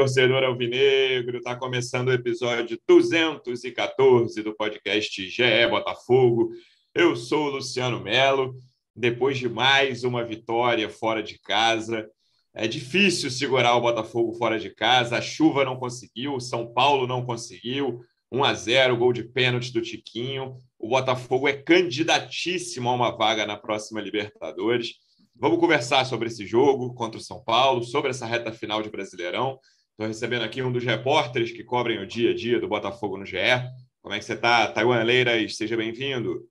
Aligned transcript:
torcedor 0.00 0.42
alvinegro. 0.42 1.36
Está 1.36 1.54
começando 1.54 2.08
o 2.08 2.12
episódio 2.12 2.80
214 2.88 4.42
do 4.42 4.56
podcast 4.56 5.28
GE 5.28 5.66
Botafogo. 5.68 6.52
Eu 6.94 7.14
sou 7.14 7.48
o 7.48 7.50
Luciano 7.50 8.00
Melo. 8.00 8.54
Depois 8.96 9.36
de 9.36 9.46
mais 9.46 10.02
uma 10.02 10.24
vitória 10.24 10.88
fora 10.88 11.22
de 11.22 11.38
casa, 11.38 12.08
é 12.54 12.66
difícil 12.66 13.30
segurar 13.30 13.76
o 13.76 13.82
Botafogo 13.82 14.32
fora 14.32 14.58
de 14.58 14.70
casa. 14.70 15.18
A 15.18 15.20
chuva 15.20 15.66
não 15.66 15.76
conseguiu, 15.76 16.34
o 16.34 16.40
São 16.40 16.72
Paulo 16.72 17.06
não 17.06 17.22
conseguiu. 17.22 18.00
1 18.32 18.42
a 18.42 18.54
0, 18.54 18.96
gol 18.96 19.12
de 19.12 19.24
pênalti 19.24 19.70
do 19.70 19.82
Tiquinho. 19.82 20.56
O 20.78 20.88
Botafogo 20.88 21.46
é 21.46 21.52
candidatíssimo 21.52 22.88
a 22.88 22.94
uma 22.94 23.14
vaga 23.14 23.44
na 23.44 23.58
próxima 23.58 24.00
Libertadores. 24.00 24.94
Vamos 25.36 25.58
conversar 25.58 26.06
sobre 26.06 26.28
esse 26.28 26.46
jogo 26.46 26.94
contra 26.94 27.20
o 27.20 27.22
São 27.22 27.44
Paulo, 27.44 27.84
sobre 27.84 28.08
essa 28.08 28.24
reta 28.24 28.50
final 28.50 28.82
de 28.82 28.88
Brasileirão. 28.88 29.58
Estou 30.00 30.08
recebendo 30.08 30.44
aqui 30.44 30.62
um 30.62 30.72
dos 30.72 30.82
repórteres 30.82 31.52
que 31.52 31.62
cobrem 31.62 31.98
o 31.98 32.06
dia 32.06 32.30
a 32.30 32.34
dia 32.34 32.58
do 32.58 32.66
Botafogo 32.66 33.18
no 33.18 33.26
GE. 33.26 33.36
Como 34.00 34.14
é 34.14 34.18
que 34.18 34.24
você 34.24 34.32
está, 34.32 34.66
Taiwan 34.72 35.02
Leiras? 35.02 35.58
Seja 35.58 35.76
bem-vindo. 35.76 36.48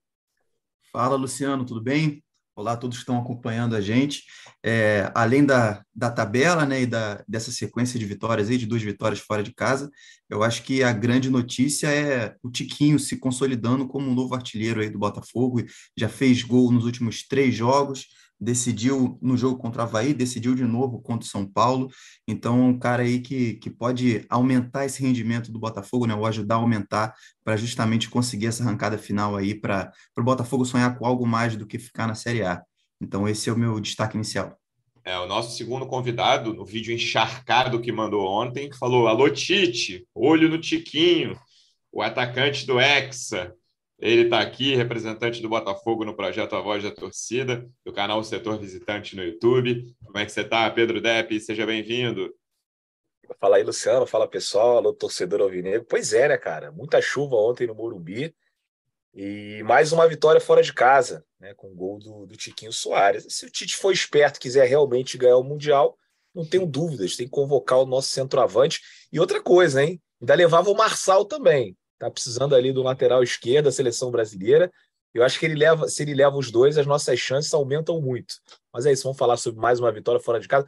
Fala, 0.91 1.16
Luciano, 1.16 1.66
tudo 1.66 1.81
bem? 1.81 2.23
Olá 2.55 2.73
a 2.73 2.77
todos 2.77 2.98
que 2.98 3.02
estão 3.02 3.17
acompanhando 3.17 3.75
a 3.75 3.81
gente. 3.81 4.22
É, 4.63 5.12
além 5.16 5.44
da, 5.44 5.84
da 5.95 6.12
tabela 6.12 6.63
né, 6.63 6.84
e 6.84 6.85
da, 6.85 7.23
dessa 7.27 7.52
sequência 7.52 7.98
de 7.98 8.05
vitórias 8.05 8.52
aí, 8.52 8.58
de 8.59 8.67
duas 8.67 8.84
vitórias 8.84 9.20
fora 9.20 9.41
de 9.41 9.52
casa, 9.52 9.89
eu 10.30 10.44
acho 10.44 10.61
que 10.61 10.84
a 10.84 10.94
grande 10.94 11.27
notícia 11.27 11.88
é 11.88 12.36
o 12.44 12.52
Tiquinho 12.52 13.00
se 13.00 13.17
consolidando 13.17 13.88
como 13.88 14.11
um 14.11 14.13
novo 14.13 14.36
artilheiro 14.36 14.80
aí 14.80 14.91
do 14.91 15.00
Botafogo. 15.00 15.63
Já 15.97 16.08
fez 16.08 16.44
gol 16.44 16.72
nos 16.72 16.86
últimos 16.86 17.27
três 17.27 17.55
jogos, 17.55 18.05
decidiu 18.40 19.18
no 19.22 19.36
jogo 19.36 19.58
contra 19.58 19.82
o 19.82 19.86
Havaí, 19.86 20.14
decidiu 20.14 20.56
de 20.56 20.64
novo 20.64 21.02
contra 21.02 21.26
o 21.26 21.30
São 21.30 21.46
Paulo. 21.46 21.90
Então, 22.28 22.59
é 22.59 22.64
um 22.64 22.80
cara 22.80 23.04
aí 23.04 23.20
que, 23.20 23.56
que 23.56 23.70
pode 23.70 24.26
aumentar 24.30 24.86
esse 24.86 25.02
rendimento 25.02 25.52
do 25.52 25.59
Botafogo, 25.59 26.06
né? 26.06 26.16
Ou 26.16 26.26
ajudar 26.26 26.56
a 26.56 26.59
aumentar 26.59 27.14
para 27.44 27.58
justamente 27.58 28.09
conseguir 28.09 28.48
essa 28.48 28.64
arrancada 28.64 28.98
final 28.98 29.36
aí 29.36 29.54
para 29.54 29.92
o 30.18 30.23
Botafogo 30.23 30.66
sonhar 30.66 30.98
com 30.98 31.06
algo 31.06 31.26
mais 31.28 31.56
do 31.56 31.68
que 31.68 31.78
ficar 31.78 32.08
na 32.08 32.16
Série 32.16 32.44
A. 32.44 32.62
Então, 33.02 33.28
esse 33.28 33.50
é 33.50 33.54
o 33.54 33.58
meu 33.58 33.80
destaque 33.80 34.16
inicial. 34.16 34.58
É, 35.03 35.18
o 35.18 35.26
nosso 35.26 35.58
segundo 35.58 35.88
convidado, 35.88 36.53
no 36.53 36.66
vídeo 36.66 36.94
encharcado 36.94 37.81
que 37.81 37.92
mandou 37.92 38.28
ontem, 38.28 38.70
falou: 38.74 39.08
Alô, 39.08 39.30
Tite, 39.30 40.06
olho 40.14 40.50
no 40.50 40.59
Tiquinho, 40.59 41.38
o 41.92 42.02
atacante 42.02 42.66
do 42.66 42.80
Hexa. 42.80 43.53
Ele 44.02 44.23
está 44.23 44.39
aqui, 44.39 44.75
representante 44.75 45.42
do 45.42 45.50
Botafogo 45.50 46.05
no 46.05 46.16
projeto 46.16 46.55
A 46.55 46.61
Voz 46.61 46.81
da 46.81 46.89
Torcida, 46.89 47.69
do 47.83 47.92
canal 47.92 48.23
Setor 48.23 48.58
Visitante 48.58 49.14
no 49.14 49.23
YouTube. 49.23 49.94
Como 50.06 50.17
é 50.17 50.25
que 50.25 50.31
você 50.31 50.39
está, 50.39 50.69
Pedro 50.72 51.02
Depp? 51.02 51.38
Seja 51.41 51.66
bem-vindo. 51.66 52.33
Fala 53.41 53.58
aí, 53.58 53.64
Luciano. 53.64 54.08
Fala, 54.08 54.25
pessoal. 54.25 54.78
Alô, 54.78 54.94
torcedor 54.94 55.41
alvinegro. 55.41 55.86
Pois 55.86 56.14
é, 56.14 56.30
né, 56.30 56.38
cara? 56.38 56.72
Muita 56.72 57.02
chuva 57.02 57.36
ontem 57.36 57.67
no 57.67 57.75
Morumbi. 57.75 58.33
E 59.14 59.61
mais 59.64 59.91
uma 59.91 60.08
vitória 60.08 60.39
fora 60.39 60.63
de 60.63 60.72
casa, 60.72 61.25
né, 61.38 61.53
com 61.56 61.69
o 61.69 61.75
gol 61.75 62.00
do, 62.00 62.25
do 62.25 62.38
Tiquinho 62.38 62.72
Soares. 62.72 63.25
Se 63.28 63.45
o 63.45 63.50
Tite 63.50 63.75
for 63.75 63.91
esperto 63.91 64.39
quiser 64.39 64.66
realmente 64.66 65.17
ganhar 65.17 65.36
o 65.36 65.44
Mundial, 65.44 65.97
não 66.34 66.45
tenho 66.45 66.66
dúvidas, 66.66 67.17
tem 67.17 67.25
que 67.25 67.31
convocar 67.31 67.80
o 67.80 67.86
nosso 67.86 68.09
centroavante. 68.09 68.80
E 69.11 69.19
outra 69.19 69.41
coisa, 69.41 69.84
hein? 69.84 70.02
Ainda 70.22 70.36
levava 70.36 70.69
o 70.69 70.75
Marçal 70.75 71.25
também. 71.25 71.75
Tá 72.00 72.09
precisando 72.09 72.55
ali 72.55 72.72
do 72.72 72.81
lateral 72.81 73.22
esquerdo 73.22 73.66
da 73.66 73.72
seleção 73.72 74.09
brasileira. 74.09 74.72
Eu 75.14 75.23
acho 75.23 75.38
que 75.39 75.45
ele 75.45 75.55
leva, 75.55 75.88
se 75.88 76.02
ele 76.02 76.14
leva 76.14 76.38
os 76.38 76.50
dois, 76.50 76.78
as 76.78 76.86
nossas 76.86 77.19
chances 77.19 77.53
aumentam 77.53 78.02
muito. 78.02 78.36
Mas 78.73 78.86
é 78.86 78.91
isso, 78.91 79.03
vamos 79.03 79.17
falar 79.17 79.38
sobre 79.38 79.59
mais 79.59 79.80
uma 79.80 79.91
vitória 79.91 80.22
fora 80.22 80.39
de 80.39 80.47
casa. 80.47 80.66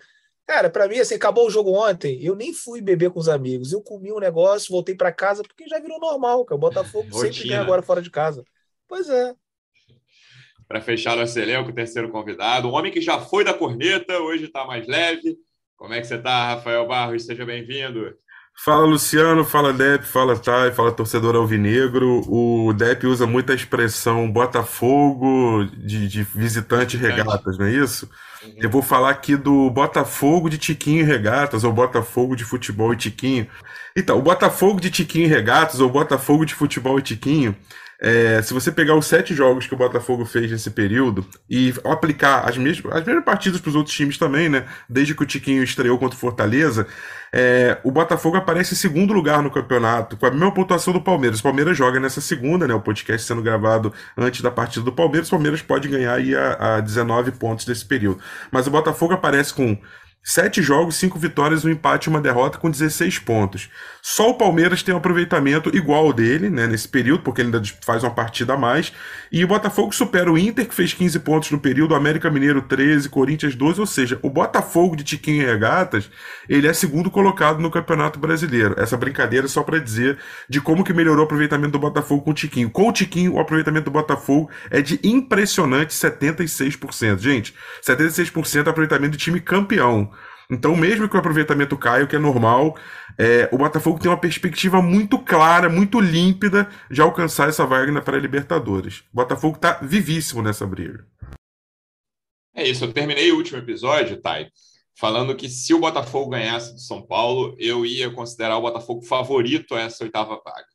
Cara, 0.48 0.70
para 0.70 0.88
mim, 0.88 1.00
assim, 1.00 1.16
acabou 1.16 1.48
o 1.48 1.50
jogo 1.50 1.72
ontem. 1.72 2.22
Eu 2.22 2.36
nem 2.36 2.54
fui 2.54 2.82
beber 2.82 3.12
com 3.12 3.20
os 3.20 3.30
amigos. 3.30 3.72
Eu 3.72 3.82
comi 3.82 4.12
um 4.12 4.20
negócio, 4.20 4.72
voltei 4.72 4.94
para 4.96 5.12
casa, 5.12 5.44
porque 5.44 5.68
já 5.68 5.80
virou 5.80 6.00
normal, 6.00 6.44
cara. 6.44 6.58
O 6.58 6.60
Botafogo 6.60 7.08
Rotina. 7.10 7.32
sempre 7.34 7.50
ganha 7.50 7.62
agora 7.62 7.82
fora 7.82 8.02
de 8.02 8.10
casa. 8.10 8.44
Pois 8.88 9.10
é. 9.10 9.34
Para 10.68 10.82
fechar 10.82 11.16
nosso 11.16 11.38
elenco, 11.40 11.70
o 11.70 11.74
terceiro 11.74 12.10
convidado, 12.10 12.68
um 12.68 12.74
homem 12.74 12.92
que 12.92 13.02
já 13.02 13.20
foi 13.20 13.44
da 13.44 13.54
corneta, 13.54 14.18
hoje 14.20 14.46
está 14.46 14.66
mais 14.66 14.88
leve. 14.88 15.38
Como 15.78 15.94
é 15.94 16.02
que 16.02 16.08
você 16.08 16.16
está, 16.16 16.56
Rafael 16.56 16.88
Barros? 16.88 17.26
Seja 17.26 17.46
bem-vindo. 17.46 18.14
Fala 18.54 18.86
Luciano, 18.86 19.44
fala 19.44 19.74
Dep, 19.74 20.06
fala 20.06 20.38
Thay, 20.38 20.72
fala 20.72 20.92
torcedor 20.92 21.36
alvinegro. 21.36 22.22
O 22.28 22.72
Dep 22.74 23.06
usa 23.08 23.26
muita 23.26 23.56
expressão 23.56 24.32
Botafogo 24.32 25.66
de, 25.78 26.08
de 26.08 26.22
visitante 26.24 26.96
regatas, 26.96 27.58
não 27.58 27.66
é 27.66 27.72
isso? 27.72 28.08
Uhum. 28.44 28.54
Eu 28.58 28.70
vou 28.70 28.82
falar 28.84 29.10
aqui 29.10 29.36
do 29.36 29.70
Botafogo 29.72 30.48
de 30.50 30.60
Tiquinho 30.60 31.02
e 31.02 31.04
Regatas, 31.04 31.64
ou 31.64 31.74
Botafogo 31.74 32.36
de 32.36 32.44
Futebol 32.44 32.94
e 32.94 32.98
Tiquinho. 32.98 33.48
Então, 33.96 34.20
o 34.20 34.22
Botafogo 34.22 34.80
de 34.80 34.92
Tiquinho 34.92 35.26
e 35.26 35.30
Regatas, 35.30 35.80
ou 35.80 35.90
Botafogo 35.90 36.46
de 36.46 36.54
Futebol 36.54 37.00
e 37.00 37.02
Tiquinho, 37.02 37.56
é, 38.04 38.42
se 38.42 38.52
você 38.52 38.72
pegar 38.72 38.96
os 38.96 39.06
sete 39.06 39.36
jogos 39.36 39.68
que 39.68 39.76
o 39.76 39.78
Botafogo 39.78 40.26
fez 40.26 40.50
nesse 40.50 40.72
período 40.72 41.24
e 41.48 41.72
aplicar 41.86 42.50
as 42.50 42.58
mesmas, 42.58 42.96
as 42.96 43.06
mesmas 43.06 43.24
partidas 43.24 43.62
para 43.62 43.70
os 43.70 43.76
outros 43.76 43.96
times 43.96 44.18
também, 44.18 44.50
né? 44.50 44.66
Desde 44.90 45.14
que 45.14 45.22
o 45.22 45.26
Tiquinho 45.26 45.62
estreou 45.62 46.00
contra 46.00 46.18
o 46.18 46.20
Fortaleza, 46.20 46.88
é, 47.32 47.78
o 47.84 47.92
Botafogo 47.92 48.38
aparece 48.38 48.74
em 48.74 48.78
segundo 48.78 49.14
lugar 49.14 49.44
no 49.44 49.52
campeonato, 49.52 50.18
com 50.18 50.26
a 50.26 50.32
mesma 50.32 50.52
pontuação 50.52 50.92
do 50.92 51.00
Palmeiras. 51.00 51.40
O 51.40 51.44
Palmeiras 51.44 51.78
joga 51.78 52.00
nessa 52.00 52.20
segunda, 52.20 52.68
né? 52.68 52.74
O 52.74 52.82
podcast 52.82 53.28
sendo 53.28 53.44
gravado 53.44 53.94
antes 54.18 54.42
da 54.42 54.50
partida 54.50 54.84
do 54.84 54.92
Palmeiras. 54.92 55.28
O 55.28 55.32
Palmeiras 55.32 55.62
pode 55.62 55.88
ganhar 55.88 56.16
aí 56.16 56.36
a, 56.36 56.78
a 56.78 56.82
19 56.82 57.34
pontos 57.34 57.68
nesse 57.68 57.86
período. 57.86 58.20
Mas 58.52 58.66
o 58.66 58.72
Botafogo 58.72 59.14
aparece 59.14 59.54
com 59.54 59.78
Sete 60.24 60.62
jogos, 60.62 60.98
cinco 60.98 61.18
vitórias, 61.18 61.66
um 61.66 61.70
empate 61.70 62.08
e 62.08 62.10
uma 62.12 62.22
derrota 62.22 62.60
com 62.60 62.70
16 62.70 63.18
pontos. 63.18 63.70
Só 64.04 64.30
o 64.30 64.36
Palmeiras 64.36 64.84
tem 64.84 64.94
um 64.94 64.98
aproveitamento 65.00 65.76
igual 65.76 66.06
ao 66.06 66.14
dele, 66.14 66.48
né, 66.48 66.68
nesse 66.68 66.88
período, 66.88 67.24
porque 67.24 67.42
ele 67.42 67.56
ainda 67.56 67.68
faz 67.84 68.04
uma 68.04 68.12
partida 68.12 68.54
a 68.54 68.58
mais. 68.58 68.94
E 69.32 69.44
o 69.44 69.48
Botafogo 69.48 69.92
supera 69.94 70.32
o 70.32 70.38
Inter, 70.38 70.68
que 70.68 70.76
fez 70.76 70.94
15 70.94 71.20
pontos 71.22 71.50
no 71.50 71.60
período, 71.60 71.96
América 71.96 72.30
Mineiro 72.30 72.62
13, 72.62 73.10
Corinthians 73.10 73.56
12, 73.56 73.80
ou 73.80 73.88
seja, 73.88 74.20
o 74.22 74.30
Botafogo 74.30 74.96
de 74.96 75.04
Tiquinho 75.04 75.42
e 75.42 75.46
Regatas, 75.46 76.08
ele 76.48 76.68
é 76.68 76.74
segundo 76.74 77.10
colocado 77.10 77.60
no 77.60 77.72
Campeonato 77.72 78.20
Brasileiro. 78.20 78.76
Essa 78.78 78.96
brincadeira 78.96 79.48
é 79.48 79.50
só 79.50 79.64
para 79.64 79.80
dizer 79.80 80.20
de 80.48 80.62
como 80.62 80.84
que 80.84 80.94
melhorou 80.94 81.24
o 81.24 81.26
aproveitamento 81.26 81.72
do 81.72 81.80
Botafogo 81.80 82.22
com 82.22 82.32
o 82.32 82.36
Tiquinho. 82.36 82.70
Com 82.70 82.90
o 82.90 82.94
Tiquinho, 82.94 83.34
o 83.34 83.40
aproveitamento 83.40 83.86
do 83.86 83.92
Botafogo 83.92 84.52
é 84.70 84.84
de 84.84 85.00
impressionante 85.04 85.96
76%. 85.96 87.20
Gente, 87.20 87.56
76% 87.84 88.68
é 88.68 88.70
aproveitamento 88.70 89.18
de 89.18 89.18
time 89.18 89.40
campeão. 89.40 90.11
Então, 90.52 90.76
mesmo 90.76 91.08
que 91.08 91.16
o 91.16 91.20
aproveitamento 91.20 91.78
caia, 91.78 92.04
o 92.04 92.08
que 92.08 92.18
é 92.18 92.20
normal, 92.20 92.78
é, 93.18 93.48
o 93.54 93.58
Botafogo 93.58 93.98
tem 93.98 94.12
uma 94.12 94.20
perspectiva 94.20 94.82
muito 94.82 95.18
clara, 95.18 95.70
muito 95.70 95.98
límpida 96.02 96.70
de 96.90 97.02
alcançar 97.02 97.48
essa 97.48 97.66
vaga 97.66 97.90
na 97.90 98.02
pré-Libertadores. 98.02 99.00
O 99.14 99.16
Botafogo 99.16 99.56
está 99.56 99.80
vivíssimo 99.82 100.42
nessa 100.42 100.68
briga. 100.68 101.08
É 102.54 102.68
isso, 102.68 102.84
eu 102.84 102.92
terminei 102.92 103.32
o 103.32 103.38
último 103.38 103.60
episódio, 103.60 104.22
Thay, 104.22 104.50
falando 104.94 105.38
que 105.38 105.48
se 105.48 105.74
o 105.74 105.80
Botafogo 105.80 106.32
ganhasse 106.32 106.74
do 106.74 106.82
São 106.82 107.02
Paulo, 107.02 107.56
eu 107.58 107.86
ia 107.86 108.12
considerar 108.12 108.58
o 108.58 108.62
Botafogo 108.62 109.02
favorito 109.04 109.74
a 109.74 109.80
essa 109.80 110.04
oitava 110.04 110.42
vaga. 110.44 110.71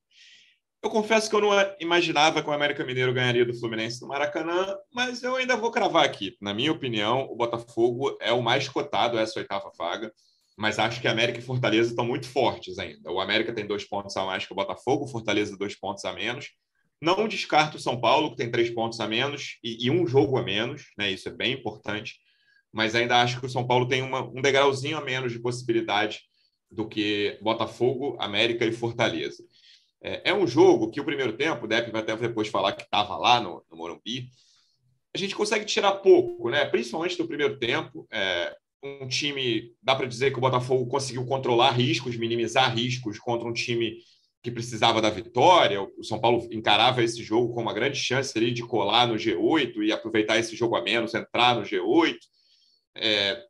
Eu 0.87 0.91
confesso 0.91 1.29
que 1.29 1.35
eu 1.35 1.41
não 1.41 1.51
imaginava 1.81 2.41
que 2.41 2.49
o 2.49 2.53
América 2.53 2.85
Mineiro 2.85 3.13
ganharia 3.13 3.45
do 3.45 3.59
Fluminense 3.59 4.01
no 4.01 4.07
Maracanã, 4.07 4.73
mas 4.95 5.21
eu 5.21 5.35
ainda 5.35 5.57
vou 5.57 5.73
cravar 5.73 6.05
aqui. 6.05 6.37
Na 6.41 6.55
minha 6.55 6.71
opinião, 6.71 7.27
o 7.29 7.35
Botafogo 7.35 8.17
é 8.21 8.33
o 8.33 8.41
mais 8.41 8.69
cotado 8.69 9.19
essa 9.19 9.41
oitava 9.41 9.69
vaga, 9.77 10.13
mas 10.57 10.79
acho 10.79 11.01
que 11.01 11.09
América 11.09 11.41
e 11.41 11.43
Fortaleza 11.43 11.91
estão 11.91 12.07
muito 12.07 12.29
fortes 12.29 12.79
ainda. 12.79 13.11
O 13.11 13.19
América 13.19 13.53
tem 13.53 13.67
dois 13.67 13.83
pontos 13.83 14.17
a 14.17 14.25
mais 14.25 14.47
que 14.47 14.53
o 14.53 14.55
Botafogo, 14.55 15.07
o 15.07 15.09
Fortaleza 15.09 15.57
dois 15.57 15.75
pontos 15.75 16.05
a 16.05 16.13
menos. 16.13 16.51
Não 17.03 17.27
descarto 17.27 17.79
o 17.79 17.81
São 17.81 18.01
Paulo, 18.01 18.31
que 18.31 18.37
tem 18.37 18.49
três 18.49 18.71
pontos 18.71 19.01
a 19.01 19.09
menos 19.09 19.59
e, 19.65 19.87
e, 19.87 19.91
um 19.91 20.07
jogo 20.07 20.39
a 20.39 20.43
menos, 20.45 20.85
né? 20.97 21.11
Isso 21.11 21.29
é 21.29 21.33
bem 21.33 21.55
importante. 21.55 22.15
Mas 22.73 22.95
ainda 22.95 23.21
acho 23.21 23.41
que 23.41 23.47
o 23.47 23.51
São 23.51 23.67
Paulo 23.67 23.89
tem 23.89 24.03
uma, 24.03 24.23
um 24.23 24.41
degrauzinho 24.41 24.99
a 24.99 25.05
menos 25.05 25.33
de 25.33 25.41
possibilidade 25.41 26.21
do 26.71 26.87
que 26.87 27.41
Botafogo, 27.43 28.17
América 28.21 28.65
e 28.65 28.71
Fortaleza. 28.71 29.43
É, 30.03 30.31
é 30.31 30.35
um 30.35 30.47
jogo 30.47 30.91
que 30.91 31.01
o 31.01 31.05
primeiro 31.05 31.37
tempo, 31.37 31.65
o 31.65 31.69
Depp 31.69 31.91
vai 31.91 32.03
até 32.03 32.17
depois 32.17 32.49
falar 32.49 32.73
que 32.73 32.85
estava 32.85 33.17
lá 33.17 33.41
no, 33.41 33.65
no, 33.71 33.77
Morumbi, 33.77 34.29
a 35.15 35.19
gente 35.19 35.35
consegue 35.35 35.65
tirar 35.65 35.93
pouco, 35.93 36.51
né? 36.51 36.65
principalmente 36.67 37.17
do 37.17 37.27
primeiro 37.27 37.59
tempo. 37.59 38.07
É, 38.11 38.55
um 38.83 39.09
time, 39.09 39.73
dá 39.83 39.95
para 39.95 40.07
dizer 40.07 40.31
que 40.31 40.39
o 40.39 40.41
Botafogo 40.41 40.87
conseguiu 40.87 41.25
controlar 41.27 41.71
riscos, 41.73 42.17
minimizar 42.17 42.75
riscos 42.75 43.19
contra 43.19 43.49
um 43.49 43.53
time 43.53 43.97
que 44.43 44.51
precisava 44.51 45.01
da 45.01 45.11
vitória. 45.11 45.83
O 45.99 46.05
São 46.05 46.21
Paulo 46.21 46.47
encarava 46.53 47.03
esse 47.03 47.23
jogo 47.23 47.53
com 47.53 47.63
uma 47.63 47.75
grande 47.75 47.99
chance 47.99 48.37
ali 48.37 48.53
de 48.53 48.63
colar 48.63 49.09
no 49.09 49.15
G8 49.15 49.83
e 49.83 49.91
aproveitar 49.91 50.39
esse 50.39 50.55
jogo 50.55 50.77
a 50.77 50.83
menos, 50.83 51.15
entrar 51.15 51.57
no 51.57 51.63
G8. 51.63 52.17
É, 52.97 53.43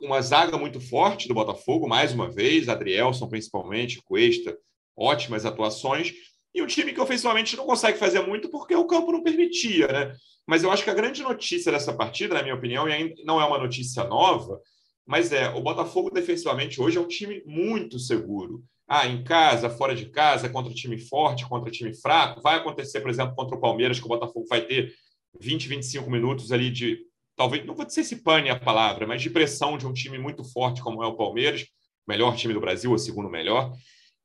uma 0.00 0.20
zaga 0.22 0.56
muito 0.56 0.80
forte 0.80 1.26
do 1.26 1.34
Botafogo, 1.34 1.88
mais 1.88 2.12
uma 2.12 2.30
vez, 2.30 2.68
Adrielson 2.68 3.28
principalmente, 3.28 4.00
Cuesta, 4.04 4.56
ótimas 4.98 5.46
atuações, 5.46 6.12
e 6.54 6.62
um 6.62 6.66
time 6.66 6.92
que 6.92 7.00
ofensivamente 7.00 7.56
não 7.56 7.64
consegue 7.64 7.98
fazer 7.98 8.20
muito 8.20 8.50
porque 8.50 8.74
o 8.74 8.86
campo 8.86 9.12
não 9.12 9.22
permitia, 9.22 9.86
né? 9.86 10.16
Mas 10.46 10.62
eu 10.62 10.70
acho 10.70 10.82
que 10.82 10.90
a 10.90 10.94
grande 10.94 11.22
notícia 11.22 11.70
dessa 11.70 11.92
partida, 11.92 12.34
na 12.34 12.42
minha 12.42 12.54
opinião, 12.54 12.88
e 12.88 12.92
ainda 12.92 13.14
não 13.24 13.40
é 13.40 13.44
uma 13.44 13.58
notícia 13.58 14.04
nova, 14.04 14.60
Mas 15.06 15.32
é, 15.32 15.48
o 15.50 15.62
Botafogo 15.62 16.10
defensivamente 16.10 16.80
hoje 16.82 16.98
é 16.98 17.00
um 17.00 17.08
time 17.08 17.42
muito 17.46 17.98
seguro. 17.98 18.62
Ah, 18.86 19.06
em 19.06 19.22
casa, 19.24 19.70
fora 19.70 19.94
de 19.94 20.06
casa, 20.10 20.48
contra 20.50 20.72
time 20.74 20.98
forte, 20.98 21.48
contra 21.48 21.70
time 21.70 21.94
fraco. 21.94 22.42
Vai 22.42 22.56
acontecer, 22.56 23.00
por 23.00 23.10
exemplo, 23.10 23.34
contra 23.34 23.56
o 23.56 23.60
Palmeiras, 23.60 23.98
que 23.98 24.04
o 24.04 24.08
Botafogo 24.08 24.46
vai 24.48 24.62
ter 24.62 24.92
20, 25.40 25.68
25 25.68 26.10
minutos 26.10 26.52
ali 26.52 26.70
de. 26.70 26.98
Talvez, 27.36 27.64
não 27.64 27.74
vou 27.74 27.86
dizer 27.86 28.04
se 28.04 28.16
pane 28.22 28.50
a 28.50 28.58
palavra, 28.58 29.06
mas 29.06 29.22
de 29.22 29.30
pressão 29.30 29.78
de 29.78 29.86
um 29.86 29.92
time 29.92 30.18
muito 30.18 30.44
forte 30.44 30.82
como 30.82 31.02
é 31.02 31.06
o 31.06 31.16
Palmeiras, 31.16 31.66
melhor 32.06 32.36
time 32.36 32.52
do 32.52 32.60
Brasil, 32.60 32.90
ou 32.90 32.98
segundo 32.98 33.30
melhor. 33.30 33.72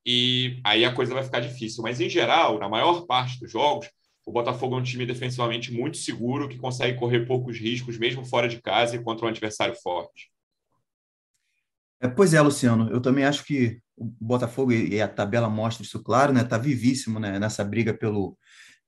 E 0.06 0.60
aí 0.64 0.84
a 0.84 0.94
coisa 0.94 1.14
vai 1.14 1.24
ficar 1.24 1.40
difícil. 1.40 1.84
Mas, 1.84 2.00
em 2.00 2.10
geral, 2.10 2.60
na 2.60 2.68
maior 2.68 3.06
parte 3.06 3.40
dos 3.40 3.52
jogos, 3.52 3.90
o 4.26 4.32
Botafogo 4.32 4.76
é 4.76 4.80
um 4.80 4.84
time 4.84 5.06
defensivamente 5.06 5.72
muito 5.72 5.98
seguro, 5.98 6.48
que 6.48 6.58
consegue 6.58 6.98
correr 6.98 7.26
poucos 7.26 7.58
riscos, 7.58 7.98
mesmo 7.98 8.26
fora 8.26 8.48
de 8.48 8.62
casa 8.62 8.96
e 8.96 9.04
contra 9.04 9.26
um 9.26 9.30
adversário 9.30 9.76
forte. 9.76 10.32
É, 12.02 12.08
pois 12.08 12.34
é, 12.34 12.42
Luciano, 12.42 12.90
eu 12.90 13.02
também 13.02 13.24
acho 13.24 13.46
que 13.46 13.80
o 13.96 14.06
Botafogo, 14.20 14.72
e 14.72 15.02
a 15.02 15.08
tabela 15.08 15.50
mostra 15.50 15.86
isso 15.86 16.02
claro, 16.04 16.34
né? 16.34 16.42
Está 16.42 16.58
vivíssimo 16.58 17.20
né, 17.20 17.40
nessa 17.40 17.64
briga 17.64 17.94
pelo, 17.94 18.38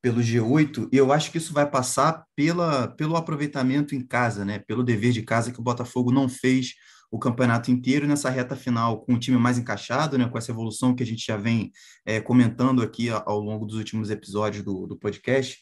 pelo 0.01 0.21
G8, 0.21 0.89
e 0.91 0.97
eu 0.97 1.11
acho 1.11 1.31
que 1.31 1.37
isso 1.37 1.53
vai 1.53 1.69
passar 1.69 2.25
pela, 2.35 2.87
pelo 2.89 3.15
aproveitamento 3.15 3.95
em 3.95 4.05
casa, 4.05 4.43
né? 4.43 4.59
Pelo 4.59 4.83
dever 4.83 5.11
de 5.11 5.21
casa 5.21 5.51
que 5.51 5.59
o 5.59 5.63
Botafogo 5.63 6.11
não 6.11 6.27
fez 6.27 6.73
o 7.15 7.19
campeonato 7.19 7.71
inteiro 7.71 8.05
nessa 8.05 8.29
reta 8.29 8.57
final 8.57 8.99
com 8.99 9.13
o 9.13 9.19
time 9.19 9.37
mais 9.37 9.57
encaixado, 9.57 10.17
né, 10.17 10.27
com 10.27 10.37
essa 10.37 10.51
evolução 10.51 10.93
que 10.93 11.01
a 11.01 11.05
gente 11.05 11.25
já 11.25 11.37
vem 11.37 11.71
é, 12.05 12.19
comentando 12.19 12.81
aqui 12.81 13.09
ao 13.09 13.39
longo 13.39 13.65
dos 13.65 13.77
últimos 13.77 14.09
episódios 14.09 14.65
do, 14.65 14.85
do 14.85 14.97
podcast, 14.97 15.57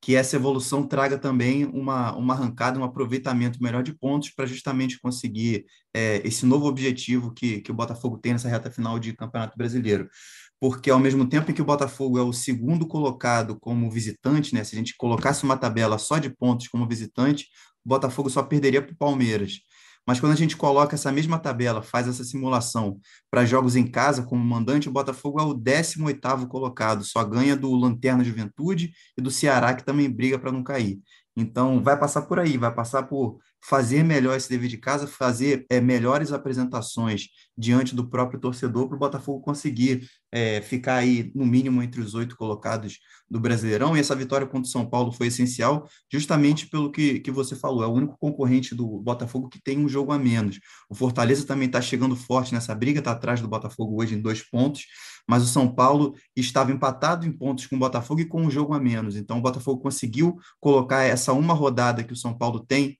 que 0.00 0.14
essa 0.14 0.36
evolução 0.36 0.86
traga 0.86 1.18
também 1.18 1.64
uma, 1.64 2.16
uma 2.16 2.34
arrancada, 2.34 2.78
um 2.78 2.84
aproveitamento 2.84 3.60
melhor 3.60 3.82
de 3.82 3.92
pontos 3.92 4.30
para 4.30 4.46
justamente 4.46 5.00
conseguir 5.00 5.64
é, 5.92 6.22
esse 6.24 6.46
novo 6.46 6.66
objetivo 6.66 7.34
que, 7.34 7.60
que 7.60 7.72
o 7.72 7.74
Botafogo 7.74 8.16
tem 8.18 8.34
nessa 8.34 8.48
reta 8.48 8.70
final 8.70 8.96
de 9.00 9.12
Campeonato 9.12 9.58
Brasileiro. 9.58 10.08
Porque 10.60 10.88
ao 10.88 11.00
mesmo 11.00 11.28
tempo 11.28 11.50
em 11.50 11.54
que 11.54 11.62
o 11.62 11.64
Botafogo 11.64 12.16
é 12.16 12.22
o 12.22 12.32
segundo 12.32 12.86
colocado 12.86 13.58
como 13.58 13.90
visitante, 13.90 14.54
né, 14.54 14.62
se 14.62 14.76
a 14.76 14.78
gente 14.78 14.96
colocasse 14.96 15.42
uma 15.42 15.56
tabela 15.56 15.98
só 15.98 16.18
de 16.18 16.30
pontos 16.30 16.68
como 16.68 16.86
visitante, 16.86 17.48
o 17.84 17.88
Botafogo 17.88 18.30
só 18.30 18.40
perderia 18.44 18.80
para 18.80 18.92
o 18.92 18.96
Palmeiras. 18.96 19.54
Mas 20.06 20.18
quando 20.18 20.32
a 20.32 20.36
gente 20.36 20.56
coloca 20.56 20.94
essa 20.94 21.12
mesma 21.12 21.38
tabela, 21.38 21.82
faz 21.82 22.08
essa 22.08 22.24
simulação 22.24 22.98
para 23.30 23.44
jogos 23.44 23.76
em 23.76 23.86
casa 23.86 24.22
como 24.22 24.44
mandante, 24.44 24.88
o 24.88 24.92
Botafogo 24.92 25.40
é 25.40 25.44
o 25.44 25.54
18º 25.54 26.48
colocado, 26.48 27.04
só 27.04 27.22
ganha 27.24 27.56
do 27.56 27.72
Lanterna 27.74 28.24
Juventude 28.24 28.92
e 29.16 29.22
do 29.22 29.30
Ceará, 29.30 29.74
que 29.74 29.84
também 29.84 30.10
briga 30.10 30.38
para 30.38 30.52
não 30.52 30.62
cair. 30.62 31.00
Então, 31.36 31.82
vai 31.82 31.98
passar 31.98 32.22
por 32.22 32.38
aí, 32.38 32.58
vai 32.58 32.74
passar 32.74 33.04
por 33.04 33.38
fazer 33.64 34.02
melhor 34.02 34.36
esse 34.36 34.48
dever 34.48 34.68
de 34.68 34.76
casa, 34.76 35.06
fazer 35.06 35.64
é, 35.70 35.80
melhores 35.80 36.32
apresentações 36.32 37.28
diante 37.56 37.94
do 37.94 38.08
próprio 38.08 38.40
torcedor 38.40 38.88
para 38.88 38.96
o 38.96 38.98
Botafogo 38.98 39.40
conseguir 39.40 40.08
é, 40.32 40.60
ficar 40.60 40.96
aí, 40.96 41.30
no 41.34 41.46
mínimo, 41.46 41.82
entre 41.82 42.00
os 42.00 42.14
oito 42.14 42.36
colocados 42.36 42.98
do 43.30 43.38
Brasileirão. 43.38 43.96
E 43.96 44.00
essa 44.00 44.16
vitória 44.16 44.46
contra 44.46 44.66
o 44.66 44.70
São 44.70 44.88
Paulo 44.88 45.12
foi 45.12 45.28
essencial, 45.28 45.88
justamente 46.10 46.66
pelo 46.66 46.90
que, 46.90 47.20
que 47.20 47.30
você 47.30 47.54
falou. 47.54 47.84
É 47.84 47.86
o 47.86 47.92
único 47.92 48.16
concorrente 48.18 48.74
do 48.74 48.98
Botafogo 49.00 49.48
que 49.48 49.62
tem 49.62 49.78
um 49.78 49.88
jogo 49.88 50.10
a 50.10 50.18
menos. 50.18 50.58
O 50.90 50.94
Fortaleza 50.94 51.46
também 51.46 51.66
está 51.66 51.80
chegando 51.80 52.16
forte 52.16 52.52
nessa 52.52 52.74
briga, 52.74 52.98
está 52.98 53.12
atrás 53.12 53.40
do 53.40 53.48
Botafogo 53.48 54.02
hoje 54.02 54.16
em 54.16 54.20
dois 54.20 54.42
pontos, 54.42 54.86
mas 55.28 55.42
o 55.42 55.46
São 55.46 55.72
Paulo 55.72 56.14
estava 56.34 56.72
empatado 56.72 57.26
em 57.26 57.32
pontos 57.32 57.66
com 57.66 57.76
o 57.76 57.78
Botafogo 57.78 58.20
e 58.20 58.24
com 58.24 58.42
um 58.42 58.50
jogo 58.50 58.74
a 58.74 58.80
menos. 58.80 59.14
Então, 59.14 59.38
o 59.38 59.42
Botafogo 59.42 59.80
conseguiu 59.80 60.36
colocar 60.58 61.02
essa 61.02 61.32
uma 61.32 61.54
rodada 61.54 62.02
que 62.02 62.12
o 62.12 62.16
São 62.16 62.36
Paulo 62.36 62.58
tem 62.58 62.98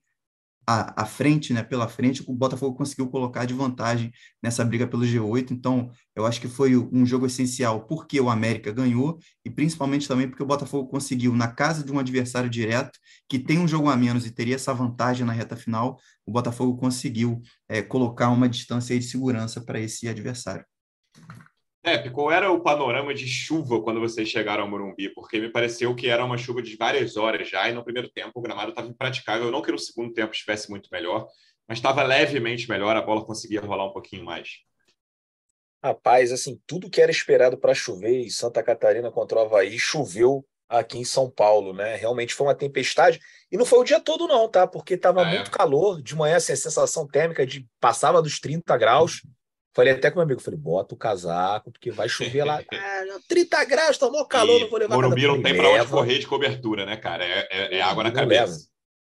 à, 0.66 1.02
à 1.02 1.04
frente, 1.04 1.52
né, 1.52 1.62
pela 1.62 1.88
frente, 1.88 2.22
o 2.26 2.32
Botafogo 2.34 2.76
conseguiu 2.76 3.08
colocar 3.08 3.44
de 3.44 3.54
vantagem 3.54 4.12
nessa 4.42 4.64
briga 4.64 4.86
pelo 4.86 5.02
G8. 5.02 5.50
Então, 5.50 5.90
eu 6.14 6.24
acho 6.26 6.40
que 6.40 6.48
foi 6.48 6.76
um 6.76 7.04
jogo 7.04 7.26
essencial 7.26 7.86
porque 7.86 8.20
o 8.20 8.30
América 8.30 8.72
ganhou 8.72 9.18
e 9.44 9.50
principalmente 9.50 10.06
também 10.06 10.28
porque 10.28 10.42
o 10.42 10.46
Botafogo 10.46 10.88
conseguiu, 10.88 11.34
na 11.34 11.48
casa 11.48 11.84
de 11.84 11.92
um 11.92 11.98
adversário 11.98 12.48
direto, 12.48 12.98
que 13.28 13.38
tem 13.38 13.58
um 13.58 13.68
jogo 13.68 13.88
a 13.88 13.96
menos 13.96 14.26
e 14.26 14.30
teria 14.30 14.54
essa 14.54 14.72
vantagem 14.72 15.26
na 15.26 15.32
reta 15.32 15.56
final, 15.56 15.98
o 16.26 16.32
Botafogo 16.32 16.76
conseguiu 16.76 17.40
é, 17.68 17.82
colocar 17.82 18.30
uma 18.30 18.48
distância 18.48 18.98
de 18.98 19.04
segurança 19.04 19.60
para 19.60 19.80
esse 19.80 20.08
adversário. 20.08 20.64
Pepe, 21.82 22.10
qual 22.10 22.30
era 22.30 22.50
o 22.50 22.60
panorama 22.60 23.12
de 23.12 23.26
chuva 23.26 23.82
quando 23.82 23.98
vocês 23.98 24.28
chegaram 24.28 24.62
ao 24.62 24.70
Morumbi? 24.70 25.08
Porque 25.12 25.40
me 25.40 25.50
pareceu 25.50 25.92
que 25.96 26.08
era 26.08 26.24
uma 26.24 26.38
chuva 26.38 26.62
de 26.62 26.76
várias 26.76 27.16
horas 27.16 27.48
já, 27.48 27.68
e 27.68 27.74
no 27.74 27.82
primeiro 27.82 28.08
tempo 28.08 28.30
o 28.36 28.40
gramado 28.40 28.70
estava 28.70 28.86
impraticável. 28.86 29.50
Não 29.50 29.60
que 29.60 29.72
no 29.72 29.78
segundo 29.78 30.12
tempo 30.12 30.32
estivesse 30.32 30.70
muito 30.70 30.88
melhor, 30.92 31.26
mas 31.66 31.78
estava 31.78 32.04
levemente 32.04 32.68
melhor, 32.68 32.94
a 32.96 33.02
bola 33.02 33.24
conseguia 33.24 33.60
rolar 33.60 33.86
um 33.86 33.92
pouquinho 33.92 34.24
mais. 34.24 34.60
Rapaz, 35.82 36.30
assim, 36.30 36.60
tudo 36.68 36.88
que 36.88 37.00
era 37.00 37.10
esperado 37.10 37.58
para 37.58 37.74
chover 37.74 38.20
em 38.20 38.30
Santa 38.30 38.62
Catarina 38.62 39.10
contra 39.10 39.38
o 39.38 39.42
Havaí 39.42 39.76
choveu 39.76 40.46
aqui 40.68 40.98
em 40.98 41.04
São 41.04 41.28
Paulo, 41.28 41.72
né? 41.72 41.96
Realmente 41.96 42.32
foi 42.32 42.46
uma 42.46 42.54
tempestade. 42.54 43.18
E 43.50 43.56
não 43.56 43.66
foi 43.66 43.80
o 43.80 43.84
dia 43.84 43.98
todo, 43.98 44.28
não, 44.28 44.48
tá? 44.48 44.68
Porque 44.68 44.94
estava 44.94 45.22
ah, 45.22 45.24
muito 45.24 45.48
é? 45.48 45.52
calor. 45.52 46.00
De 46.00 46.14
manhã, 46.14 46.36
assim, 46.36 46.52
a 46.52 46.56
sensação 46.56 47.08
térmica 47.08 47.44
de 47.44 47.66
passava 47.80 48.22
dos 48.22 48.38
30 48.38 48.76
graus. 48.78 49.22
Falei 49.74 49.94
até 49.94 50.10
com 50.10 50.16
meu 50.16 50.24
amigo, 50.24 50.40
falei, 50.40 50.58
bota 50.58 50.94
o 50.94 50.98
casaco, 50.98 51.72
porque 51.72 51.90
vai 51.90 52.08
chover 52.08 52.44
lá. 52.44 52.62
Ah, 52.72 53.18
30 53.28 53.64
graus, 53.64 53.98
tomou 53.98 54.24
calor, 54.26 54.56
e 54.58 54.60
não 54.62 54.70
vou 54.70 54.78
levar 54.78 54.94
Morumbi 54.94 55.26
não 55.26 55.42
tem 55.42 55.56
para 55.56 55.68
onde 55.68 55.86
correr 55.86 56.18
de 56.18 56.26
cobertura, 56.26 56.86
né, 56.86 56.96
cara? 56.96 57.24
É, 57.24 57.48
é, 57.50 57.78
é 57.78 57.82
água 57.82 58.04
na 58.04 58.12
cabeça. 58.12 58.68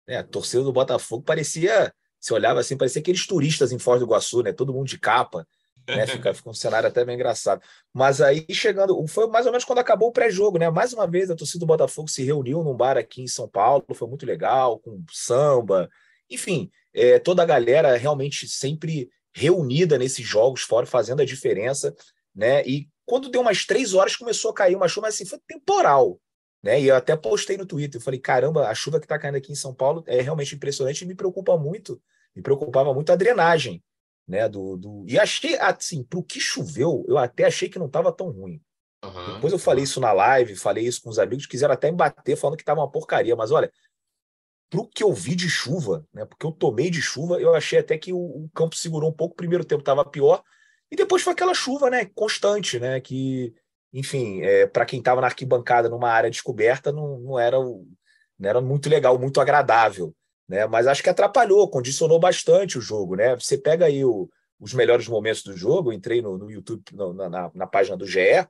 É, 0.07 0.17
a 0.17 0.23
torcida 0.23 0.63
do 0.63 0.71
Botafogo 0.71 1.23
parecia, 1.23 1.93
se 2.19 2.33
olhava 2.33 2.59
assim, 2.59 2.77
parecia 2.77 3.01
aqueles 3.01 3.25
turistas 3.25 3.71
em 3.71 3.79
Foz 3.79 3.99
do 3.99 4.05
Iguaçu, 4.05 4.43
né? 4.43 4.53
Todo 4.53 4.73
mundo 4.73 4.87
de 4.87 4.99
capa. 4.99 5.47
Né? 5.87 6.05
Fica, 6.07 6.33
fica 6.33 6.49
um 6.49 6.53
cenário 6.53 6.87
até 6.87 7.05
meio 7.05 7.15
engraçado. 7.15 7.61
Mas 7.93 8.21
aí 8.21 8.45
chegando, 8.51 9.05
foi 9.07 9.27
mais 9.27 9.45
ou 9.45 9.51
menos 9.51 9.65
quando 9.65 9.79
acabou 9.79 10.09
o 10.09 10.13
pré-jogo, 10.13 10.57
né? 10.57 10.69
Mais 10.69 10.93
uma 10.93 11.07
vez 11.07 11.31
a 11.31 11.35
torcida 11.35 11.59
do 11.59 11.67
Botafogo 11.67 12.09
se 12.09 12.23
reuniu 12.23 12.63
num 12.63 12.75
bar 12.75 12.97
aqui 12.97 13.21
em 13.21 13.27
São 13.27 13.47
Paulo, 13.47 13.85
foi 13.93 14.07
muito 14.07 14.25
legal, 14.25 14.79
com 14.79 15.01
samba, 15.11 15.89
enfim, 16.29 16.69
é, 16.93 17.19
toda 17.19 17.41
a 17.41 17.45
galera 17.45 17.95
realmente 17.95 18.47
sempre 18.47 19.09
reunida 19.37 19.99
nesses 19.99 20.25
jogos 20.25 20.63
fora, 20.63 20.87
fazendo 20.87 21.21
a 21.21 21.25
diferença, 21.25 21.95
né? 22.35 22.65
E 22.65 22.89
quando 23.05 23.29
deu 23.29 23.41
umas 23.41 23.65
três 23.65 23.93
horas, 23.93 24.15
começou 24.15 24.49
a 24.49 24.53
cair 24.53 24.75
uma 24.75 24.87
chuva, 24.87 25.07
mas 25.07 25.15
assim, 25.15 25.25
foi 25.25 25.39
temporal. 25.47 26.19
Né? 26.63 26.81
E 26.81 26.87
eu 26.87 26.95
até 26.95 27.15
postei 27.15 27.55
no 27.55 27.65
Twitter, 27.65 28.01
eu 28.01 28.03
falei, 28.03 28.19
caramba, 28.19 28.67
a 28.67 28.73
chuva 28.73 28.99
que 28.99 29.05
está 29.05 29.17
caindo 29.19 29.35
aqui 29.35 29.51
em 29.51 29.55
São 29.55 29.73
Paulo 29.75 30.03
é 30.07 30.21
realmente 30.21 30.55
impressionante 30.55 31.03
e 31.03 31.07
me 31.07 31.13
preocupa 31.13 31.55
muito, 31.55 32.01
me 32.35 32.41
preocupava 32.41 32.91
muito 32.95 33.11
a 33.11 33.15
drenagem, 33.15 33.83
né? 34.27 34.49
Do, 34.49 34.75
do... 34.75 35.05
E 35.07 35.19
achei, 35.19 35.55
assim, 35.59 36.03
para 36.03 36.17
o 36.17 36.23
que 36.23 36.39
choveu, 36.39 37.05
eu 37.07 37.17
até 37.17 37.45
achei 37.45 37.69
que 37.69 37.77
não 37.77 37.85
estava 37.85 38.11
tão 38.11 38.31
ruim. 38.31 38.59
Uhum. 39.05 39.35
Depois 39.35 39.53
eu 39.53 39.59
falei 39.59 39.83
isso 39.83 39.99
na 39.99 40.11
live, 40.11 40.55
falei 40.55 40.83
isso 40.83 41.03
com 41.03 41.11
os 41.11 41.19
amigos, 41.19 41.45
quiseram 41.45 41.75
até 41.75 41.91
me 41.91 41.97
bater 41.97 42.35
falando 42.35 42.57
que 42.57 42.63
estava 42.63 42.81
uma 42.81 42.91
porcaria, 42.91 43.35
mas 43.35 43.51
olha, 43.51 43.71
para 44.69 44.81
o 44.81 44.87
que 44.87 45.03
eu 45.03 45.13
vi 45.13 45.35
de 45.35 45.49
chuva, 45.49 46.05
né, 46.13 46.25
porque 46.25 46.45
eu 46.45 46.51
tomei 46.51 46.89
de 46.89 47.01
chuva, 47.01 47.39
eu 47.39 47.55
achei 47.55 47.79
até 47.79 47.97
que 47.97 48.11
o, 48.11 48.17
o 48.17 48.49
campo 48.53 48.75
segurou 48.75 49.09
um 49.09 49.13
pouco. 49.13 49.33
O 49.33 49.37
primeiro 49.37 49.63
tempo 49.63 49.81
estava 49.81 50.03
pior, 50.03 50.43
e 50.91 50.95
depois 50.95 51.23
foi 51.23 51.33
aquela 51.33 51.53
chuva 51.53 51.89
né, 51.89 52.05
constante, 52.13 52.79
né, 52.79 52.99
que, 52.99 53.53
enfim, 53.93 54.41
é, 54.41 54.67
para 54.67 54.85
quem 54.85 54.99
estava 54.99 55.21
na 55.21 55.27
arquibancada 55.27 55.89
numa 55.89 56.09
área 56.09 56.29
descoberta, 56.29 56.91
não, 56.91 57.19
não, 57.19 57.39
era, 57.39 57.57
não 57.57 58.49
era 58.49 58.61
muito 58.61 58.89
legal, 58.89 59.17
muito 59.19 59.39
agradável. 59.41 60.13
Né, 60.47 60.65
mas 60.65 60.87
acho 60.87 61.03
que 61.03 61.09
atrapalhou, 61.09 61.69
condicionou 61.69 62.19
bastante 62.19 62.77
o 62.77 62.81
jogo. 62.81 63.15
Né? 63.15 63.35
Você 63.35 63.57
pega 63.57 63.85
aí 63.85 64.05
o, 64.05 64.29
os 64.59 64.73
melhores 64.73 65.07
momentos 65.07 65.43
do 65.43 65.55
jogo, 65.55 65.91
entrei 65.91 66.21
no, 66.21 66.37
no 66.37 66.49
YouTube, 66.49 66.83
no, 66.93 67.13
na, 67.13 67.51
na 67.53 67.67
página 67.67 67.97
do 67.97 68.07
GE, 68.07 68.47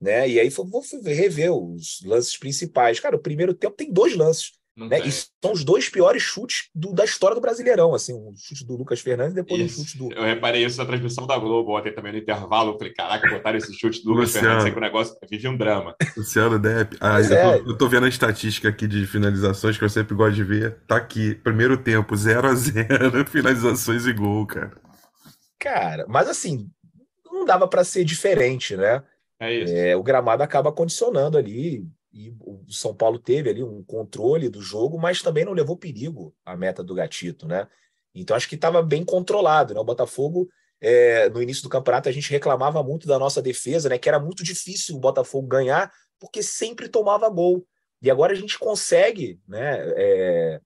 né? 0.00 0.28
E 0.28 0.40
aí 0.40 0.48
vou 0.48 0.82
rever 1.04 1.52
os 1.52 2.00
lances 2.04 2.36
principais. 2.36 3.00
Cara, 3.00 3.16
o 3.16 3.20
primeiro 3.20 3.52
tempo 3.52 3.76
tem 3.76 3.92
dois 3.92 4.16
lances 4.16 4.52
né? 4.86 5.00
E 5.00 5.10
são 5.10 5.52
os 5.52 5.64
dois 5.64 5.88
piores 5.88 6.22
chutes 6.22 6.68
do, 6.74 6.92
da 6.92 7.04
história 7.04 7.34
do 7.34 7.40
Brasileirão, 7.40 7.94
assim, 7.94 8.12
o 8.12 8.32
chute 8.36 8.64
do 8.64 8.76
Lucas 8.76 9.00
Fernandes 9.00 9.32
e 9.32 9.36
depois 9.36 9.60
isso. 9.60 9.82
o 9.82 9.84
chute 9.84 9.98
do. 9.98 10.12
Eu 10.12 10.24
reparei 10.24 10.64
isso 10.64 10.78
na 10.78 10.86
transmissão 10.86 11.26
da 11.26 11.38
Globo 11.38 11.76
ontem 11.76 11.92
também 11.92 12.12
no 12.12 12.18
intervalo. 12.18 12.72
Eu 12.72 12.78
falei, 12.78 12.92
caraca, 12.92 13.28
botaram 13.28 13.58
esse 13.58 13.72
chute 13.74 14.02
do 14.02 14.10
Lucas 14.10 14.26
Luciano. 14.26 14.46
Fernandes 14.46 14.66
aí 14.66 14.72
que 14.72 14.78
o 14.78 14.80
negócio 14.80 15.16
vive 15.30 15.48
um 15.48 15.56
drama. 15.56 15.94
Luciano 16.16 16.58
Depp, 16.58 16.96
ah, 17.00 17.20
eu, 17.20 17.34
é. 17.34 17.58
tô, 17.58 17.70
eu, 17.70 17.78
tô, 17.78 17.88
vendo 17.88 18.06
a 18.06 18.08
estatística 18.08 18.68
aqui 18.68 18.86
de 18.86 19.06
finalizações 19.06 19.76
que 19.76 19.84
eu 19.84 19.88
sempre 19.88 20.14
gosto 20.14 20.34
de 20.34 20.44
ver. 20.44 20.78
Tá 20.86 20.96
aqui, 20.96 21.34
primeiro 21.34 21.76
tempo, 21.76 22.16
0 22.16 22.48
a 22.48 22.54
0 22.54 23.26
finalizações 23.30 24.06
e 24.06 24.12
gol, 24.12 24.46
cara. 24.46 24.72
Cara, 25.58 26.06
mas 26.08 26.28
assim, 26.28 26.68
não 27.30 27.44
dava 27.44 27.68
para 27.68 27.84
ser 27.84 28.04
diferente, 28.04 28.76
né? 28.76 29.02
É 29.38 29.54
isso. 29.54 29.74
É, 29.74 29.96
o 29.96 30.02
gramado 30.02 30.42
acaba 30.42 30.72
condicionando 30.72 31.38
ali 31.38 31.86
e 32.12 32.34
o 32.40 32.64
São 32.68 32.94
Paulo 32.94 33.18
teve 33.18 33.50
ali 33.50 33.62
um 33.62 33.82
controle 33.84 34.48
do 34.48 34.60
jogo, 34.60 34.98
mas 34.98 35.22
também 35.22 35.44
não 35.44 35.52
levou 35.52 35.76
perigo 35.76 36.34
à 36.44 36.56
meta 36.56 36.82
do 36.82 36.94
Gatito, 36.94 37.46
né? 37.46 37.68
Então 38.14 38.36
acho 38.36 38.48
que 38.48 38.56
estava 38.56 38.82
bem 38.82 39.04
controlado, 39.04 39.74
né? 39.74 39.80
O 39.80 39.84
Botafogo 39.84 40.48
é, 40.80 41.28
no 41.28 41.40
início 41.42 41.62
do 41.62 41.68
campeonato 41.68 42.08
a 42.08 42.12
gente 42.12 42.30
reclamava 42.30 42.82
muito 42.82 43.06
da 43.06 43.18
nossa 43.18 43.40
defesa, 43.40 43.88
né? 43.88 43.98
Que 43.98 44.08
era 44.08 44.18
muito 44.18 44.42
difícil 44.42 44.96
o 44.96 45.00
Botafogo 45.00 45.46
ganhar 45.46 45.92
porque 46.18 46.42
sempre 46.42 46.88
tomava 46.88 47.28
gol. 47.28 47.64
E 48.02 48.10
agora 48.10 48.32
a 48.32 48.36
gente 48.36 48.58
consegue, 48.58 49.40
né? 49.46 49.78
É, 49.96 50.60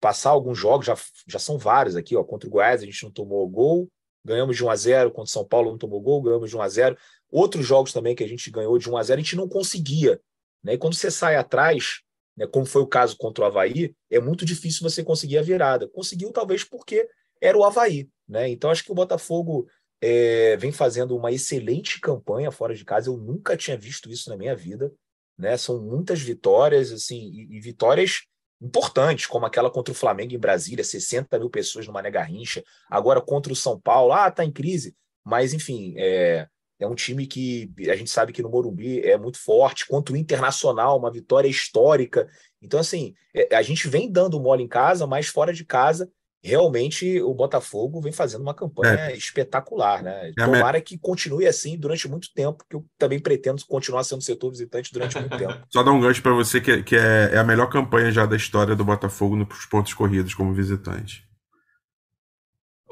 passar 0.00 0.30
alguns 0.30 0.58
jogos, 0.58 0.86
já, 0.86 0.96
já 1.26 1.38
são 1.38 1.58
vários 1.58 1.96
aqui, 1.96 2.16
ó. 2.16 2.24
Contra 2.24 2.48
o 2.48 2.52
Goiás 2.52 2.82
a 2.82 2.86
gente 2.86 3.02
não 3.04 3.10
tomou 3.10 3.48
gol, 3.48 3.88
ganhamos 4.24 4.56
de 4.56 4.64
1 4.64 4.70
a 4.70 4.76
0 4.76 5.10
contra 5.10 5.24
o 5.24 5.26
São 5.32 5.44
Paulo 5.44 5.70
não 5.70 5.78
tomou 5.78 6.00
gol, 6.00 6.22
ganhamos 6.22 6.50
de 6.50 6.56
1 6.56 6.62
a 6.62 6.68
0 6.68 6.96
Outros 7.30 7.64
jogos 7.64 7.92
também 7.92 8.14
que 8.14 8.24
a 8.24 8.28
gente 8.28 8.50
ganhou 8.50 8.76
de 8.76 8.90
1 8.90 8.96
a 8.96 9.02
0 9.02 9.20
a 9.20 9.22
gente 9.22 9.36
não 9.36 9.48
conseguia. 9.48 10.20
Né? 10.62 10.74
E 10.74 10.78
quando 10.78 10.94
você 10.94 11.10
sai 11.10 11.36
atrás, 11.36 12.00
né, 12.36 12.46
como 12.46 12.66
foi 12.66 12.82
o 12.82 12.86
caso 12.86 13.16
contra 13.16 13.44
o 13.44 13.46
Havaí, 13.46 13.94
é 14.10 14.20
muito 14.20 14.44
difícil 14.44 14.82
você 14.82 15.02
conseguir 15.02 15.38
a 15.38 15.42
virada. 15.42 15.88
Conseguiu, 15.88 16.32
talvez, 16.32 16.64
porque 16.64 17.08
era 17.40 17.56
o 17.56 17.64
Havaí. 17.64 18.08
Né? 18.28 18.48
Então, 18.48 18.70
acho 18.70 18.84
que 18.84 18.92
o 18.92 18.94
Botafogo 18.94 19.66
é, 20.00 20.56
vem 20.56 20.72
fazendo 20.72 21.16
uma 21.16 21.32
excelente 21.32 22.00
campanha 22.00 22.50
fora 22.50 22.74
de 22.74 22.84
casa. 22.84 23.10
Eu 23.10 23.16
nunca 23.16 23.56
tinha 23.56 23.76
visto 23.76 24.10
isso 24.10 24.30
na 24.30 24.36
minha 24.36 24.54
vida. 24.54 24.92
Né? 25.38 25.56
São 25.56 25.80
muitas 25.82 26.20
vitórias, 26.20 26.92
assim, 26.92 27.30
e, 27.32 27.56
e 27.56 27.60
vitórias 27.60 28.22
importantes, 28.60 29.26
como 29.26 29.46
aquela 29.46 29.70
contra 29.70 29.92
o 29.92 29.96
Flamengo 29.96 30.34
em 30.34 30.38
Brasília, 30.38 30.84
60 30.84 31.38
mil 31.38 31.48
pessoas 31.48 31.86
no 31.86 31.92
Mané 31.92 32.10
Garrincha. 32.10 32.62
Agora 32.90 33.20
contra 33.20 33.52
o 33.52 33.56
São 33.56 33.80
Paulo, 33.80 34.12
ah, 34.12 34.30
tá 34.30 34.44
em 34.44 34.52
crise. 34.52 34.94
Mas, 35.24 35.54
enfim, 35.54 35.94
é, 35.96 36.46
é 36.80 36.86
um 36.86 36.94
time 36.94 37.26
que 37.26 37.70
a 37.88 37.94
gente 37.94 38.10
sabe 38.10 38.32
que 38.32 38.42
no 38.42 38.48
Morumbi 38.48 39.00
é 39.00 39.16
muito 39.18 39.38
forte, 39.38 39.86
contra 39.86 40.14
o 40.14 40.16
Internacional, 40.16 40.98
uma 40.98 41.12
vitória 41.12 41.48
histórica. 41.48 42.26
Então, 42.60 42.80
assim, 42.80 43.14
é, 43.34 43.54
a 43.54 43.62
gente 43.62 43.86
vem 43.86 44.10
dando 44.10 44.40
mole 44.40 44.64
em 44.64 44.68
casa, 44.68 45.06
mas 45.06 45.28
fora 45.28 45.52
de 45.52 45.64
casa 45.64 46.10
realmente 46.42 47.20
o 47.20 47.34
Botafogo 47.34 48.00
vem 48.00 48.12
fazendo 48.12 48.40
uma 48.40 48.54
campanha 48.54 49.10
é. 49.10 49.16
espetacular, 49.16 50.02
né? 50.02 50.30
É 50.30 50.32
Tomara 50.32 50.80
que 50.80 50.98
continue 50.98 51.46
assim 51.46 51.76
durante 51.76 52.08
muito 52.08 52.32
tempo, 52.32 52.64
que 52.68 52.76
eu 52.76 52.84
também 52.98 53.18
pretendo 53.18 53.64
continuar 53.66 54.04
sendo 54.04 54.22
setor 54.22 54.50
visitante 54.50 54.92
durante 54.92 55.18
muito 55.18 55.36
tempo. 55.36 55.58
Só 55.68 55.82
dar 55.82 55.92
um 55.92 56.00
gancho 56.00 56.22
para 56.22 56.32
você 56.32 56.60
que, 56.60 56.82
que 56.82 56.96
é, 56.96 57.30
é, 57.34 57.38
a 57.38 57.44
melhor 57.44 57.68
campanha 57.68 58.10
já 58.10 58.24
da 58.24 58.36
história 58.36 58.74
do 58.74 58.84
Botafogo 58.84 59.36
nos 59.36 59.66
pontos 59.66 59.92
corridos 59.92 60.34
como 60.34 60.54
visitante. 60.54 61.28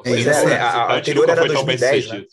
É, 0.04 0.12
é, 0.12 0.60
a, 0.60 0.70
a 0.84 0.96
anterior 0.98 1.28
era 1.28 1.44
2010, 1.44 2.08
né? 2.08 2.24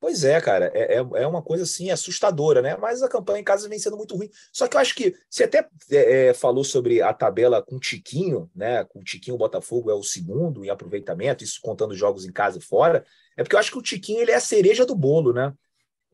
Pois 0.00 0.24
é, 0.24 0.40
cara, 0.40 0.72
é, 0.74 0.94
é, 0.94 0.96
é 0.96 1.26
uma 1.26 1.42
coisa 1.42 1.64
assim 1.64 1.90
assustadora, 1.90 2.62
né? 2.62 2.74
Mas 2.74 3.02
a 3.02 3.08
campanha 3.08 3.40
em 3.40 3.44
casa 3.44 3.68
vem 3.68 3.78
sendo 3.78 3.98
muito 3.98 4.16
ruim. 4.16 4.30
Só 4.50 4.66
que 4.66 4.74
eu 4.74 4.80
acho 4.80 4.94
que 4.94 5.14
você 5.28 5.44
até 5.44 5.68
é, 5.90 6.28
é 6.28 6.34
falou 6.34 6.64
sobre 6.64 7.02
a 7.02 7.12
tabela 7.12 7.62
com 7.62 7.76
o 7.76 7.80
Tiquinho, 7.80 8.50
né? 8.56 8.82
Com 8.84 9.00
o 9.00 9.04
Tiquinho, 9.04 9.34
o 9.34 9.38
Botafogo 9.38 9.90
é 9.90 9.94
o 9.94 10.02
segundo 10.02 10.64
em 10.64 10.70
aproveitamento, 10.70 11.44
isso 11.44 11.60
contando 11.62 11.94
jogos 11.94 12.24
em 12.24 12.32
casa 12.32 12.56
e 12.56 12.62
fora. 12.62 13.04
É 13.36 13.42
porque 13.42 13.54
eu 13.54 13.60
acho 13.60 13.70
que 13.70 13.78
o 13.78 13.82
Tiquinho 13.82 14.22
ele 14.22 14.30
é 14.30 14.36
a 14.36 14.40
cereja 14.40 14.86
do 14.86 14.94
bolo, 14.94 15.34
né? 15.34 15.52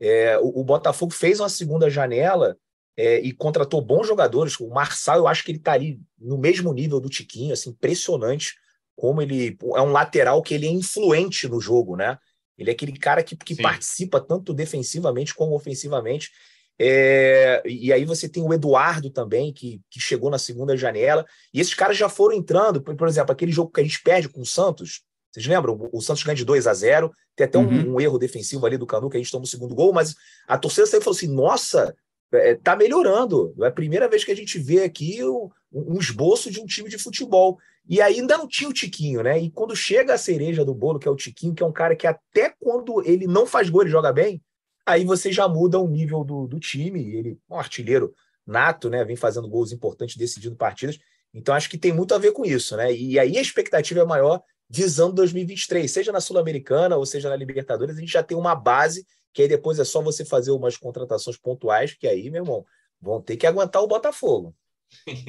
É, 0.01 0.37
o, 0.37 0.59
o, 0.59 0.63
Botafogo 0.65 1.13
fez 1.13 1.39
uma 1.39 1.49
segunda 1.49 1.89
janela 1.89 2.57
é, 2.97 3.19
e 3.21 3.31
contratou 3.31 3.81
bons 3.81 4.05
jogadores. 4.05 4.59
O 4.59 4.67
Marçal, 4.67 5.17
eu 5.17 5.27
acho 5.29 5.45
que 5.45 5.51
ele 5.51 5.59
está 5.59 5.71
ali 5.71 5.97
no 6.19 6.37
mesmo 6.37 6.73
nível 6.73 6.99
do 6.99 7.09
Tiquinho, 7.09 7.53
assim, 7.53 7.69
impressionante 7.69 8.55
como 8.97 9.21
ele 9.21 9.57
é 9.75 9.81
um 9.81 9.91
lateral 9.91 10.41
que 10.41 10.53
ele 10.53 10.67
é 10.67 10.71
influente 10.71 11.47
no 11.47 11.61
jogo, 11.61 11.95
né? 11.95 12.17
Ele 12.57 12.69
é 12.69 12.73
aquele 12.73 12.97
cara 12.97 13.21
que, 13.21 13.35
que 13.35 13.55
participa 13.55 14.19
tanto 14.19 14.53
defensivamente 14.53 15.33
como 15.35 15.55
ofensivamente. 15.55 16.31
É, 16.79 17.61
e 17.65 17.91
aí 17.91 18.05
você 18.05 18.29
tem 18.29 18.43
o 18.43 18.53
Eduardo 18.53 19.09
também, 19.09 19.51
que, 19.51 19.81
que 19.89 19.99
chegou 19.99 20.29
na 20.29 20.37
segunda 20.37 20.77
janela. 20.77 21.25
E 21.53 21.59
esses 21.59 21.73
caras 21.73 21.97
já 21.97 22.09
foram 22.09 22.35
entrando. 22.35 22.81
Por, 22.81 22.95
por 22.95 23.07
exemplo, 23.07 23.31
aquele 23.31 23.51
jogo 23.51 23.71
que 23.71 23.81
a 23.81 23.83
gente 23.83 24.01
perde 24.01 24.29
com 24.29 24.41
o 24.41 24.45
Santos. 24.45 25.01
Vocês 25.31 25.45
lembram? 25.45 25.89
O 25.91 26.01
Santos 26.01 26.23
ganha 26.23 26.35
de 26.35 26.45
2 26.45 26.67
a 26.67 26.73
0 26.73 27.11
Tem 27.35 27.45
até 27.45 27.57
um, 27.57 27.67
uhum. 27.67 27.95
um, 27.95 28.01
erro 28.01 28.17
defensivo 28.17 28.65
ali 28.65 28.77
do 28.77 28.87
Canu, 28.87 29.09
que 29.09 29.17
a 29.17 29.19
gente 29.19 29.31
toma 29.31 29.43
o 29.43 29.47
segundo 29.47 29.75
gol. 29.75 29.93
Mas 29.93 30.15
a 30.47 30.57
torcida 30.57 30.87
saiu 30.87 31.01
e 31.01 31.03
falou 31.03 31.15
assim: 31.15 31.27
nossa, 31.27 31.95
é, 32.31 32.55
tá 32.55 32.75
melhorando. 32.75 33.53
É 33.61 33.67
a 33.67 33.71
primeira 33.71 34.07
vez 34.07 34.23
que 34.23 34.31
a 34.31 34.35
gente 34.35 34.57
vê 34.59 34.83
aqui 34.83 35.23
um, 35.23 35.49
um 35.71 35.97
esboço 35.97 36.49
de 36.51 36.59
um 36.59 36.65
time 36.65 36.89
de 36.89 36.97
futebol. 36.97 37.57
E 37.87 38.01
ainda 38.01 38.37
não 38.37 38.47
tinha 38.47 38.69
o 38.69 38.73
Tiquinho, 38.73 39.23
né? 39.23 39.39
E 39.39 39.49
quando 39.49 39.75
chega 39.75 40.13
a 40.13 40.17
cereja 40.17 40.65
do 40.65 40.73
bolo, 40.73 40.99
que 40.99 41.07
é 41.07 41.11
o 41.11 41.15
Tiquinho, 41.15 41.53
que 41.53 41.63
é 41.63 41.65
um 41.65 41.71
cara 41.71 41.95
que 41.95 42.05
até 42.05 42.53
quando 42.59 43.01
ele 43.05 43.27
não 43.27 43.45
faz 43.45 43.69
gol, 43.69 43.81
ele 43.81 43.91
joga 43.91 44.11
bem, 44.11 44.41
aí 44.85 45.05
você 45.05 45.31
já 45.31 45.47
muda 45.47 45.79
o 45.79 45.87
nível 45.87 46.23
do, 46.23 46.47
do 46.47 46.59
time. 46.59 47.15
Ele 47.15 47.39
é 47.49 47.53
um 47.53 47.59
artilheiro 47.59 48.13
nato, 48.45 48.89
né? 48.89 49.03
Vem 49.05 49.15
fazendo 49.15 49.47
gols 49.47 49.71
importantes, 49.71 50.17
decidindo 50.17 50.55
partidas. 50.55 50.97
Então 51.33 51.55
acho 51.55 51.69
que 51.69 51.77
tem 51.77 51.93
muito 51.93 52.13
a 52.13 52.17
ver 52.17 52.31
com 52.31 52.45
isso, 52.45 52.75
né? 52.75 52.93
E 52.93 53.19
aí 53.19 53.37
a 53.37 53.41
expectativa 53.41 54.01
é 54.01 54.05
maior 54.05 54.41
visando 54.69 55.13
2023, 55.13 55.89
seja 55.89 56.11
na 56.11 56.19
Sul-Americana 56.19 56.97
ou 56.97 57.05
seja 57.05 57.29
na 57.29 57.35
Libertadores, 57.35 57.95
a 57.95 57.99
gente 57.99 58.11
já 58.11 58.21
tem 58.21 58.37
uma 58.37 58.53
base 58.53 59.05
que 59.33 59.43
aí 59.43 59.47
depois 59.47 59.79
é 59.79 59.85
só 59.85 60.01
você 60.01 60.25
fazer 60.25 60.51
umas 60.51 60.75
contratações 60.75 61.37
pontuais, 61.37 61.93
que 61.93 62.07
aí, 62.07 62.29
meu 62.29 62.41
irmão, 62.41 62.65
vão 62.99 63.21
ter 63.21 63.37
que 63.37 63.45
aguentar 63.45 63.83
o 63.83 63.87
Botafogo. 63.87 64.55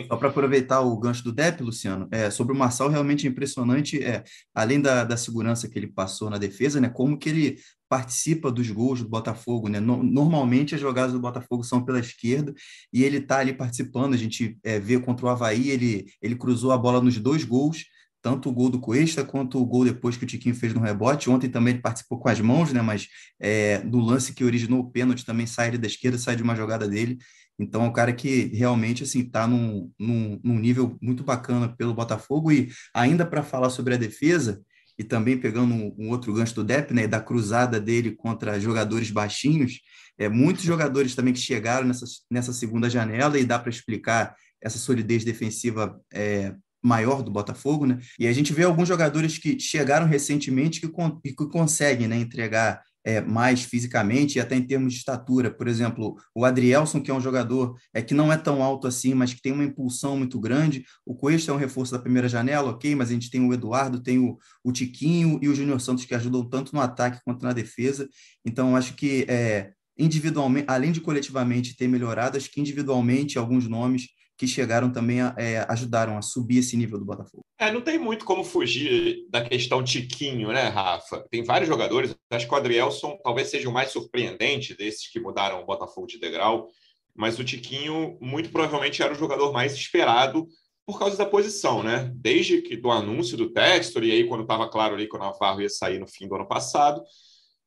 Só 0.09 0.17
para 0.17 0.29
aproveitar 0.29 0.81
o 0.81 0.97
gancho 0.99 1.25
do 1.25 1.33
Depp, 1.33 1.63
Luciano, 1.63 2.09
é, 2.11 2.31
sobre 2.31 2.53
o 2.53 2.57
Marçal, 2.57 2.89
realmente 2.89 3.27
é 3.27 3.31
impressionante, 3.31 4.03
é, 4.03 4.25
além 4.55 4.81
da, 4.81 5.05
da 5.05 5.17
segurança 5.17 5.69
que 5.69 5.79
ele 5.79 5.89
passou 5.89 6.31
na 6.31 6.39
defesa, 6.39 6.81
né, 6.81 6.89
como 6.89 7.19
que 7.19 7.29
ele 7.29 7.59
participa 7.89 8.53
dos 8.53 8.71
gols 8.71 9.03
do 9.03 9.09
Botafogo. 9.09 9.69
Né? 9.69 9.81
No, 9.81 10.03
normalmente 10.03 10.75
as 10.75 10.81
jogadas 10.81 11.13
do 11.13 11.21
Botafogo 11.21 11.65
são 11.65 11.85
pela 11.85 11.99
esquerda 11.99 12.53
e 12.93 13.03
ele 13.03 13.19
está 13.19 13.39
ali 13.39 13.53
participando. 13.53 14.15
A 14.15 14.19
gente 14.19 14.59
é, 14.63 14.79
vê 14.79 15.01
contra 15.01 15.27
o 15.27 15.29
Havaí, 15.29 15.71
ele, 15.71 16.07
ele 16.21 16.37
cruzou 16.37 16.71
a 16.71 16.79
bola 16.79 17.01
nos 17.01 17.19
dois 17.19 17.45
gols, 17.45 17.85
tanto 18.21 18.51
o 18.51 18.53
gol 18.53 18.69
do 18.69 18.81
Cuesta 18.81 19.25
quanto 19.25 19.59
o 19.59 19.65
gol 19.65 19.85
depois 19.85 20.17
que 20.17 20.25
o 20.25 20.27
Tiquinho 20.27 20.55
fez 20.55 20.75
no 20.75 20.81
rebote. 20.81 21.31
Ontem 21.31 21.49
também 21.49 21.75
ele 21.75 21.83
participou 21.83 22.19
com 22.19 22.29
as 22.29 22.41
mãos, 22.41 22.73
né? 22.73 22.83
mas 22.83 23.09
é, 23.41 23.79
do 23.79 23.99
lance 23.99 24.35
que 24.35 24.45
originou 24.45 24.81
o 24.81 24.91
pênalti 24.91 25.25
também 25.25 25.47
sai 25.47 25.77
da 25.79 25.87
esquerda, 25.87 26.19
sai 26.19 26.37
de 26.37 26.43
uma 26.43 26.55
jogada 26.55 26.87
dele. 26.87 27.19
Então, 27.59 27.83
é 27.85 27.89
um 27.89 27.93
cara 27.93 28.13
que 28.13 28.47
realmente 28.55 29.03
assim 29.03 29.21
está 29.21 29.47
num, 29.47 29.91
num, 29.99 30.41
num, 30.45 30.59
nível 30.59 30.97
muito 31.03 31.25
bacana 31.25 31.69
pelo 31.69 31.95
Botafogo. 31.95 32.53
E 32.53 32.71
ainda 32.95 33.27
para 33.27 33.43
falar 33.43 33.71
sobre 33.71 33.95
a 33.95 33.99
defesa, 33.99 34.63
e 34.99 35.05
também 35.05 35.39
pegando 35.39 35.75
um, 35.75 35.95
um 35.99 36.11
outro 36.11 36.33
gancho 36.33 36.55
do 36.55 36.65
Depp, 36.65 36.95
né, 36.95 37.07
da 37.07 37.21
cruzada 37.21 37.81
dele 37.81 38.13
contra 38.13 38.61
jogadores 38.61 39.11
baixinhos, 39.11 39.81
é, 40.17 40.29
muitos 40.29 40.65
jogadores 40.65 41.15
também 41.15 41.33
que 41.33 41.41
chegaram 41.41 41.87
nessa, 41.87 42.05
nessa 42.31 42.53
segunda 42.53 42.91
janela, 42.91 43.39
e 43.39 43.45
dá 43.45 43.59
para 43.59 43.71
explicar 43.71 44.35
essa 44.61 44.79
solidez 44.79 45.25
defensiva 45.25 46.01
é, 46.13 46.55
maior 46.83 47.23
do 47.23 47.31
Botafogo, 47.31 47.87
né? 47.87 47.99
E 48.19 48.27
a 48.27 48.33
gente 48.33 48.53
vê 48.53 48.65
alguns 48.65 48.89
jogadores 48.89 49.39
que 49.39 49.59
chegaram 49.59 50.07
recentemente 50.07 50.81
que, 50.81 50.89
con 50.89 51.21
que 51.21 51.35
conseguem 51.35 52.09
né, 52.09 52.17
entregar 52.17 52.83
é, 53.09 53.23
mais 53.23 53.63
fisicamente 53.63 54.37
e 54.37 54.41
até 54.41 54.55
em 54.55 54.61
termos 54.61 54.93
de 54.93 54.99
estatura. 54.99 55.51
Por 55.51 55.67
exemplo, 55.67 56.17
o 56.35 56.45
Adrielson, 56.45 57.01
que 57.01 57.11
é 57.11 57.15
um 57.15 57.21
jogador 57.23 57.75
é, 57.95 58.03
que 58.03 58.13
não 58.13 58.31
é 58.31 58.37
tão 58.37 58.63
alto 58.63 58.87
assim, 58.87 59.15
mas 59.15 59.33
que 59.33 59.41
tem 59.41 59.51
uma 59.51 59.65
impulsão 59.65 60.15
muito 60.15 60.39
grande. 60.39 60.85
O 61.07 61.15
Cuesta 61.15 61.51
é 61.51 61.55
um 61.55 61.57
reforço 61.57 61.93
da 61.93 61.99
primeira 61.99 62.29
janela, 62.29 62.69
ok, 62.69 62.95
mas 62.95 63.09
a 63.09 63.15
gente 63.15 63.31
tem 63.31 63.41
o 63.41 63.55
Eduardo, 63.55 64.03
tem 64.03 64.19
o, 64.19 64.37
o 64.63 64.71
Tiquinho 64.71 65.39
e 65.41 65.49
o 65.49 65.55
Júnior 65.55 65.81
Santos, 65.81 66.05
que 66.05 66.15
ajudam 66.15 66.47
tanto 66.47 66.75
no 66.75 66.83
ataque 66.83 67.21
quanto 67.25 67.43
na 67.43 67.55
defesa. 67.55 68.07
Então, 68.45 68.77
acho 68.77 68.93
que 68.93 69.25
é, 69.27 69.73
individualmente, 69.97 70.67
além 70.69 70.93
de 70.93 71.01
coletivamente 71.01 71.75
ter 71.75 71.89
melhorado, 71.89 72.37
acho 72.37 72.51
que 72.51 72.61
individualmente 72.61 73.39
alguns 73.39 73.67
nomes 73.67 74.09
que 74.39 74.47
chegaram 74.47 74.91
também 74.93 75.21
a, 75.21 75.35
é, 75.37 75.67
ajudaram 75.69 76.17
a 76.17 76.23
subir 76.23 76.59
esse 76.59 76.77
nível 76.77 76.97
do 76.97 77.05
Botafogo. 77.05 77.45
É, 77.59 77.73
não 77.73 77.81
tem 77.81 77.99
muito 77.99 78.25
como 78.25 78.45
fugir 78.45 79.27
da 79.29 79.43
questão 79.43 79.83
Tiquinho, 79.83 80.53
né, 80.53 80.69
Rafa? 80.69 81.27
Tem 81.29 81.43
vários 81.43 81.69
jogadores, 81.69 82.15
acho 82.31 82.47
que 82.47 82.55
o 82.55 82.57
Adrielson 82.57 83.19
talvez 83.25 83.49
seja 83.51 83.69
o 83.69 83.73
mais 83.73 83.91
surpreendente 83.91 84.77
desses 84.77 85.11
que 85.11 85.19
mudaram 85.19 85.61
o 85.61 85.67
Botafogo 85.67 86.07
de 86.07 86.21
degrau, 86.21 86.69
mas 87.17 87.37
o 87.37 87.45
Tiquinho 87.45 88.17
muito 88.21 88.51
provavelmente 88.51 89.03
era 89.03 89.13
o 89.13 89.19
jogador 89.19 89.53
mais 89.53 89.75
esperado 89.75 90.47
por 90.87 91.01
causa 91.01 91.17
da 91.17 91.27
posição, 91.27 91.83
né? 91.83 92.11
Desde 92.15 92.63
que 92.63 92.77
do 92.77 92.93
anúncio 92.93 93.37
do 93.37 93.53
Textor, 93.53 94.05
e 94.05 94.13
aí 94.13 94.25
quando 94.29 94.43
estava 94.43 94.71
claro 94.71 94.95
ali 94.95 95.09
que 95.09 95.17
o 95.17 95.19
Navarro 95.19 95.61
ia 95.61 95.69
sair 95.69 95.99
no 95.99 96.07
fim 96.07 96.29
do 96.29 96.37
ano 96.37 96.47
passado, 96.47 97.03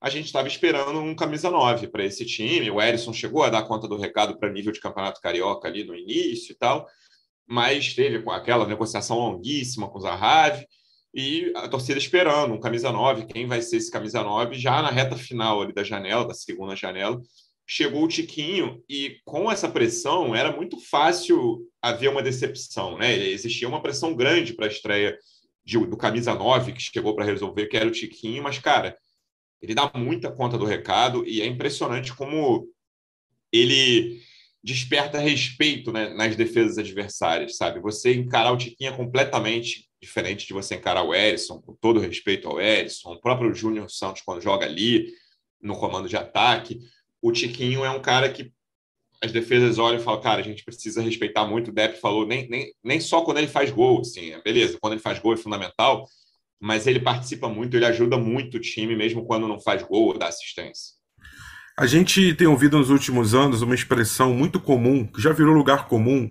a 0.02 0.10
gente 0.10 0.26
estava 0.26 0.48
esperando 0.48 1.00
um 1.00 1.16
camisa 1.16 1.52
9 1.52 1.88
para 1.88 2.04
esse 2.04 2.26
time. 2.26 2.72
O 2.72 2.82
Erisson 2.82 3.14
chegou 3.14 3.44
a 3.44 3.50
dar 3.50 3.64
conta 3.64 3.88
do 3.88 3.96
recado 3.96 4.38
para 4.40 4.52
nível 4.52 4.72
de 4.72 4.80
campeonato 4.80 5.22
carioca 5.22 5.68
ali 5.68 5.84
no 5.84 5.96
início 5.96 6.54
e 6.54 6.56
tal, 6.56 6.88
mas 7.46 7.94
teve 7.94 8.28
aquela 8.32 8.66
negociação 8.66 9.20
longuíssima 9.20 9.88
com 9.88 10.00
o 10.00 10.02
Zahavi 10.02 10.66
e 11.14 11.52
a 11.56 11.68
torcida 11.68 12.00
esperando 12.00 12.52
um 12.52 12.60
camisa 12.60 12.92
9, 12.92 13.26
quem 13.26 13.46
vai 13.46 13.62
ser 13.62 13.78
esse 13.78 13.92
camisa 13.92 14.24
9 14.24 14.56
já 14.56 14.82
na 14.82 14.90
reta 14.90 15.16
final 15.16 15.62
ali 15.62 15.72
da 15.72 15.84
janela, 15.84 16.28
da 16.28 16.34
segunda 16.34 16.76
janela. 16.76 17.22
Chegou 17.68 18.04
o 18.04 18.08
Tiquinho 18.08 18.84
e 18.90 19.18
com 19.24 19.52
essa 19.52 19.70
pressão 19.70 20.34
era 20.36 20.52
muito 20.52 20.80
fácil 20.80 21.68
haver 21.80 22.10
uma 22.10 22.24
decepção, 22.24 22.98
né? 22.98 23.16
Existia 23.16 23.68
uma 23.68 23.82
pressão 23.82 24.16
grande 24.16 24.54
para 24.54 24.66
a 24.66 24.70
estreia 24.70 25.16
de, 25.64 25.78
do 25.86 25.96
camisa 25.96 26.34
9 26.34 26.74
que 26.74 26.82
chegou 26.82 27.14
para 27.14 27.24
resolver, 27.24 27.68
que 27.68 27.78
era 27.78 27.88
o 27.88 27.92
Tiquinho, 27.92 28.42
mas 28.42 28.58
cara, 28.58 28.98
ele 29.62 29.76
dá 29.76 29.92
muita 29.96 30.32
conta 30.32 30.58
do 30.58 30.66
recado 30.66 31.26
e 31.26 31.42
é 31.42 31.46
impressionante 31.46 32.14
como 32.14 32.68
ele 33.52 34.22
desperta 34.64 35.20
respeito 35.20 35.92
né, 35.92 36.10
nas 36.10 36.36
defesas 36.36 36.78
adversárias, 36.78 37.58
sabe? 37.58 37.80
Você 37.80 38.14
encarar 38.14 38.52
o 38.52 38.58
Tiquinho 38.58 38.94
é 38.94 38.98
completamente 38.98 39.90
diferente 40.02 40.48
de 40.48 40.54
você 40.54 40.76
encarar 40.76 41.04
o 41.04 41.14
Erisson, 41.14 41.62
com 41.62 41.74
todo 41.74 42.00
respeito 42.00 42.48
ao 42.48 42.60
Erisson, 42.60 43.14
o 43.14 43.22
próprio 43.22 43.54
Júnior 43.54 43.90
Santos 43.90 44.22
quando 44.24 44.42
joga 44.42 44.66
ali 44.66 45.14
no 45.62 45.76
comando 45.78 46.10
de 46.10 46.18
ataque. 46.18 46.80
O 47.22 47.32
Tiquinho 47.32 47.86
é 47.86 47.90
um 47.90 48.02
cara 48.02 48.32
que 48.32 48.52
as 49.24 49.32
defesas 49.32 49.78
olham 49.78 50.00
e 50.00 50.04
falam, 50.04 50.22
cara, 50.22 50.42
a 50.42 50.44
gente 50.44 50.64
precisa 50.64 51.02
respeitar 51.02 51.46
muito. 51.46 51.70
O 51.70 51.74
Depp 51.74 52.00
falou, 52.00 52.26
nem, 52.26 52.50
nem, 52.50 52.74
nem 52.84 53.00
só 53.00 53.22
quando 53.22 53.38
ele 53.38 53.48
faz 53.48 53.70
gol, 53.70 54.02
assim, 54.02 54.32
beleza, 54.44 54.80
quando 54.82 54.94
ele 54.94 55.02
faz 55.02 55.20
gol 55.20 55.34
é 55.34 55.38
fundamental, 55.38 56.08
mas 56.62 56.86
ele 56.86 57.00
participa 57.00 57.50
muito, 57.50 57.76
ele 57.76 57.86
ajuda 57.86 58.18
muito 58.18 58.58
o 58.58 58.60
time, 58.60 58.96
mesmo 58.96 59.26
quando 59.26 59.48
não 59.48 59.60
faz 59.60 59.82
gol 59.82 60.10
ou 60.10 60.18
dá 60.18 60.28
assistência. 60.28 60.94
A 61.78 61.88
gente 61.88 62.36
tem 62.36 62.46
ouvido 62.46 62.78
nos 62.78 62.90
últimos 62.90 63.34
anos 63.34 63.62
uma 63.62 63.74
expressão 63.74 64.34
muito 64.34 64.60
comum, 64.60 65.08
que 65.08 65.22
já 65.22 65.34
virou 65.34 65.56
lugar 65.56 65.88
comum, 65.88 66.30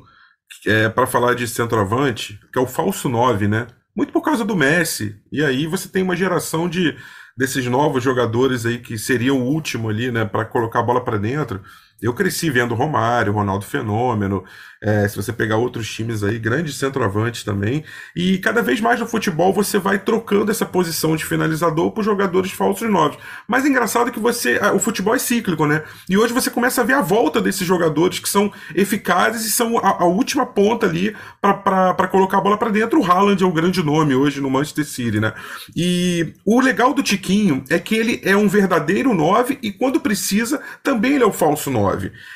é, 0.67 0.89
para 0.89 1.07
falar 1.07 1.35
de 1.35 1.49
centroavante, 1.49 2.39
que 2.53 2.59
é 2.59 2.63
o 2.63 2.67
falso 2.67 3.09
9, 3.09 3.49
né? 3.49 3.67
Muito 3.97 4.13
por 4.13 4.23
causa 4.23 4.45
do 4.45 4.57
Messi. 4.57 5.17
E 5.33 5.43
aí 5.45 5.67
você 5.67 5.89
tem 5.89 6.03
uma 6.03 6.17
geração 6.17 6.69
de 6.69 6.97
desses 7.37 7.67
novos 7.67 8.03
jogadores 8.05 8.67
aí 8.67 8.79
que 8.79 8.99
seriam 8.99 9.41
o 9.41 9.47
último 9.47 9.89
ali, 9.89 10.11
né, 10.11 10.27
para 10.27 10.45
colocar 10.45 10.81
a 10.81 10.83
bola 10.83 11.03
para 11.03 11.17
dentro. 11.17 11.63
Eu 12.02 12.14
cresci 12.14 12.50
vendo 12.50 12.75
Romário, 12.75 13.33
Ronaldo 13.33 13.64
Fenômeno, 13.64 14.45
é, 14.83 15.07
se 15.07 15.14
você 15.14 15.30
pegar 15.30 15.59
outros 15.59 15.92
times 15.92 16.23
aí, 16.23 16.38
grandes 16.38 16.76
centroavantes 16.76 17.45
também. 17.45 17.85
E 18.16 18.38
cada 18.38 18.62
vez 18.62 18.80
mais 18.80 18.99
no 18.99 19.07
futebol 19.07 19.52
você 19.52 19.78
vai 19.78 19.99
trocando 19.99 20.50
essa 20.50 20.64
posição 20.64 21.14
de 21.14 21.25
finalizador 21.25 21.90
por 21.90 22.02
jogadores 22.02 22.50
falsos 22.50 22.88
novos. 22.88 23.19
Mas 23.47 23.66
é 23.66 23.69
engraçado 23.69 24.11
que 24.11 24.19
você. 24.19 24.59
O 24.75 24.78
futebol 24.78 25.14
é 25.14 25.19
cíclico, 25.19 25.66
né? 25.66 25.83
E 26.09 26.16
hoje 26.16 26.33
você 26.33 26.49
começa 26.49 26.80
a 26.80 26.85
ver 26.85 26.95
a 26.95 27.02
volta 27.02 27.42
desses 27.42 27.66
jogadores 27.66 28.21
que 28.21 28.28
são 28.28 28.50
eficazes 28.75 29.45
e 29.45 29.50
são 29.50 29.76
a, 29.78 30.02
a 30.02 30.07
última 30.07 30.47
ponta 30.47 30.87
ali 30.87 31.14
para 31.42 32.09
colocar 32.09 32.38
a 32.38 32.40
bola 32.40 32.57
para 32.57 32.71
dentro. 32.71 33.00
O 33.00 33.04
Haaland 33.04 33.42
é 33.42 33.47
o 33.47 33.52
grande 33.52 33.83
nome 33.83 34.14
hoje 34.14 34.40
no 34.40 34.49
Manchester 34.49 34.87
City, 34.87 35.21
né? 35.21 35.35
E 35.76 36.33
o 36.42 36.59
legal 36.59 36.95
do 36.95 37.02
Tiquinho 37.02 37.62
é 37.69 37.78
que 37.78 37.95
ele 37.95 38.19
é 38.25 38.35
um 38.35 38.49
verdadeiro 38.49 39.12
9 39.12 39.59
e 39.62 39.71
quando 39.71 40.00
precisa, 40.00 40.62
também 40.83 41.14
ele 41.14 41.25
é 41.25 41.26
o 41.26 41.33
falso 41.33 41.71
9. 41.71 41.90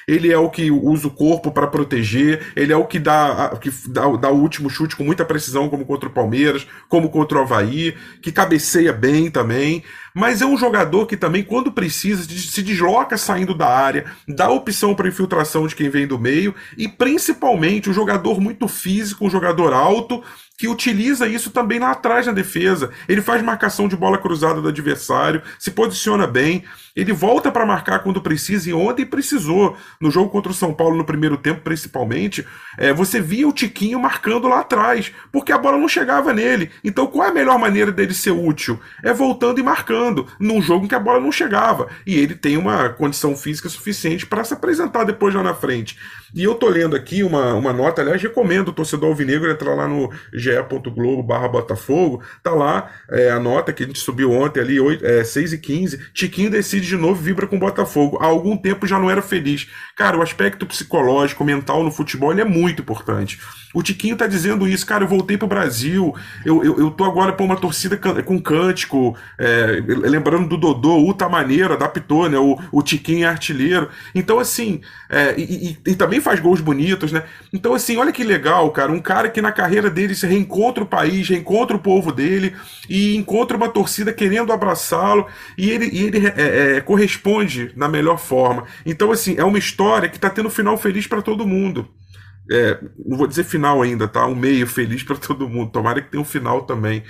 Ele 0.07 0.33
é 0.33 0.39
o 0.39 0.51
que 0.51 0.71
usa 0.71 1.09
o 1.09 1.11
corpo 1.11 1.51
para 1.51 1.67
proteger, 1.67 2.53
ele 2.57 2.73
é 2.73 2.77
o 2.77 2.87
que 2.87 2.99
dá, 2.99 3.57
que 3.61 3.71
dá, 3.89 4.07
dá 4.17 4.31
o 4.31 4.41
último 4.41 4.71
chute 4.71 4.97
com 4.97 5.05
muita 5.05 5.25
precisão, 5.25 5.69
como 5.69 5.85
contra 5.85 6.09
o 6.09 6.13
Palmeiras, 6.13 6.67
como 6.89 7.11
contra 7.11 7.39
o 7.39 7.43
Havaí, 7.43 7.95
que 8.23 8.33
cabeceia 8.33 8.93
bem 8.93 9.31
também 9.31 9.83
mas 10.15 10.41
é 10.41 10.47
um 10.47 10.57
jogador 10.57 11.07
que 11.07 11.17
também, 11.17 11.43
quando 11.43 11.73
precisa, 11.73 12.23
se 12.23 12.63
desloca 12.63 13.19
saindo 13.19 13.53
da 13.53 13.69
área, 13.69 14.05
dá 14.29 14.49
opção 14.49 14.95
para 14.95 15.09
infiltração 15.09 15.67
de 15.67 15.75
quem 15.75 15.89
vem 15.89 16.07
do 16.07 16.19
meio 16.19 16.55
e 16.79 16.87
principalmente 16.87 17.91
um 17.91 17.93
jogador 17.93 18.41
muito 18.41 18.69
físico, 18.69 19.27
um 19.27 19.31
jogador 19.31 19.73
alto 19.73 20.23
que 20.57 20.69
utiliza 20.69 21.27
isso 21.27 21.51
também 21.51 21.79
lá 21.79 21.91
atrás 21.91 22.27
na 22.27 22.33
defesa. 22.33 22.91
Ele 23.09 23.21
faz 23.21 23.43
marcação 23.43 23.89
de 23.89 23.97
bola 23.97 24.19
cruzada 24.19 24.61
do 24.61 24.69
adversário, 24.69 25.43
se 25.59 25.73
posiciona 25.73 26.27
bem, 26.27 26.65
ele 26.95 27.13
volta 27.13 27.51
para 27.51 27.67
marcar 27.67 27.99
quando 28.01 28.23
precisa, 28.23 28.71
e 28.71 28.73
ontem 28.73 29.05
precisou. 29.05 29.77
No 30.01 30.11
jogo 30.13 30.31
contra 30.31 30.53
o 30.53 30.55
São 30.55 30.73
Paulo, 30.73 30.97
no 30.97 31.05
primeiro 31.05 31.37
tempo, 31.37 31.61
principalmente, 31.63 32.47
é, 32.79 32.93
você 32.93 33.21
via 33.21 33.49
o 33.49 33.53
Tiquinho 33.53 33.99
marcando 33.99 34.47
lá 34.47 34.61
atrás, 34.61 35.13
porque 35.33 35.51
a 35.51 35.59
bola 35.59 35.77
não 35.77 35.89
chegava 35.89 36.33
nele. 36.33 36.71
Então, 36.85 37.07
qual 37.09 37.27
é 37.27 37.31
a 37.31 37.35
melhor 37.35 37.59
maneira 37.59 37.91
dele 37.91 38.15
ser 38.15 38.31
útil? 38.31 38.79
É 39.03 39.13
voltando 39.13 39.59
e 39.59 39.63
marcando, 39.63 40.04
num 40.39 40.61
jogo 40.61 40.85
em 40.85 40.89
que 40.89 40.95
a 40.95 41.01
bola 41.01 41.21
não 41.21 41.33
chegava. 41.33 41.89
E 42.07 42.19
ele 42.19 42.35
tem 42.35 42.57
uma 42.57 42.89
condição 42.89 43.37
física 43.37 43.69
suficiente 43.69 44.27
para 44.27 44.45
se 44.45 44.55
apresentar 44.55 45.05
depois 45.05 45.35
lá 45.35 45.43
na 45.43 45.55
frente. 45.55 45.97
E 46.35 46.43
eu 46.43 46.57
tô 46.57 46.69
lendo 46.69 46.97
aqui 46.97 47.23
uma, 47.23 47.55
uma 47.55 47.73
nota, 47.73 48.03
aliás, 48.03 48.21
recomendo 48.21 48.69
o 48.69 48.73
torcedor 48.73 49.09
alvinegro 49.09 49.49
entrar 49.49 49.73
lá 49.73 49.87
no 49.87 50.11
ge.globo 50.33 51.23
barra 51.23 51.47
Botafogo, 51.47 52.23
tá 52.43 52.51
lá 52.51 52.91
é, 53.09 53.31
a 53.31 53.39
nota 53.39 53.73
que 53.73 53.85
a 53.85 53.87
gente 53.87 54.01
subiu 54.01 54.33
ontem 54.33 54.59
ali, 54.59 54.81
8, 54.81 55.07
é, 55.07 55.23
6 55.23 55.53
e 55.53 55.59
15, 55.59 55.99
Tiquinho 56.13 56.51
decide 56.51 56.89
de 56.89 56.97
novo 56.97 57.23
vibra 57.23 57.47
com 57.47 57.55
o 57.55 57.61
Botafogo. 57.61 58.19
Há 58.21 58.27
algum 58.27 58.57
tempo 58.57 58.85
já 58.85 58.99
não 58.99 59.09
era 59.09 59.23
feliz. 59.23 59.69
Cara, 59.97 60.19
o 60.19 60.23
aspecto 60.23 60.67
psicológico, 60.67 61.45
mental 61.45 61.85
no 61.85 61.93
futebol, 61.93 62.33
ele 62.33 62.41
é 62.41 62.45
muito 62.45 62.83
importante. 62.83 63.39
O 63.73 63.83
Tiquinho 63.83 64.17
tá 64.17 64.27
dizendo 64.27 64.69
isso, 64.69 64.87
cara, 64.87 65.05
eu 65.05 65.09
voltei 65.09 65.37
pro 65.37 65.49
Brasil, 65.49 66.15
eu, 66.45 66.65
eu, 66.65 66.79
eu 66.79 66.91
tô 66.93 67.03
agora 67.03 67.33
pra 67.33 67.45
uma 67.45 67.57
torcida 67.57 67.97
com 67.97 68.41
cântico, 68.41 69.17
é, 69.37 69.81
lembrando 69.95 70.49
do 70.49 70.57
Dodô, 70.57 70.97
o 70.99 71.15
tá 71.15 71.29
maneiro, 71.29 71.73
adaptou, 71.73 72.29
né, 72.29 72.39
o, 72.39 72.59
o 72.73 72.83
Tiquinho 72.83 73.25
é 73.25 73.29
artilheiro. 73.29 73.89
Então, 74.15 74.39
assim, 74.39 74.81
é, 75.09 75.35
e, 75.39 75.79
e, 75.87 75.91
e, 75.93 75.95
também 75.95 76.21
faz 76.21 76.41
gols 76.41 76.61
bonitos, 76.61 77.13
né? 77.13 77.25
Então, 77.53 77.75
assim, 77.75 77.97
olha 77.97 78.13
que 78.13 78.25
legal, 78.25 78.71
cara, 78.71 78.93
um 78.93 79.01
cara 79.01 79.29
que 79.29 79.41
na 79.41 79.53
carreira 79.53 79.89
dele 79.91 80.15
se 80.15 80.27
reencontra 80.27 80.85
o 80.85 80.87
país, 80.87 81.29
reencontra 81.29 81.77
o 81.77 81.81
povo 81.81 82.13
dele 82.13 82.55
e 82.89 83.17
encontra 83.17 83.57
uma 83.57 83.69
torcida 83.69 84.13
querendo 84.13 84.53
abraçá-lo 84.53 85.27
e 85.57 85.71
ele, 85.71 85.89
e 85.93 86.03
ele 86.05 86.27
é, 86.27 86.77
é, 86.77 86.81
corresponde 86.81 87.73
na 87.77 87.89
melhor 87.89 88.19
forma. 88.19 88.65
Então, 88.85 89.11
assim, 89.11 89.37
é 89.39 89.45
uma 89.45 89.59
história 89.59 90.09
que 90.09 90.19
tá 90.19 90.31
tendo 90.31 90.47
um 90.47 90.51
final 90.51 90.77
feliz 90.77 91.07
para 91.07 91.23
todo 91.23 91.47
mundo. 91.47 91.89
É, 92.51 92.79
não 93.07 93.17
vou 93.17 93.27
dizer 93.27 93.45
final 93.45 93.81
ainda, 93.81 94.07
tá? 94.07 94.27
Um 94.27 94.35
meio 94.35 94.67
feliz 94.67 95.03
para 95.03 95.17
todo 95.17 95.49
mundo. 95.49 95.71
Tomara 95.71 96.03
que 96.03 96.11
tenha 96.11 96.21
um 96.21 96.27
final 96.27 96.63
também. 96.63 97.03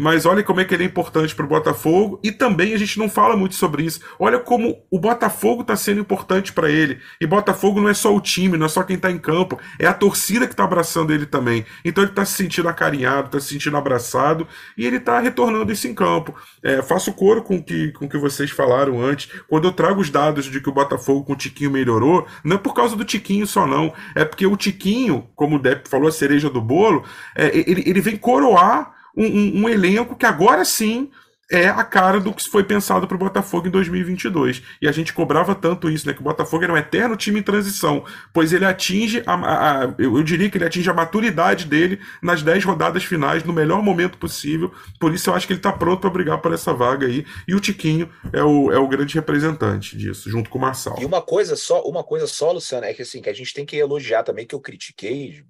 Mas 0.00 0.24
olha 0.24 0.44
como 0.44 0.60
é 0.60 0.64
que 0.64 0.72
ele 0.72 0.84
é 0.84 0.86
importante 0.86 1.34
para 1.34 1.44
o 1.44 1.48
Botafogo 1.48 2.20
e 2.22 2.30
também 2.30 2.72
a 2.72 2.78
gente 2.78 3.00
não 3.00 3.08
fala 3.08 3.36
muito 3.36 3.56
sobre 3.56 3.82
isso. 3.82 3.98
Olha 4.16 4.38
como 4.38 4.80
o 4.88 4.96
Botafogo 4.96 5.62
está 5.62 5.74
sendo 5.74 6.00
importante 6.00 6.52
para 6.52 6.70
ele. 6.70 7.00
E 7.20 7.26
Botafogo 7.26 7.80
não 7.80 7.88
é 7.88 7.94
só 7.94 8.14
o 8.14 8.20
time, 8.20 8.56
não 8.56 8.66
é 8.66 8.68
só 8.68 8.84
quem 8.84 8.94
está 8.94 9.10
em 9.10 9.18
campo, 9.18 9.58
é 9.76 9.88
a 9.88 9.92
torcida 9.92 10.46
que 10.46 10.52
está 10.52 10.62
abraçando 10.62 11.12
ele 11.12 11.26
também. 11.26 11.66
Então 11.84 12.04
ele 12.04 12.12
está 12.12 12.24
se 12.24 12.34
sentindo 12.34 12.68
acarinhado, 12.68 13.26
está 13.26 13.40
se 13.40 13.48
sentindo 13.48 13.76
abraçado 13.76 14.46
e 14.76 14.86
ele 14.86 14.98
está 14.98 15.18
retornando 15.18 15.72
isso 15.72 15.88
em 15.88 15.94
campo. 15.94 16.32
É, 16.62 16.80
faço 16.80 17.12
coro 17.12 17.42
com 17.42 17.60
que, 17.60 17.92
o 18.00 18.08
que 18.08 18.18
vocês 18.18 18.52
falaram 18.52 19.02
antes. 19.02 19.28
Quando 19.48 19.66
eu 19.66 19.72
trago 19.72 20.00
os 20.00 20.10
dados 20.10 20.44
de 20.44 20.60
que 20.60 20.68
o 20.68 20.72
Botafogo 20.72 21.24
com 21.24 21.32
o 21.32 21.36
Tiquinho 21.36 21.72
melhorou, 21.72 22.24
não 22.44 22.54
é 22.54 22.58
por 22.60 22.72
causa 22.72 22.94
do 22.94 23.04
Tiquinho 23.04 23.48
só 23.48 23.66
não, 23.66 23.92
é 24.14 24.24
porque 24.24 24.46
o 24.46 24.56
Tiquinho, 24.56 25.28
como 25.34 25.56
o 25.56 25.58
Depp 25.58 25.88
falou, 25.88 26.06
a 26.06 26.12
cereja 26.12 26.48
do 26.48 26.60
bolo, 26.60 27.02
é, 27.34 27.48
ele, 27.68 27.82
ele 27.84 28.00
vem 28.00 28.16
coroar 28.16 28.96
um, 29.18 29.62
um, 29.62 29.68
elenco 29.68 30.16
que 30.16 30.26
agora 30.26 30.64
sim 30.64 31.10
é 31.50 31.66
a 31.66 31.82
cara 31.82 32.20
do 32.20 32.32
que 32.34 32.46
foi 32.48 32.62
pensado 32.62 33.08
para 33.08 33.14
o 33.14 33.18
Botafogo 33.18 33.66
em 33.66 33.70
2022. 33.70 34.62
E 34.82 34.88
a 34.88 34.92
gente 34.92 35.14
cobrava 35.14 35.54
tanto 35.54 35.90
isso, 35.90 36.06
né? 36.06 36.12
Que 36.12 36.20
o 36.20 36.24
Botafogo 36.24 36.62
era 36.62 36.72
um 36.72 36.76
eterno 36.76 37.16
time 37.16 37.40
em 37.40 37.42
transição, 37.42 38.04
pois 38.34 38.52
ele 38.52 38.66
atinge, 38.66 39.22
a, 39.26 39.84
a, 39.84 39.94
eu 39.98 40.22
diria 40.22 40.50
que 40.50 40.58
ele 40.58 40.66
atinge 40.66 40.90
a 40.90 40.94
maturidade 40.94 41.64
dele 41.64 42.00
nas 42.22 42.42
10 42.42 42.64
rodadas 42.64 43.02
finais, 43.02 43.44
no 43.44 43.52
melhor 43.52 43.82
momento 43.82 44.18
possível. 44.18 44.70
Por 45.00 45.14
isso 45.14 45.30
eu 45.30 45.34
acho 45.34 45.46
que 45.46 45.54
ele 45.54 45.60
está 45.60 45.72
pronto 45.72 46.00
para 46.00 46.10
brigar 46.10 46.38
por 46.42 46.52
essa 46.52 46.74
vaga 46.74 47.06
aí. 47.06 47.24
E 47.46 47.54
o 47.54 47.60
Tiquinho 47.60 48.10
é 48.30 48.42
o, 48.42 48.70
é 48.70 48.78
o 48.78 48.86
grande 48.86 49.14
representante 49.14 49.96
disso, 49.96 50.28
junto 50.28 50.50
com 50.50 50.58
o 50.58 50.60
Marçal. 50.60 50.98
E 51.00 51.06
uma 51.06 51.22
coisa 51.22 51.56
só, 51.56 51.82
uma 51.84 52.04
coisa 52.04 52.26
só, 52.26 52.52
Luciano, 52.52 52.84
é 52.84 52.92
que 52.92 53.00
assim, 53.00 53.22
que 53.22 53.30
a 53.30 53.34
gente 53.34 53.54
tem 53.54 53.64
que 53.64 53.76
elogiar 53.76 54.22
também 54.22 54.46
que 54.46 54.54
eu 54.54 54.60
critiquei 54.60 55.42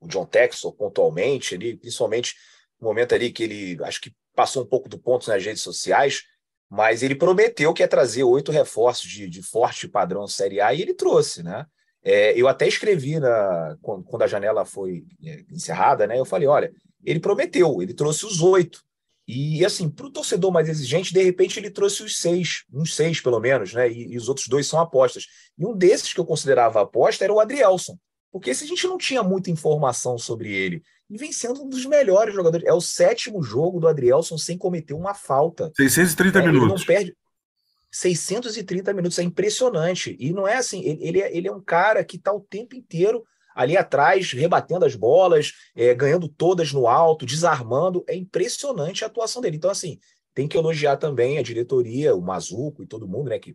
o 0.00 0.08
John 0.08 0.26
Texel 0.26 0.72
pontualmente, 0.72 1.54
ali, 1.54 1.76
principalmente 1.76 2.34
um 2.80 2.86
momento 2.86 3.14
ali 3.14 3.30
que 3.32 3.42
ele 3.42 3.78
acho 3.84 4.00
que 4.00 4.12
passou 4.34 4.62
um 4.62 4.66
pouco 4.66 4.88
do 4.88 4.98
ponto 4.98 5.28
nas 5.28 5.44
redes 5.44 5.62
sociais, 5.62 6.22
mas 6.68 7.02
ele 7.02 7.14
prometeu 7.14 7.72
que 7.72 7.82
ia 7.82 7.88
trazer 7.88 8.24
oito 8.24 8.52
reforços 8.52 9.08
de, 9.10 9.28
de 9.28 9.42
forte 9.42 9.88
padrão 9.88 10.26
Série 10.26 10.60
A 10.60 10.74
e 10.74 10.82
ele 10.82 10.94
trouxe, 10.94 11.42
né? 11.42 11.66
É, 12.02 12.38
eu 12.38 12.46
até 12.46 12.68
escrevi 12.68 13.18
na, 13.18 13.76
quando, 13.82 14.04
quando 14.04 14.22
a 14.22 14.26
janela 14.26 14.64
foi 14.64 15.04
é, 15.24 15.44
encerrada, 15.50 16.06
né? 16.06 16.18
Eu 16.18 16.24
falei, 16.24 16.46
olha, 16.46 16.72
ele 17.04 17.18
prometeu, 17.18 17.82
ele 17.82 17.94
trouxe 17.94 18.26
os 18.26 18.40
oito. 18.40 18.84
E 19.26 19.64
assim, 19.64 19.88
para 19.88 20.06
o 20.06 20.10
torcedor 20.10 20.52
mais 20.52 20.68
exigente, 20.68 21.12
de 21.12 21.20
repente 21.20 21.58
ele 21.58 21.70
trouxe 21.70 22.04
os 22.04 22.20
seis, 22.20 22.64
uns 22.72 22.94
seis 22.94 23.20
pelo 23.20 23.40
menos, 23.40 23.74
né? 23.74 23.90
E, 23.90 24.12
e, 24.12 24.16
os 24.16 24.28
outros 24.28 24.46
dois 24.46 24.66
são 24.66 24.80
apostas. 24.80 25.26
E 25.58 25.66
um 25.66 25.76
desses 25.76 26.12
que 26.12 26.20
eu 26.20 26.24
considerava 26.24 26.82
aposta 26.82 27.24
era 27.24 27.32
o 27.32 27.40
Adrielson. 27.40 27.98
Porque 28.30 28.54
se 28.54 28.64
a 28.64 28.66
gente 28.68 28.86
não 28.86 28.98
tinha 28.98 29.22
muita 29.22 29.50
informação 29.50 30.16
sobre 30.16 30.52
ele 30.52 30.82
e 31.08 31.16
vem 31.16 31.32
sendo 31.32 31.62
um 31.62 31.68
dos 31.68 31.86
melhores 31.86 32.34
jogadores. 32.34 32.66
É 32.66 32.72
o 32.72 32.80
sétimo 32.80 33.42
jogo 33.42 33.78
do 33.78 33.88
Adrielson 33.88 34.36
sem 34.36 34.58
cometer 34.58 34.94
uma 34.94 35.14
falta. 35.14 35.72
630 35.76 36.38
é, 36.38 36.42
minutos. 36.42 36.62
Ele 36.62 36.78
não 36.78 36.84
perde. 36.84 37.16
630 37.90 38.92
minutos, 38.92 39.18
é 39.18 39.22
impressionante. 39.22 40.16
E 40.18 40.32
não 40.32 40.46
é 40.46 40.56
assim, 40.56 40.82
ele, 40.84 40.98
ele, 41.02 41.20
é, 41.22 41.36
ele 41.36 41.48
é 41.48 41.52
um 41.52 41.62
cara 41.62 42.04
que 42.04 42.16
está 42.16 42.32
o 42.32 42.40
tempo 42.40 42.74
inteiro 42.74 43.24
ali 43.54 43.76
atrás, 43.76 44.32
rebatendo 44.32 44.84
as 44.84 44.94
bolas, 44.94 45.52
é, 45.74 45.94
ganhando 45.94 46.28
todas 46.28 46.72
no 46.72 46.86
alto, 46.86 47.24
desarmando. 47.24 48.04
É 48.06 48.14
impressionante 48.14 49.02
a 49.02 49.06
atuação 49.06 49.40
dele. 49.40 49.56
Então, 49.56 49.70
assim, 49.70 49.98
tem 50.34 50.46
que 50.46 50.58
elogiar 50.58 50.96
também 50.98 51.38
a 51.38 51.42
diretoria, 51.42 52.14
o 52.14 52.20
Mazuco 52.20 52.82
e 52.82 52.86
todo 52.86 53.08
mundo, 53.08 53.30
né, 53.30 53.38
que 53.38 53.54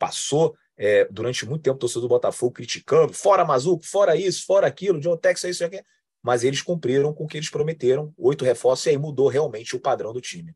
passou 0.00 0.56
é, 0.76 1.06
durante 1.08 1.46
muito 1.46 1.62
tempo 1.62 1.76
o 1.76 1.78
torcedor 1.78 2.02
do 2.02 2.08
Botafogo 2.08 2.54
criticando, 2.54 3.12
fora 3.12 3.44
Mazuco, 3.44 3.86
fora 3.86 4.16
isso, 4.16 4.44
fora 4.44 4.66
aquilo, 4.66 4.98
John 4.98 5.16
Tex, 5.16 5.44
isso 5.44 5.62
e 5.62 5.66
aquilo 5.66 5.84
mas 6.26 6.42
eles 6.42 6.60
cumpriram 6.60 7.12
com 7.12 7.22
o 7.22 7.26
que 7.28 7.36
eles 7.36 7.48
prometeram, 7.48 8.12
oito 8.18 8.44
reforços, 8.44 8.86
e 8.86 8.90
aí 8.90 8.98
mudou 8.98 9.28
realmente 9.28 9.76
o 9.76 9.80
padrão 9.80 10.12
do 10.12 10.20
time. 10.20 10.52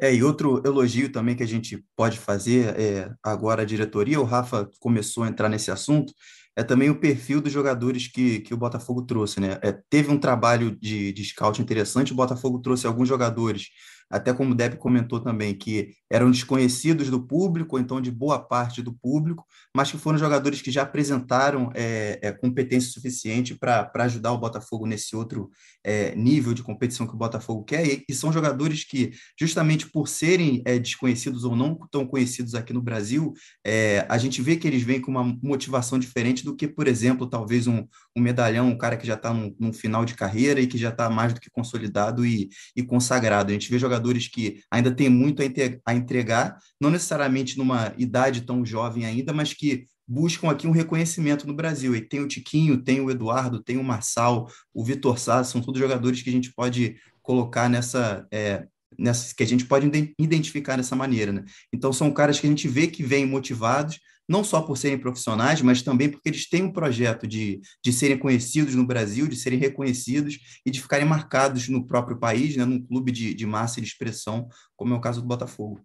É, 0.00 0.14
e 0.14 0.22
outro 0.22 0.62
elogio 0.64 1.12
também 1.12 1.36
que 1.36 1.42
a 1.42 1.46
gente 1.46 1.84
pode 1.94 2.18
fazer 2.18 2.74
é, 2.80 3.10
agora 3.22 3.60
a 3.60 3.66
diretoria, 3.66 4.18
o 4.18 4.24
Rafa 4.24 4.70
começou 4.80 5.24
a 5.24 5.28
entrar 5.28 5.50
nesse 5.50 5.70
assunto, 5.70 6.14
é 6.56 6.62
também 6.62 6.88
o 6.88 6.98
perfil 6.98 7.42
dos 7.42 7.52
jogadores 7.52 8.08
que, 8.08 8.40
que 8.40 8.54
o 8.54 8.56
Botafogo 8.56 9.02
trouxe, 9.02 9.38
né? 9.38 9.58
É, 9.62 9.78
teve 9.90 10.10
um 10.10 10.18
trabalho 10.18 10.74
de, 10.80 11.12
de 11.12 11.24
scout 11.26 11.60
interessante, 11.60 12.14
o 12.14 12.16
Botafogo 12.16 12.60
trouxe 12.60 12.86
alguns 12.86 13.06
jogadores 13.06 13.68
até 14.10 14.32
como 14.32 14.52
o 14.52 14.54
Deb 14.54 14.76
comentou 14.76 15.20
também, 15.20 15.54
que 15.54 15.90
eram 16.10 16.30
desconhecidos 16.30 17.10
do 17.10 17.26
público, 17.26 17.76
ou 17.76 17.82
então 17.82 18.00
de 18.00 18.10
boa 18.10 18.38
parte 18.38 18.80
do 18.80 18.92
público, 18.92 19.44
mas 19.74 19.90
que 19.90 19.98
foram 19.98 20.18
jogadores 20.18 20.62
que 20.62 20.70
já 20.70 20.82
apresentaram 20.82 21.70
é, 21.74 22.18
é, 22.22 22.32
competência 22.32 22.90
suficiente 22.90 23.54
para 23.54 23.90
ajudar 23.94 24.32
o 24.32 24.38
Botafogo 24.38 24.86
nesse 24.86 25.16
outro 25.16 25.50
é, 25.84 26.14
nível 26.14 26.54
de 26.54 26.62
competição 26.62 27.06
que 27.06 27.14
o 27.14 27.18
Botafogo 27.18 27.64
quer, 27.64 27.86
e, 27.86 28.04
e 28.08 28.14
são 28.14 28.32
jogadores 28.32 28.84
que, 28.84 29.12
justamente 29.38 29.88
por 29.90 30.08
serem 30.08 30.62
é, 30.64 30.78
desconhecidos 30.78 31.44
ou 31.44 31.56
não 31.56 31.76
tão 31.90 32.06
conhecidos 32.06 32.54
aqui 32.54 32.72
no 32.72 32.80
Brasil, 32.80 33.32
é, 33.64 34.06
a 34.08 34.18
gente 34.18 34.40
vê 34.40 34.56
que 34.56 34.66
eles 34.66 34.82
vêm 34.82 35.00
com 35.00 35.10
uma 35.10 35.24
motivação 35.42 35.98
diferente 35.98 36.44
do 36.44 36.54
que, 36.54 36.68
por 36.68 36.86
exemplo, 36.86 37.26
talvez 37.26 37.66
um, 37.66 37.84
um 38.16 38.20
medalhão, 38.20 38.68
um 38.68 38.78
cara 38.78 38.96
que 38.96 39.06
já 39.06 39.14
está 39.14 39.32
num, 39.32 39.72
final 39.72 40.04
de 40.04 40.14
carreira 40.14 40.60
e 40.60 40.66
que 40.66 40.78
já 40.78 40.90
está 40.90 41.10
mais 41.10 41.34
do 41.34 41.40
que 41.40 41.50
consolidado 41.50 42.24
e, 42.24 42.48
e 42.74 42.82
consagrado. 42.82 43.50
A 43.50 43.52
gente 43.52 43.70
vê 43.70 43.78
jogadores 43.78 43.95
jogadores 43.96 44.28
que 44.28 44.60
ainda 44.70 44.90
têm 44.90 45.08
muito 45.08 45.42
a 45.84 45.94
entregar, 45.94 46.58
não 46.80 46.90
necessariamente 46.90 47.56
numa 47.56 47.92
idade 47.96 48.42
tão 48.42 48.64
jovem 48.64 49.04
ainda, 49.04 49.32
mas 49.32 49.52
que 49.52 49.86
buscam 50.06 50.50
aqui 50.50 50.66
um 50.66 50.72
reconhecimento 50.72 51.46
no 51.46 51.54
Brasil. 51.54 51.96
E 51.96 52.00
tem 52.00 52.20
o 52.20 52.28
Tiquinho, 52.28 52.82
tem 52.82 53.00
o 53.00 53.10
Eduardo, 53.10 53.62
tem 53.62 53.76
o 53.76 53.84
Marçal, 53.84 54.48
o 54.72 54.84
Vitor 54.84 55.18
Sá, 55.18 55.42
são 55.42 55.60
todos 55.60 55.80
jogadores 55.80 56.22
que 56.22 56.28
a 56.30 56.32
gente 56.32 56.52
pode 56.52 56.96
colocar 57.22 57.68
nessa, 57.68 58.26
é, 58.30 58.66
nessa 58.98 59.34
que 59.34 59.42
a 59.42 59.46
gente 59.46 59.64
pode 59.64 59.90
identificar 60.18 60.76
dessa 60.76 60.94
maneira. 60.94 61.32
Né? 61.32 61.44
Então 61.72 61.92
são 61.92 62.12
caras 62.12 62.38
que 62.38 62.46
a 62.46 62.50
gente 62.50 62.68
vê 62.68 62.86
que 62.86 63.02
vêm 63.02 63.26
motivados, 63.26 63.98
não 64.28 64.42
só 64.42 64.60
por 64.60 64.76
serem 64.76 64.98
profissionais, 64.98 65.62
mas 65.62 65.82
também 65.82 66.10
porque 66.10 66.28
eles 66.28 66.48
têm 66.48 66.64
um 66.64 66.72
projeto 66.72 67.26
de, 67.26 67.60
de 67.82 67.92
serem 67.92 68.18
conhecidos 68.18 68.74
no 68.74 68.86
Brasil, 68.86 69.28
de 69.28 69.36
serem 69.36 69.58
reconhecidos 69.58 70.38
e 70.64 70.70
de 70.70 70.80
ficarem 70.80 71.06
marcados 71.06 71.68
no 71.68 71.86
próprio 71.86 72.18
país, 72.18 72.56
né, 72.56 72.64
num 72.64 72.84
clube 72.84 73.12
de, 73.12 73.34
de 73.34 73.46
massa 73.46 73.78
e 73.78 73.82
de 73.82 73.88
expressão, 73.88 74.48
como 74.76 74.94
é 74.94 74.96
o 74.96 75.00
caso 75.00 75.20
do 75.20 75.28
Botafogo. 75.28 75.80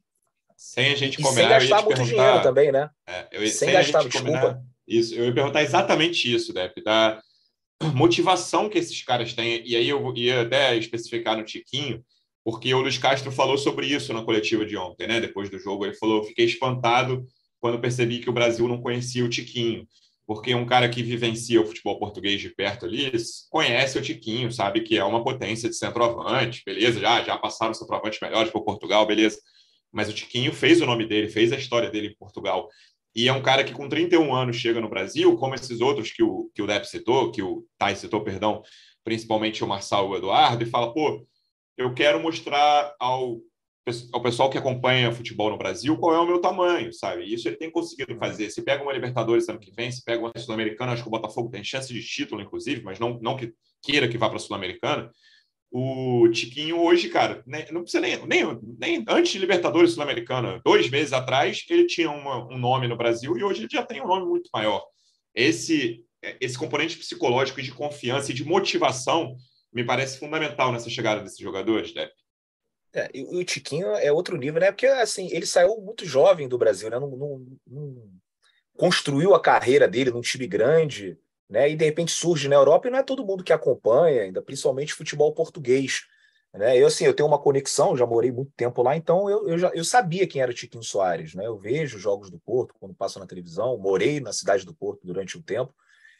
Sem 0.57 0.91
a 0.91 0.95
gente 0.95 1.21
combinar, 1.21 1.59
sem 1.59 1.69
gastar 1.69 1.83
muito 1.83 2.03
dinheiro 2.03 2.41
também, 2.41 2.71
né? 2.71 2.89
É, 3.07 3.27
eu, 3.31 3.41
sem, 3.41 3.51
sem 3.51 3.71
gastar, 3.73 4.03
desculpa. 4.07 4.61
Isso, 4.87 5.15
eu 5.15 5.25
ia 5.25 5.33
perguntar 5.33 5.63
exatamente 5.63 6.31
isso, 6.31 6.53
Dep, 6.53 6.83
da 6.83 7.21
motivação 7.95 8.69
que 8.69 8.77
esses 8.77 9.01
caras 9.03 9.33
têm, 9.33 9.63
e 9.65 9.75
aí 9.75 9.89
eu 9.89 10.13
ia 10.15 10.41
até 10.41 10.75
especificar 10.75 11.35
no 11.35 11.43
Tiquinho, 11.43 12.03
porque 12.43 12.73
o 12.73 12.81
Luiz 12.81 12.97
Castro 12.97 13.31
falou 13.31 13.57
sobre 13.57 13.87
isso 13.87 14.13
na 14.13 14.23
coletiva 14.23 14.65
de 14.65 14.75
ontem, 14.75 15.07
né? 15.07 15.19
Depois 15.19 15.49
do 15.49 15.59
jogo, 15.59 15.85
ele 15.85 15.95
falou: 15.95 16.23
fiquei 16.23 16.45
espantado 16.45 17.25
quando 17.61 17.79
percebi 17.79 18.19
que 18.19 18.29
o 18.29 18.33
Brasil 18.33 18.67
não 18.67 18.81
conhecia 18.81 19.23
o 19.23 19.29
Tiquinho, 19.29 19.87
porque 20.25 20.53
um 20.55 20.65
cara 20.65 20.89
que 20.89 21.03
vivencia 21.03 21.61
o 21.61 21.65
futebol 21.65 21.99
português 21.99 22.41
de 22.41 22.49
perto 22.49 22.85
ali 22.85 23.11
conhece 23.49 23.97
o 23.97 24.01
Tiquinho, 24.01 24.51
sabe 24.51 24.81
que 24.81 24.97
é 24.97 25.03
uma 25.03 25.23
potência 25.23 25.69
de 25.69 25.75
centroavante, 25.75 26.63
beleza, 26.65 26.99
já, 26.99 27.23
já 27.23 27.37
passaram 27.37 27.73
centroavantes 27.73 28.19
melhores 28.19 28.51
por 28.51 28.63
Portugal, 28.63 29.05
beleza, 29.05 29.39
mas 29.91 30.09
o 30.09 30.13
Tiquinho 30.13 30.51
fez 30.51 30.81
o 30.81 30.85
nome 30.85 31.05
dele, 31.05 31.29
fez 31.29 31.53
a 31.53 31.57
história 31.57 31.89
dele 31.89 32.07
em 32.07 32.15
Portugal, 32.15 32.67
e 33.15 33.27
é 33.27 33.33
um 33.33 33.41
cara 33.41 33.63
que 33.63 33.73
com 33.73 33.89
31 33.89 34.33
anos 34.33 34.55
chega 34.55 34.79
no 34.79 34.89
Brasil, 34.89 35.35
como 35.35 35.53
esses 35.53 35.81
outros 35.81 36.11
que 36.11 36.23
o, 36.23 36.49
que 36.55 36.61
o 36.61 36.67
Depp 36.67 36.87
citou, 36.87 37.31
que 37.31 37.43
o 37.43 37.65
Thais 37.77 37.99
citou, 37.99 38.23
perdão, 38.23 38.63
principalmente 39.03 39.63
o 39.63 39.67
Marçal 39.67 40.07
e 40.07 40.09
o 40.11 40.15
Eduardo, 40.15 40.63
e 40.63 40.69
fala, 40.69 40.93
pô, 40.93 41.25
eu 41.77 41.93
quero 41.93 42.21
mostrar 42.21 42.95
ao 42.99 43.39
ao 44.13 44.21
pessoal 44.21 44.49
que 44.49 44.57
acompanha 44.57 45.11
futebol 45.11 45.49
no 45.49 45.57
Brasil 45.57 45.97
qual 45.97 46.15
é 46.15 46.19
o 46.19 46.27
meu 46.27 46.39
tamanho, 46.39 46.93
sabe? 46.93 47.23
Isso 47.31 47.47
ele 47.47 47.57
tem 47.57 47.71
conseguido 47.71 48.15
fazer. 48.17 48.49
Se 48.51 48.61
pega 48.61 48.83
uma 48.83 48.93
Libertadores 48.93 49.49
ano 49.49 49.59
que 49.59 49.71
vem, 49.71 49.91
se 49.91 50.03
pega 50.03 50.23
uma 50.23 50.31
Sul-Americana, 50.37 50.91
acho 50.91 51.01
que 51.01 51.07
o 51.07 51.11
Botafogo 51.11 51.49
tem 51.49 51.63
chance 51.63 51.91
de 51.91 52.03
título, 52.03 52.41
inclusive, 52.41 52.83
mas 52.83 52.99
não, 52.99 53.19
não 53.21 53.35
que 53.35 53.53
queira 53.81 54.07
que 54.07 54.17
vá 54.17 54.27
para 54.27 54.37
a 54.37 54.39
Sul-Americana. 54.39 55.11
O 55.71 56.27
Tiquinho 56.29 56.79
hoje, 56.79 57.09
cara, 57.09 57.41
nem, 57.47 57.65
não 57.71 57.81
precisa 57.81 58.01
nem, 58.01 58.23
nem, 58.27 58.59
nem 58.77 59.05
antes 59.07 59.31
de 59.31 59.39
Libertadores 59.39 59.93
Sul-Americana, 59.93 60.61
dois 60.63 60.89
meses 60.89 61.13
atrás, 61.13 61.63
ele 61.69 61.87
tinha 61.87 62.11
uma, 62.11 62.45
um 62.53 62.59
nome 62.59 62.87
no 62.87 62.97
Brasil 62.97 63.37
e 63.37 63.43
hoje 63.43 63.61
ele 63.61 63.69
já 63.71 63.83
tem 63.83 64.01
um 64.01 64.07
nome 64.07 64.27
muito 64.27 64.49
maior. 64.53 64.83
Esse, 65.33 66.03
esse 66.39 66.57
componente 66.57 66.97
psicológico 66.97 67.61
de 67.61 67.71
confiança 67.71 68.31
e 68.31 68.35
de 68.35 68.43
motivação 68.43 69.35
me 69.73 69.83
parece 69.83 70.19
fundamental 70.19 70.71
nessa 70.71 70.89
chegada 70.89 71.21
desses 71.21 71.39
jogadores, 71.39 71.93
Depp. 71.93 72.20
É, 72.93 73.09
e 73.13 73.23
o 73.23 73.43
Tiquinho 73.43 73.87
é 73.95 74.11
outro 74.11 74.37
nível, 74.37 74.59
né? 74.59 74.71
Porque 74.71 74.85
assim, 74.85 75.29
ele 75.31 75.45
saiu 75.45 75.79
muito 75.79 76.05
jovem 76.05 76.47
do 76.47 76.57
Brasil, 76.57 76.89
né? 76.89 76.99
Não, 76.99 77.09
não, 77.09 77.45
não, 77.65 78.11
construiu 78.75 79.33
a 79.33 79.41
carreira 79.41 79.87
dele 79.87 80.11
num 80.11 80.21
time 80.21 80.45
grande, 80.45 81.17
né? 81.49 81.69
E 81.69 81.75
de 81.75 81.85
repente 81.85 82.11
surge 82.11 82.49
na 82.49 82.55
Europa 82.55 82.87
e 82.87 82.91
não 82.91 82.99
é 82.99 83.03
todo 83.03 83.25
mundo 83.25 83.43
que 83.43 83.53
acompanha, 83.53 84.23
ainda 84.23 84.41
principalmente 84.41 84.93
futebol 84.93 85.33
português. 85.33 86.01
Né? 86.53 86.77
Eu 86.77 86.87
assim, 86.87 87.05
eu 87.05 87.13
tenho 87.13 87.29
uma 87.29 87.39
conexão, 87.39 87.95
já 87.95 88.05
morei 88.05 88.29
muito 88.29 88.51
tempo 88.57 88.83
lá, 88.83 88.97
então 88.97 89.29
eu, 89.29 89.47
eu, 89.47 89.57
já, 89.57 89.69
eu 89.73 89.85
sabia 89.85 90.27
quem 90.27 90.41
era 90.41 90.51
o 90.51 90.53
Tiquinho 90.53 90.83
Soares, 90.83 91.33
né? 91.33 91.47
Eu 91.47 91.57
vejo 91.57 91.97
jogos 91.97 92.29
do 92.29 92.39
Porto 92.39 92.75
quando 92.77 92.93
passo 92.93 93.19
na 93.19 93.27
televisão, 93.27 93.77
morei 93.77 94.19
na 94.19 94.33
cidade 94.33 94.65
do 94.65 94.73
Porto 94.73 95.07
durante 95.07 95.37
um 95.37 95.41
tempo, 95.41 95.73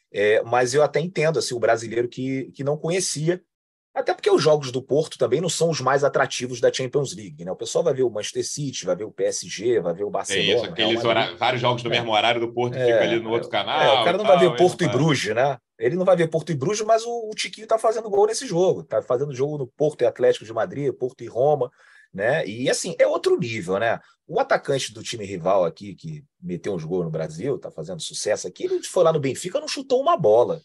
é, 0.10 0.42
mas 0.44 0.74
eu 0.74 0.84
até 0.84 1.02
entendo 1.02 1.38
assim 1.38 1.54
o 1.54 1.60
brasileiro 1.60 2.08
que, 2.08 2.52
que 2.52 2.64
não 2.64 2.78
conhecia 2.78 3.44
até 3.94 4.14
porque 4.14 4.32
os 4.32 4.42
jogos 4.42 4.72
do 4.72 4.82
Porto 4.82 5.18
também 5.18 5.42
não 5.42 5.50
são 5.50 5.70
os 5.70 5.82
mais 5.82 6.04
atrativos 6.04 6.62
da 6.62 6.72
Champions 6.72 7.14
League, 7.14 7.44
né? 7.44 7.52
O 7.52 7.56
pessoal 7.58 7.84
vai 7.84 7.94
ver 7.94 8.04
o 8.04 8.10
Manchester 8.10 8.48
City, 8.48 8.86
vai 8.86 8.96
ver 8.96 9.04
o 9.04 9.12
PSG, 9.12 9.82
vai 9.82 9.94
ver 9.94 10.06
o 10.06 10.10
Barcelona. 10.10 10.50
É 10.50 10.56
isso, 10.56 10.66
aqueles 10.66 11.02
vários 11.38 11.62
jogos 11.62 11.84
do 11.84 11.90
é. 11.90 11.92
mesmo 11.92 12.12
horário 12.12 12.40
do 12.40 12.54
Porto 12.54 12.76
é, 12.76 12.86
fica 12.86 13.02
ali 13.02 13.20
no 13.20 13.30
outro 13.30 13.50
é, 13.50 13.52
canal. 13.52 13.82
É, 13.82 14.02
o 14.02 14.06
cara 14.06 14.18
não 14.18 14.24
tal, 14.24 14.38
vai 14.38 14.50
ver 14.50 14.56
Porto 14.56 14.84
e 14.84 14.88
Bruges, 14.88 15.36
né? 15.36 15.58
Ele 15.78 15.96
não 15.96 16.06
vai 16.06 16.16
ver 16.16 16.28
Porto 16.28 16.52
e 16.52 16.56
Bruges, 16.56 16.86
mas 16.86 17.04
o, 17.06 17.30
o 17.30 17.36
Tiquinho 17.36 17.68
tá 17.68 17.78
fazendo 17.78 18.10
gol 18.10 18.28
nesse 18.28 18.48
jogo. 18.48 18.84
Tá 18.84 19.02
fazendo 19.02 19.34
jogo 19.34 19.58
no 19.58 19.68
Porto 19.68 20.04
e 20.04 20.06
Atlético 20.06 20.46
de 20.46 20.54
Madrid, 20.54 20.94
Porto 20.94 21.24
e 21.24 21.28
Roma 21.28 21.70
né? 22.14 22.46
E 22.46 22.70
assim, 22.70 22.96
é 23.00 23.08
outro 23.08 23.38
nível, 23.38 23.80
né? 23.80 24.00
O 24.28 24.40
atacante 24.40 24.94
do 24.94 25.04
time 25.04 25.26
rival 25.26 25.66
aqui, 25.66 25.94
que 25.96 26.24
meteu 26.42 26.74
uns 26.74 26.84
gols 26.84 27.06
no 27.06 27.12
Brasil, 27.12 27.58
tá 27.58 27.70
fazendo 27.70 28.02
sucesso 28.02 28.48
aqui, 28.48 28.66
ele 28.66 28.84
foi 28.84 29.04
lá 29.04 29.12
no 29.12 29.20
Benfica 29.20 29.60
não 29.60 29.68
chutou 29.68 30.02
uma 30.02 30.18
bola. 30.18 30.62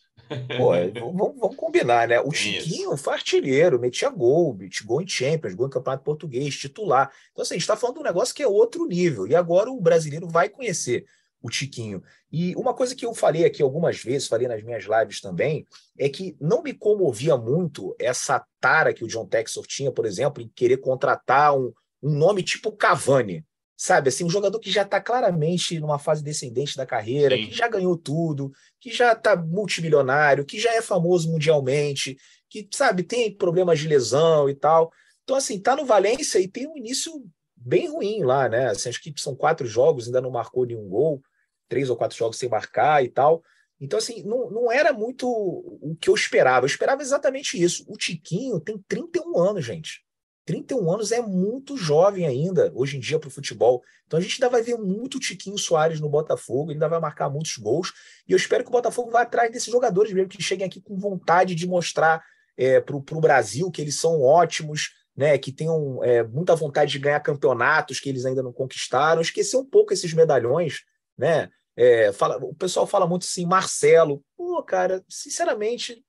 Pô, 0.56 0.74
é, 0.74 0.88
vamos, 1.00 1.37
vamos, 1.38 1.56
combinar, 1.56 2.09
né? 2.09 2.20
O 2.20 2.32
Chiquinho 2.32 2.96
foi 2.96 3.14
artilheiro, 3.14 3.78
metia 3.78 4.11
gol, 4.11 4.54
metia 4.54 4.87
gol 4.87 5.02
em 5.02 5.09
Champions, 5.09 5.54
gol 5.54 5.66
em 5.66 5.70
Campeonato 5.70 6.04
Português, 6.04 6.56
titular. 6.56 7.11
Então, 7.32 7.42
assim, 7.42 7.54
a 7.54 7.56
gente 7.56 7.62
está 7.62 7.76
falando 7.76 7.96
de 7.96 8.00
um 8.00 8.04
negócio 8.04 8.35
que 8.35 8.42
é 8.42 8.48
outro 8.48 8.87
nível. 8.87 9.26
E 9.26 9.35
agora 9.35 9.70
o 9.70 9.80
brasileiro 9.80 10.28
vai 10.28 10.48
conhecer 10.48 11.04
o 11.46 11.50
Tiquinho. 11.50 12.02
E 12.30 12.54
uma 12.56 12.74
coisa 12.74 12.94
que 12.94 13.06
eu 13.06 13.14
falei 13.14 13.44
aqui 13.44 13.62
algumas 13.62 14.02
vezes, 14.02 14.28
falei 14.28 14.48
nas 14.48 14.62
minhas 14.62 14.85
lives 14.85 15.20
também, 15.20 15.64
é 15.98 16.09
que 16.09 16.37
não 16.40 16.62
me 16.62 16.74
comovia 16.74 17.37
muito 17.37 17.94
essa 17.98 18.44
tara 18.61 18.92
que 18.92 19.04
o 19.04 19.09
John 19.09 19.26
Texor 19.26 19.66
tinha, 19.66 19.92
por 19.92 20.04
exemplo, 20.04 20.42
em 20.42 20.48
querer 20.48 20.78
contratar 20.78 21.56
um, 21.56 21.72
um 22.02 22.11
nome 22.11 22.42
tipo 22.42 22.72
Cavani. 22.72 23.44
Sabe, 23.78 24.09
assim, 24.09 24.24
um 24.24 24.30
jogador 24.30 24.59
que 24.59 24.70
já 24.70 24.82
está 24.82 24.98
claramente 24.98 25.78
numa 25.78 25.98
fase 25.98 26.24
descendente 26.24 26.78
da 26.78 26.87
carreira, 26.87 27.37
Sim. 27.37 27.46
que 27.46 27.54
já 27.54 27.68
ganhou 27.68 27.94
tudo, 27.94 28.50
que 28.80 28.90
já 28.90 29.12
está 29.12 29.37
multimilionário, 29.37 30.46
que 30.46 30.59
já 30.59 30.72
é 30.74 30.80
famoso 30.80 31.30
mundialmente, 31.30 32.16
que, 32.48 32.66
sabe, 32.72 33.02
tem 33.02 33.37
problemas 33.37 33.78
de 33.78 33.87
lesão 33.87 34.48
e 34.48 34.54
tal. 34.54 34.90
Então, 35.24 35.37
assim, 35.37 35.61
tá 35.61 35.76
no 35.76 35.85
Valência 35.85 36.38
e 36.38 36.48
tem 36.48 36.66
um 36.66 36.76
início 36.76 37.22
bem 37.54 37.90
ruim 37.90 38.22
lá, 38.22 38.48
né? 38.48 38.68
Assim, 38.68 38.88
acho 38.88 39.02
que 39.02 39.12
são 39.18 39.35
quatro 39.35 39.66
jogos, 39.66 40.06
ainda 40.06 40.20
não 40.20 40.30
marcou 40.30 40.64
nenhum 40.64 40.88
gol, 40.88 41.20
três 41.68 41.90
ou 41.90 41.96
quatro 41.96 42.16
jogos 42.16 42.38
sem 42.38 42.48
marcar 42.48 43.05
e 43.05 43.09
tal. 43.09 43.42
Então, 43.81 43.98
assim, 43.98 44.22
não, 44.22 44.50
não 44.50 44.72
era 44.72 44.92
muito 44.92 45.29
o 45.29 45.96
que 46.00 46.09
eu 46.09 46.14
esperava. 46.14 46.64
Eu 46.64 46.68
esperava 46.68 47.02
exatamente 47.02 47.62
isso. 47.62 47.85
O 47.88 47.96
Tiquinho 47.96 48.59
tem 48.59 48.83
31 48.88 49.38
anos, 49.38 49.64
gente. 49.64 50.07
31 50.46 50.92
anos 50.92 51.12
é 51.12 51.20
muito 51.20 51.76
jovem 51.76 52.24
ainda, 52.24 52.70
hoje 52.74 52.96
em 52.96 53.00
dia, 53.00 53.18
para 53.18 53.26
o 53.26 53.33
futebol. 53.33 53.83
Então 54.07 54.18
a 54.18 54.22
gente 54.22 54.35
ainda 54.35 54.48
vai 54.48 54.62
ver 54.62 54.79
muito 54.79 55.18
Tiquinho 55.18 55.59
Soares 55.59 56.00
no 56.00 56.09
Botafogo, 56.09 56.70
ele 56.70 56.74
ainda 56.74 56.88
vai 56.88 57.00
marcar 57.00 57.29
muitos 57.29 57.57
gols. 57.57 57.92
E 58.29 58.33
eu 58.33 58.37
espero 58.37 58.62
que 58.62 58.70
o 58.70 58.72
Botafogo 58.72 59.11
vá 59.11 59.22
atrás 59.22 59.50
desses 59.50 59.70
jogadores 59.70 60.12
mesmo, 60.12 60.29
que 60.29 60.40
cheguem 60.40 60.64
aqui 60.64 60.81
com 60.81 60.96
vontade 60.96 61.55
de 61.57 61.66
mostrar 61.66 62.24
é, 62.57 62.81
para 62.81 62.96
o 62.96 63.20
Brasil 63.20 63.70
que 63.70 63.83
eles 63.83 63.96
são 63.96 64.22
ótimos, 64.22 64.92
né, 65.16 65.37
que 65.37 65.50
tenham 65.50 66.02
é, 66.05 66.22
muita 66.22 66.55
vontade 66.55 66.92
de 66.92 66.98
ganhar 66.98 67.20
campeonatos 67.20 67.98
que 67.98 68.09
eles 68.09 68.24
ainda 68.24 68.42
não 68.42 68.52
conquistaram, 68.52 69.20
esquecer 69.20 69.57
um 69.57 69.64
pouco 69.64 69.92
esses 69.92 70.12
medalhões, 70.12 70.85
né? 71.16 71.50
É, 71.76 72.12
fala, 72.12 72.38
o 72.38 72.55
pessoal 72.55 72.87
fala 72.87 73.07
muito 73.07 73.24
assim, 73.24 73.44
Marcelo. 73.46 74.24
Pô, 74.37 74.62
cara, 74.62 75.05
sinceramente, 75.09 75.94
não 75.94 76.02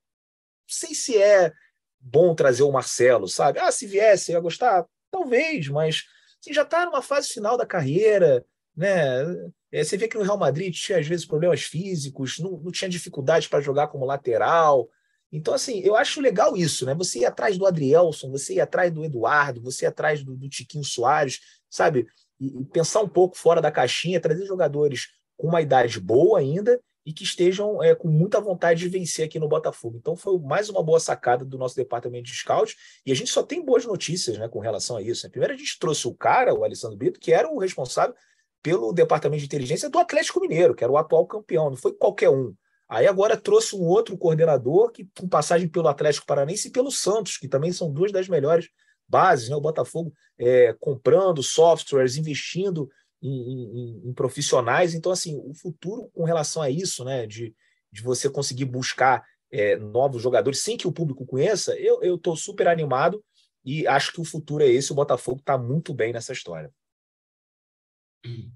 sei 0.67 0.93
se 0.95 1.21
é 1.21 1.51
bom 1.99 2.33
trazer 2.33 2.63
o 2.63 2.71
Marcelo, 2.71 3.27
sabe? 3.27 3.59
Ah, 3.59 3.71
se 3.71 3.85
viesse, 3.85 4.31
ia 4.31 4.39
gostar? 4.39 4.85
Talvez, 5.11 5.67
mas 5.67 6.03
assim, 6.41 6.53
já 6.53 6.63
está 6.63 6.85
numa 6.85 7.01
fase 7.01 7.29
final 7.29 7.57
da 7.57 7.65
carreira, 7.65 8.45
né? 8.75 9.23
É, 9.71 9.83
você 9.83 9.97
vê 9.97 10.07
que 10.07 10.17
no 10.17 10.23
Real 10.23 10.37
Madrid 10.37 10.73
tinha 10.73 10.99
às 10.99 11.07
vezes 11.07 11.25
problemas 11.25 11.63
físicos, 11.63 12.39
não, 12.39 12.51
não 12.51 12.71
tinha 12.71 12.89
dificuldade 12.89 13.49
para 13.49 13.59
jogar 13.59 13.87
como 13.87 14.05
lateral, 14.05 14.89
então, 15.31 15.53
assim, 15.53 15.81
eu 15.81 15.95
acho 15.95 16.21
legal 16.21 16.55
isso, 16.55 16.85
né? 16.85 16.93
Você 16.95 17.19
ir 17.19 17.25
atrás 17.25 17.57
do 17.57 17.65
Adrielson, 17.65 18.31
você 18.31 18.55
ir 18.55 18.61
atrás 18.61 18.91
do 18.91 19.03
Eduardo, 19.03 19.61
você 19.61 19.85
ir 19.85 19.87
atrás 19.87 20.23
do, 20.23 20.35
do 20.35 20.47
Tiquinho 20.47 20.83
Soares, 20.83 21.39
sabe? 21.69 22.07
E, 22.39 22.65
pensar 22.65 23.01
um 23.01 23.09
pouco 23.09 23.37
fora 23.37 23.61
da 23.61 23.71
caixinha, 23.71 24.19
trazer 24.19 24.45
jogadores 24.45 25.07
com 25.35 25.47
uma 25.47 25.61
idade 25.61 25.99
boa 25.99 26.39
ainda 26.39 26.79
e 27.05 27.13
que 27.13 27.23
estejam 27.23 27.81
é, 27.81 27.95
com 27.95 28.09
muita 28.09 28.41
vontade 28.41 28.81
de 28.81 28.89
vencer 28.89 29.25
aqui 29.25 29.39
no 29.39 29.47
Botafogo. 29.47 29.97
Então 29.97 30.15
foi 30.15 30.37
mais 30.39 30.69
uma 30.69 30.83
boa 30.83 30.99
sacada 30.99 31.45
do 31.45 31.57
nosso 31.57 31.75
departamento 31.75 32.25
de 32.25 32.35
scout 32.35 32.75
e 33.05 33.11
a 33.13 33.15
gente 33.15 33.31
só 33.31 33.41
tem 33.41 33.63
boas 33.63 33.85
notícias 33.85 34.37
né, 34.37 34.49
com 34.49 34.59
relação 34.59 34.97
a 34.97 35.01
isso. 35.01 35.25
Né? 35.25 35.31
Primeiro 35.31 35.53
a 35.53 35.57
gente 35.57 35.79
trouxe 35.79 36.05
o 36.05 36.13
cara, 36.13 36.53
o 36.53 36.65
Alessandro 36.65 36.97
Brito, 36.97 37.19
que 37.19 37.31
era 37.31 37.49
o 37.49 37.59
responsável 37.59 38.13
pelo 38.61 38.91
departamento 38.91 39.39
de 39.39 39.45
inteligência 39.45 39.89
do 39.89 39.97
Atlético 39.97 40.41
Mineiro, 40.41 40.75
que 40.75 40.83
era 40.83 40.91
o 40.91 40.97
atual 40.97 41.25
campeão, 41.25 41.69
não 41.69 41.77
foi 41.77 41.93
qualquer 41.93 42.29
um. 42.29 42.53
Aí 42.89 43.07
agora 43.07 43.37
trouxe 43.37 43.73
um 43.73 43.83
outro 43.83 44.17
coordenador 44.17 44.91
que 44.91 45.07
com 45.17 45.29
passagem 45.29 45.69
pelo 45.69 45.87
Atlético 45.87 46.25
Paranense 46.25 46.67
e 46.67 46.71
pelo 46.71 46.91
Santos, 46.91 47.37
que 47.37 47.47
também 47.47 47.71
são 47.71 47.89
duas 47.89 48.11
das 48.11 48.27
melhores 48.27 48.67
bases, 49.07 49.49
né? 49.49 49.55
O 49.55 49.61
Botafogo 49.61 50.13
é, 50.37 50.73
comprando 50.79 51.41
softwares, 51.41 52.17
investindo 52.17 52.89
em, 53.21 53.29
em, 53.29 54.09
em, 54.09 54.13
profissionais. 54.13 54.93
Então, 54.93 55.11
assim, 55.11 55.35
o 55.43 55.53
futuro 55.53 56.09
com 56.13 56.23
relação 56.23 56.61
a 56.61 56.69
isso, 56.69 57.03
né? 57.03 57.25
De, 57.25 57.55
de 57.91 58.01
você 58.01 58.29
conseguir 58.29 58.65
buscar 58.65 59.23
é, 59.51 59.77
novos 59.77 60.21
jogadores 60.21 60.59
sem 60.59 60.77
que 60.77 60.87
o 60.87 60.91
público 60.91 61.25
conheça, 61.25 61.75
eu 61.79 62.15
estou 62.15 62.35
super 62.35 62.67
animado 62.67 63.23
e 63.63 63.87
acho 63.87 64.11
que 64.13 64.21
o 64.21 64.25
futuro 64.25 64.63
é 64.63 64.67
esse. 64.67 64.91
O 64.91 64.95
Botafogo 64.95 65.39
está 65.39 65.57
muito 65.57 65.93
bem 65.93 66.13
nessa 66.13 66.33
história. 66.33 66.71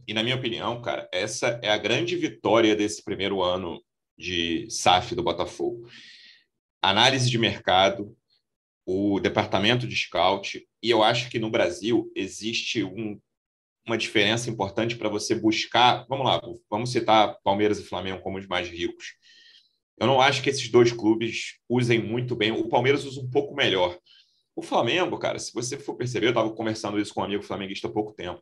E 0.08 0.14
na 0.14 0.24
minha 0.24 0.36
opinião, 0.36 0.82
cara, 0.82 1.08
essa 1.12 1.60
é 1.62 1.70
a 1.70 1.78
grande 1.78 2.16
vitória 2.16 2.76
desse 2.76 3.04
primeiro 3.04 3.42
ano 3.42 3.82
de 4.18 4.70
SAF 4.70 5.16
do 5.16 5.24
Botafogo. 5.24 5.88
Análise 6.82 7.30
de 7.30 7.38
mercado, 7.38 8.16
o 8.86 9.20
departamento 9.20 9.88
de 9.88 9.96
scout, 9.96 10.66
e 10.82 10.90
eu 10.90 11.04
acho 11.04 11.30
que 11.30 11.40
no 11.40 11.50
Brasil 11.50 12.12
existe 12.16 12.84
um, 12.84 13.20
uma 13.86 13.98
diferença 13.98 14.50
importante 14.50 14.96
para 14.96 15.10
você 15.10 15.36
buscar. 15.36 16.06
Vamos 16.08 16.26
lá, 16.26 16.42
vamos 16.70 16.92
citar 16.92 17.38
Palmeiras 17.44 17.80
e 17.80 17.84
Flamengo 17.84 18.22
como 18.22 18.38
os 18.38 18.48
mais 18.48 18.68
ricos. 18.68 19.16
Eu 20.00 20.08
não 20.08 20.20
acho 20.20 20.42
que 20.42 20.50
esses 20.50 20.68
dois 20.70 20.92
clubes 20.92 21.60
usem 21.70 22.02
muito 22.02 22.36
bem. 22.36 22.52
O 22.52 22.68
Palmeiras 22.68 23.06
usa 23.06 23.22
um 23.22 23.30
pouco 23.30 23.56
melhor. 23.56 23.98
O 24.56 24.62
Flamengo, 24.62 25.18
cara, 25.18 25.38
se 25.38 25.54
você 25.54 25.78
for 25.78 25.96
perceber, 25.96 26.28
eu 26.28 26.32
estava 26.32 26.52
conversando 26.52 27.00
isso 27.00 27.14
com 27.14 27.22
um 27.22 27.24
amigo 27.24 27.44
flamenguista 27.44 27.88
há 27.88 27.92
pouco 27.92 28.14
tempo. 28.14 28.42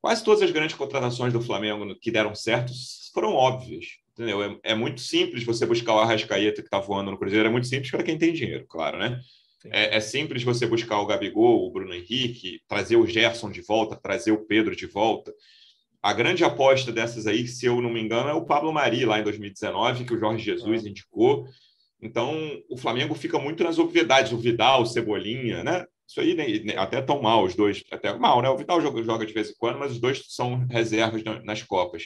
Quase 0.00 0.24
todas 0.24 0.42
as 0.42 0.50
grandes 0.50 0.76
contratações 0.76 1.32
do 1.32 1.42
Flamengo 1.42 1.94
que 2.00 2.10
deram 2.10 2.34
certo 2.34 2.72
foram 3.12 3.34
óbvias. 3.34 3.86
Entendeu? 4.12 4.42
É, 4.42 4.72
é 4.72 4.74
muito 4.74 5.00
simples 5.00 5.44
você 5.44 5.64
buscar 5.66 5.94
o 5.94 5.98
Arrascaeta 5.98 6.62
que 6.62 6.66
está 6.66 6.80
voando 6.80 7.10
no 7.10 7.18
Cruzeiro. 7.18 7.48
É 7.48 7.52
muito 7.52 7.66
simples 7.66 7.90
para 7.90 8.02
quem 8.02 8.18
tem 8.18 8.32
dinheiro, 8.32 8.66
claro, 8.66 8.98
né? 8.98 9.20
É, 9.66 9.96
é, 9.96 10.00
simples 10.00 10.44
você 10.44 10.66
buscar 10.66 11.00
o 11.00 11.06
Gabigol, 11.06 11.66
o 11.66 11.70
Bruno 11.70 11.92
Henrique, 11.92 12.60
trazer 12.68 12.96
o 12.96 13.06
Gerson 13.06 13.50
de 13.50 13.60
volta, 13.60 13.96
trazer 13.96 14.30
o 14.30 14.44
Pedro 14.46 14.76
de 14.76 14.86
volta. 14.86 15.34
A 16.00 16.12
grande 16.12 16.44
aposta 16.44 16.92
dessas 16.92 17.26
aí, 17.26 17.46
se 17.48 17.66
eu 17.66 17.80
não 17.80 17.90
me 17.90 18.00
engano, 18.00 18.28
é 18.28 18.34
o 18.34 18.44
Pablo 18.44 18.72
Mari, 18.72 19.04
lá 19.04 19.18
em 19.18 19.24
2019, 19.24 20.04
que 20.04 20.14
o 20.14 20.18
Jorge 20.18 20.44
Jesus 20.44 20.84
ah. 20.84 20.88
indicou. 20.88 21.46
Então, 22.00 22.36
o 22.70 22.76
Flamengo 22.76 23.14
fica 23.14 23.38
muito 23.38 23.64
nas 23.64 23.78
obviedades, 23.78 24.32
o 24.32 24.38
Vidal, 24.38 24.82
o 24.82 24.86
Cebolinha, 24.86 25.64
né? 25.64 25.84
Isso 26.06 26.20
aí 26.20 26.34
nem, 26.34 26.76
até 26.76 27.02
tão 27.02 27.20
mal, 27.20 27.44
os 27.44 27.54
dois, 27.54 27.82
até 27.90 28.16
mal, 28.16 28.40
né? 28.40 28.48
O 28.48 28.56
Vidal 28.56 28.80
joga, 28.80 29.02
joga 29.02 29.26
de 29.26 29.34
vez 29.34 29.50
em 29.50 29.54
quando, 29.58 29.78
mas 29.78 29.92
os 29.92 30.00
dois 30.00 30.24
são 30.28 30.66
reservas 30.70 31.22
nas 31.44 31.62
Copas. 31.62 32.04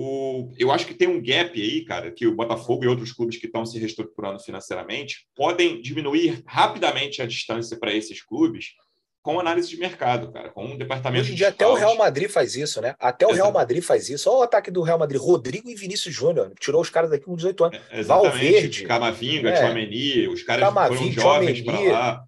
O, 0.00 0.52
eu 0.56 0.70
acho 0.70 0.86
que 0.86 0.94
tem 0.94 1.08
um 1.08 1.20
gap 1.20 1.60
aí, 1.60 1.84
cara, 1.84 2.12
que 2.12 2.24
o 2.24 2.34
Botafogo 2.36 2.84
e 2.84 2.86
outros 2.86 3.12
clubes 3.12 3.36
que 3.36 3.46
estão 3.46 3.66
se 3.66 3.80
reestruturando 3.80 4.38
financeiramente 4.38 5.26
podem 5.34 5.82
diminuir 5.82 6.40
rapidamente 6.46 7.20
a 7.20 7.26
distância 7.26 7.76
para 7.76 7.92
esses 7.92 8.22
clubes 8.22 8.74
com 9.20 9.40
análise 9.40 9.68
de 9.68 9.76
mercado, 9.76 10.30
cara, 10.30 10.50
com 10.50 10.66
um 10.66 10.78
departamento. 10.78 11.24
Hoje 11.24 11.32
em 11.32 11.34
dia, 11.34 11.48
até 11.48 11.66
o 11.66 11.74
Real 11.74 11.96
Madrid 11.96 12.30
faz 12.30 12.54
isso, 12.54 12.80
né? 12.80 12.94
Até 13.00 13.26
o 13.26 13.32
Real 13.32 13.50
Madrid 13.50 13.82
faz 13.82 14.08
isso. 14.08 14.30
Olha 14.30 14.38
o 14.38 14.42
ataque 14.44 14.70
do 14.70 14.82
Real 14.82 15.00
Madrid, 15.00 15.20
Rodrigo 15.20 15.68
e 15.68 15.74
Vinícius 15.74 16.14
Júnior. 16.14 16.52
Tirou 16.60 16.80
os 16.80 16.88
caras 16.88 17.10
daqui 17.10 17.24
com 17.24 17.34
18 17.34 17.64
anos. 17.64 17.80
É, 17.90 17.98
exatamente. 17.98 18.30
Valverde. 18.30 18.84
Camavinga, 18.84 19.50
é. 19.50 19.52
Tchouameni, 19.54 20.28
os 20.28 20.44
caras 20.44 20.64
Camavinga, 20.64 21.20
foram 21.20 21.40
jovens 21.40 21.60
para 21.60 21.80
lá. 21.80 22.24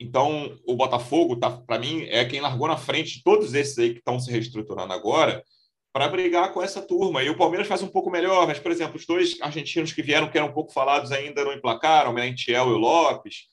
Então, 0.00 0.58
o 0.66 0.74
Botafogo, 0.74 1.36
tá, 1.36 1.48
para 1.48 1.78
mim, 1.78 2.02
é 2.10 2.24
quem 2.24 2.40
largou 2.40 2.66
na 2.66 2.76
frente 2.76 3.18
de 3.18 3.22
todos 3.22 3.54
esses 3.54 3.78
aí 3.78 3.92
que 3.92 4.00
estão 4.00 4.18
se 4.18 4.32
reestruturando 4.32 4.92
agora 4.92 5.44
para 5.94 6.08
brigar 6.08 6.52
com 6.52 6.60
essa 6.60 6.82
turma. 6.82 7.22
E 7.22 7.30
o 7.30 7.36
Palmeiras 7.36 7.68
faz 7.68 7.80
um 7.80 7.86
pouco 7.86 8.10
melhor, 8.10 8.48
mas, 8.48 8.58
por 8.58 8.72
exemplo, 8.72 8.96
os 8.96 9.06
dois 9.06 9.40
argentinos 9.40 9.92
que 9.92 10.02
vieram, 10.02 10.28
que 10.28 10.36
eram 10.36 10.52
pouco 10.52 10.72
falados 10.72 11.12
ainda, 11.12 11.44
não 11.44 11.52
emplacaram, 11.52 12.10
o 12.10 12.14
Merentiel 12.14 12.68
e 12.68 12.72
o 12.72 12.78
Lopes. 12.78 13.44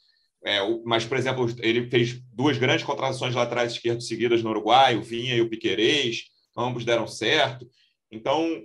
É, 0.43 0.59
o, 0.59 0.81
mas, 0.83 1.05
por 1.05 1.17
exemplo, 1.17 1.47
ele 1.59 1.87
fez 1.87 2.19
duas 2.33 2.57
grandes 2.57 2.83
contratações 2.83 3.35
laterais 3.35 3.73
esquerdos 3.73 4.07
seguidas 4.07 4.41
no 4.41 4.49
Uruguai, 4.49 4.97
o 4.97 5.03
Vinha 5.03 5.35
e 5.35 5.41
o 5.41 5.47
Piquerez, 5.47 6.23
ambos 6.57 6.83
deram 6.83 7.05
certo. 7.05 7.69
Então, 8.11 8.63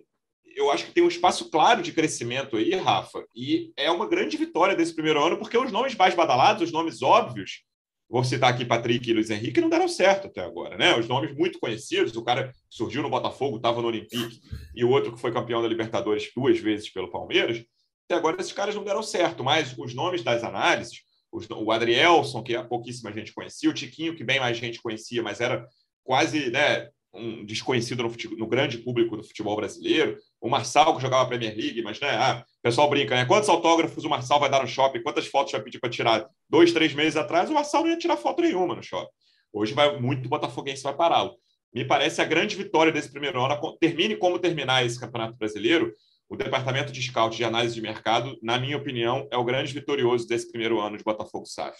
eu 0.57 0.71
acho 0.71 0.87
que 0.87 0.93
tem 0.93 1.05
um 1.05 1.09
espaço 1.09 1.51
claro 1.51 1.83
de 1.83 1.93
crescimento 1.93 2.57
aí, 2.57 2.75
Rafa, 2.77 3.27
e 3.35 3.75
é 3.77 3.91
uma 3.91 4.09
grande 4.09 4.39
vitória 4.39 4.75
desse 4.75 4.95
primeiro 4.95 5.23
ano, 5.23 5.37
porque 5.37 5.59
os 5.59 5.71
nomes 5.71 5.95
mais 5.95 6.15
badalados, 6.15 6.63
os 6.63 6.73
nomes 6.73 7.03
óbvios, 7.03 7.61
Vou 8.09 8.23
citar 8.23 8.53
aqui 8.53 8.65
Patrick 8.65 9.11
e 9.11 9.13
Luiz 9.13 9.31
Henrique, 9.31 9.61
não 9.61 9.69
deram 9.69 9.89
certo 9.89 10.29
até 10.29 10.41
agora, 10.41 10.77
né? 10.77 10.97
Os 10.97 11.09
nomes 11.09 11.35
muito 11.37 11.59
conhecidos, 11.59 12.15
o 12.17 12.23
cara 12.23 12.53
surgiu 12.71 13.03
no 13.03 13.11
Botafogo, 13.11 13.57
estava 13.57 13.83
no 13.83 13.89
Olympique, 13.89 14.41
e 14.75 14.85
o 14.85 14.91
outro 14.91 15.13
que 15.13 15.21
foi 15.21 15.33
campeão 15.33 15.61
da 15.61 15.69
Libertadores 15.69 16.31
duas 16.35 16.59
vezes 16.59 16.89
pelo 16.89 17.11
Palmeiras, 17.11 17.65
até 18.05 18.15
agora 18.15 18.41
esses 18.41 18.53
caras 18.53 18.75
não 18.77 18.85
deram 18.85 19.03
certo, 19.03 19.43
mas 19.43 19.77
os 19.77 19.93
nomes 19.93 20.23
das 20.23 20.45
análises, 20.45 21.01
os, 21.33 21.49
o 21.51 21.73
Adrielson, 21.73 22.43
que 22.43 22.57
pouquíssima 22.65 23.13
gente 23.13 23.33
conhecia, 23.33 23.69
o 23.69 23.75
Tiquinho, 23.75 24.15
que 24.15 24.23
bem 24.23 24.39
mais 24.39 24.57
gente 24.57 24.81
conhecia, 24.81 25.23
mas 25.23 25.41
era 25.41 25.67
quase 26.05 26.51
né, 26.51 26.89
um 27.13 27.45
desconhecido 27.45 28.03
no, 28.03 28.15
no, 28.37 28.47
grande 28.47 28.79
público 28.79 29.17
do 29.17 29.25
futebol 29.25 29.57
brasileiro. 29.57 30.19
O 30.41 30.49
Marçal, 30.49 30.95
que 30.95 31.03
jogava 31.03 31.23
a 31.23 31.27
Premier 31.27 31.57
League, 31.57 31.83
mas 31.83 31.99
né, 32.01 32.11
ah, 32.11 32.45
o 32.47 32.63
pessoal 32.63 32.89
brinca, 32.91 33.15
né? 33.15 33.25
Quantos 33.25 33.49
autógrafos 33.49 34.05
o 34.05 34.09
Marçal 34.09 34.39
vai 34.39 34.51
dar 34.51 34.63
no 34.63 34.69
shopping? 34.69 35.03
Quantas 35.03 35.27
fotos 35.27 35.53
vai 35.53 35.63
pedir 35.63 35.81
para 35.81 35.91
tirar? 35.91 36.29
Dois, 36.49 36.73
três 36.73 36.93
meses 36.95 37.17
atrás, 37.17 37.49
o 37.51 37.55
Marçal 37.55 37.83
não 37.83 37.91
ia 37.91 37.99
tirar 37.99 38.17
foto 38.17 38.43
nenhuma 38.43 38.75
no 38.75 38.83
shopping. 38.83 39.11
Hoje 39.53 39.73
vai 39.73 39.99
muito 39.99 40.29
botafoguense 40.29 40.83
vai 40.83 40.95
pará-lo. 40.95 41.35
Me 41.73 41.85
parece 41.85 42.21
a 42.21 42.25
grande 42.25 42.57
vitória 42.57 42.93
desse 42.93 43.11
primeiro 43.11 43.43
ano. 43.43 43.77
Termine 43.79 44.17
como 44.17 44.39
terminar 44.39 44.85
esse 44.85 44.99
Campeonato 44.99 45.37
Brasileiro. 45.37 45.93
O 46.29 46.37
departamento 46.37 46.93
de 46.93 47.01
scout 47.01 47.37
de 47.37 47.45
análise 47.45 47.75
de 47.75 47.81
mercado, 47.81 48.37
na 48.43 48.59
minha 48.59 48.77
opinião, 48.77 49.29
é 49.31 49.37
o 49.37 49.45
grande 49.45 49.73
vitorioso 49.73 50.27
desse 50.27 50.51
primeiro 50.51 50.81
ano 50.81 50.97
de 50.97 51.05
Botafogo 51.05 51.47
SAF. 51.47 51.77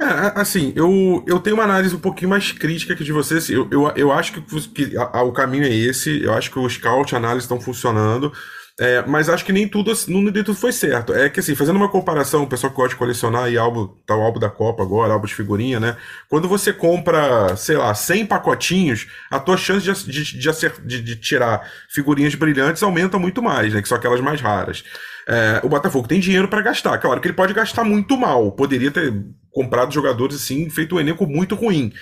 É, 0.00 0.40
assim, 0.40 0.72
eu, 0.74 1.22
eu 1.26 1.38
tenho 1.38 1.56
uma 1.56 1.64
análise 1.64 1.94
um 1.94 2.00
pouquinho 2.00 2.30
mais 2.30 2.52
crítica 2.52 2.96
que 2.96 3.04
de 3.04 3.12
você. 3.12 3.34
Assim, 3.34 3.52
eu, 3.52 3.68
eu, 3.70 3.92
eu 3.94 4.12
acho 4.12 4.32
que, 4.32 4.40
que 4.68 4.96
a, 4.96 5.18
a, 5.18 5.22
o 5.22 5.32
caminho 5.32 5.64
é 5.64 5.74
esse. 5.74 6.22
Eu 6.22 6.32
acho 6.32 6.50
que 6.50 6.58
o 6.58 6.68
scout, 6.68 7.14
a 7.14 7.18
análise 7.18 7.44
estão 7.44 7.60
funcionando. 7.60 8.32
É, 8.80 9.04
mas 9.06 9.28
acho 9.28 9.44
que 9.44 9.52
nem 9.52 9.68
tudo, 9.68 9.92
não, 10.08 10.22
nem 10.22 10.32
tudo 10.32 10.54
foi 10.54 10.72
certo. 10.72 11.12
É 11.12 11.28
que 11.28 11.40
assim, 11.40 11.54
fazendo 11.54 11.76
uma 11.76 11.90
comparação, 11.90 12.44
o 12.44 12.46
pessoal 12.46 12.70
que 12.70 12.76
gosta 12.76 12.94
de 12.94 12.96
colecionar 12.96 13.52
e 13.52 13.58
álbum, 13.58 13.88
tá 14.06 14.16
o 14.16 14.22
álbum 14.22 14.40
da 14.40 14.48
Copa 14.48 14.82
agora, 14.82 15.12
álbum 15.12 15.26
de 15.26 15.34
figurinha, 15.34 15.78
né? 15.78 15.98
Quando 16.30 16.48
você 16.48 16.72
compra, 16.72 17.54
sei 17.56 17.76
lá, 17.76 17.94
100 17.94 18.24
pacotinhos, 18.24 19.06
a 19.30 19.38
tua 19.38 19.58
chance 19.58 19.84
de, 19.84 20.04
de, 20.10 20.38
de, 20.38 20.72
de, 20.86 21.02
de 21.02 21.16
tirar 21.16 21.60
figurinhas 21.90 22.34
brilhantes 22.34 22.82
aumenta 22.82 23.18
muito 23.18 23.42
mais, 23.42 23.74
né? 23.74 23.82
Que 23.82 23.88
são 23.88 23.98
aquelas 23.98 24.22
mais 24.22 24.40
raras. 24.40 24.82
É, 25.28 25.60
o 25.62 25.68
Botafogo 25.68 26.08
tem 26.08 26.18
dinheiro 26.18 26.48
para 26.48 26.62
gastar. 26.62 26.96
Claro 26.96 27.20
que 27.20 27.28
ele 27.28 27.36
pode 27.36 27.52
gastar 27.52 27.84
muito 27.84 28.16
mal. 28.16 28.50
Poderia 28.52 28.90
ter 28.90 29.12
comprado 29.50 29.92
jogadores 29.92 30.36
assim, 30.36 30.68
feito 30.70 30.96
um 30.96 31.00
elenco 31.00 31.26
muito 31.26 31.54
ruim. 31.54 31.92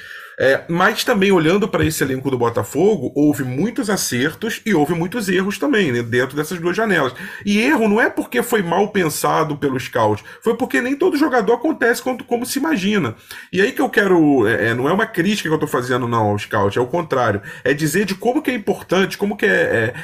É, 0.41 0.63
mas 0.69 1.03
também 1.03 1.33
olhando 1.33 1.67
para 1.67 1.85
esse 1.85 2.05
elenco 2.05 2.31
do 2.31 2.39
Botafogo, 2.39 3.11
houve 3.17 3.43
muitos 3.43 3.91
acertos 3.91 4.63
e 4.65 4.73
houve 4.73 4.95
muitos 4.95 5.29
erros 5.29 5.59
também, 5.59 5.91
né, 5.91 6.01
dentro 6.01 6.37
dessas 6.37 6.61
duas 6.61 6.77
janelas. 6.77 7.13
E 7.45 7.59
erro 7.59 7.89
não 7.89 8.01
é 8.01 8.09
porque 8.09 8.41
foi 8.41 8.63
mal 8.63 8.87
pensado 8.93 9.57
pelo 9.57 9.81
scout, 9.81 10.23
foi 10.41 10.57
porque 10.57 10.81
nem 10.81 10.95
todo 10.95 11.17
jogador 11.17 11.55
acontece 11.55 12.01
como, 12.01 12.23
como 12.23 12.47
se 12.47 12.61
imagina. 12.61 13.17
E 13.53 13.61
aí 13.61 13.73
que 13.73 13.83
eu 13.83 13.91
quero, 13.91 14.47
é, 14.47 14.69
é 14.69 14.75
não 14.75 14.89
é 14.89 14.93
uma 14.93 15.07
crítica 15.07 15.49
que 15.49 15.53
eu 15.53 15.55
estou 15.55 15.69
fazendo 15.69 16.07
não 16.07 16.29
ao 16.29 16.39
scout, 16.39 16.79
é 16.79 16.81
o 16.81 16.87
contrário, 16.87 17.43
é 17.65 17.75
dizer 17.75 18.05
de 18.05 18.15
como 18.15 18.41
que 18.41 18.53
é 18.53 18.55
importante, 18.55 19.19
como 19.19 19.37
que 19.37 19.45
é, 19.45 19.49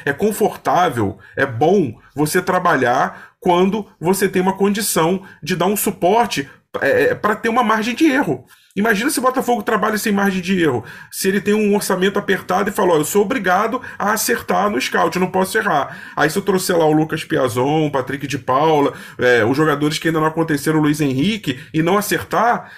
é, 0.04 0.10
é 0.10 0.12
confortável, 0.12 1.16
é 1.36 1.46
bom 1.46 1.96
você 2.12 2.42
trabalhar 2.42 3.34
quando 3.38 3.86
você 4.00 4.28
tem 4.28 4.42
uma 4.42 4.56
condição 4.56 5.22
de 5.40 5.54
dar 5.54 5.66
um 5.66 5.76
suporte 5.76 6.48
é, 6.80 7.10
é 7.10 7.14
para 7.14 7.36
ter 7.36 7.48
uma 7.48 7.62
margem 7.62 7.94
de 7.94 8.06
erro. 8.06 8.44
Imagina 8.76 9.08
se 9.08 9.20
o 9.20 9.22
Botafogo 9.22 9.62
trabalha 9.62 9.96
sem 9.96 10.12
margem 10.12 10.42
de 10.42 10.60
erro. 10.60 10.84
Se 11.08 11.28
ele 11.28 11.40
tem 11.40 11.54
um 11.54 11.74
orçamento 11.76 12.18
apertado 12.18 12.68
e 12.68 12.72
fala: 12.72 12.94
eu 12.94 13.04
sou 13.04 13.22
obrigado 13.22 13.80
a 13.96 14.12
acertar 14.12 14.68
no 14.68 14.80
scout, 14.80 15.14
eu 15.14 15.20
não 15.20 15.30
posso 15.30 15.56
errar. 15.56 15.96
Aí 16.16 16.28
se 16.28 16.36
eu 16.36 16.42
trouxer 16.42 16.76
lá 16.76 16.84
o 16.84 16.92
Lucas 16.92 17.24
Piazon, 17.24 17.86
o 17.86 17.92
Patrick 17.92 18.26
de 18.26 18.38
Paula, 18.38 18.92
é, 19.16 19.44
os 19.44 19.56
jogadores 19.56 19.98
que 19.98 20.08
ainda 20.08 20.18
não 20.18 20.26
aconteceram, 20.26 20.80
o 20.80 20.82
Luiz 20.82 21.00
Henrique, 21.00 21.60
e 21.72 21.82
não 21.82 21.96
acertar, 21.96 22.72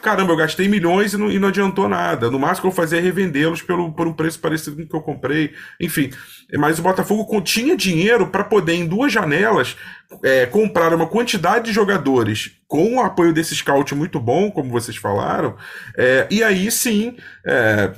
caramba, 0.00 0.32
eu 0.32 0.36
gastei 0.36 0.68
milhões 0.68 1.12
e 1.12 1.16
não, 1.16 1.30
e 1.30 1.38
não 1.38 1.48
adiantou 1.48 1.88
nada. 1.88 2.30
No 2.30 2.38
máximo 2.38 2.62
que 2.62 2.66
eu 2.68 2.76
fazia 2.76 2.98
é 2.98 3.00
revendê-los 3.00 3.62
pelo, 3.62 3.92
por 3.92 4.06
um 4.06 4.12
preço 4.12 4.38
parecido 4.40 4.76
com 4.76 4.82
o 4.82 4.88
que 4.88 4.96
eu 4.96 5.02
comprei. 5.02 5.54
Enfim, 5.80 6.10
mas 6.58 6.78
o 6.78 6.82
Botafogo 6.82 7.40
tinha 7.40 7.76
dinheiro 7.76 8.26
para 8.26 8.44
poder, 8.44 8.74
em 8.74 8.86
duas 8.86 9.12
janelas, 9.12 9.76
é, 10.22 10.46
comprar 10.46 10.92
uma 10.94 11.06
quantidade 11.06 11.66
de 11.66 11.72
jogadores 11.72 12.52
com 12.66 12.96
o 12.96 13.00
apoio 13.00 13.32
desse 13.32 13.54
scout 13.54 13.94
muito 13.94 14.18
bom, 14.18 14.50
como 14.50 14.70
vocês 14.70 14.96
falaram, 14.96 15.56
é, 15.96 16.26
e 16.30 16.42
aí 16.42 16.70
sim. 16.70 17.16
É, 17.46 17.92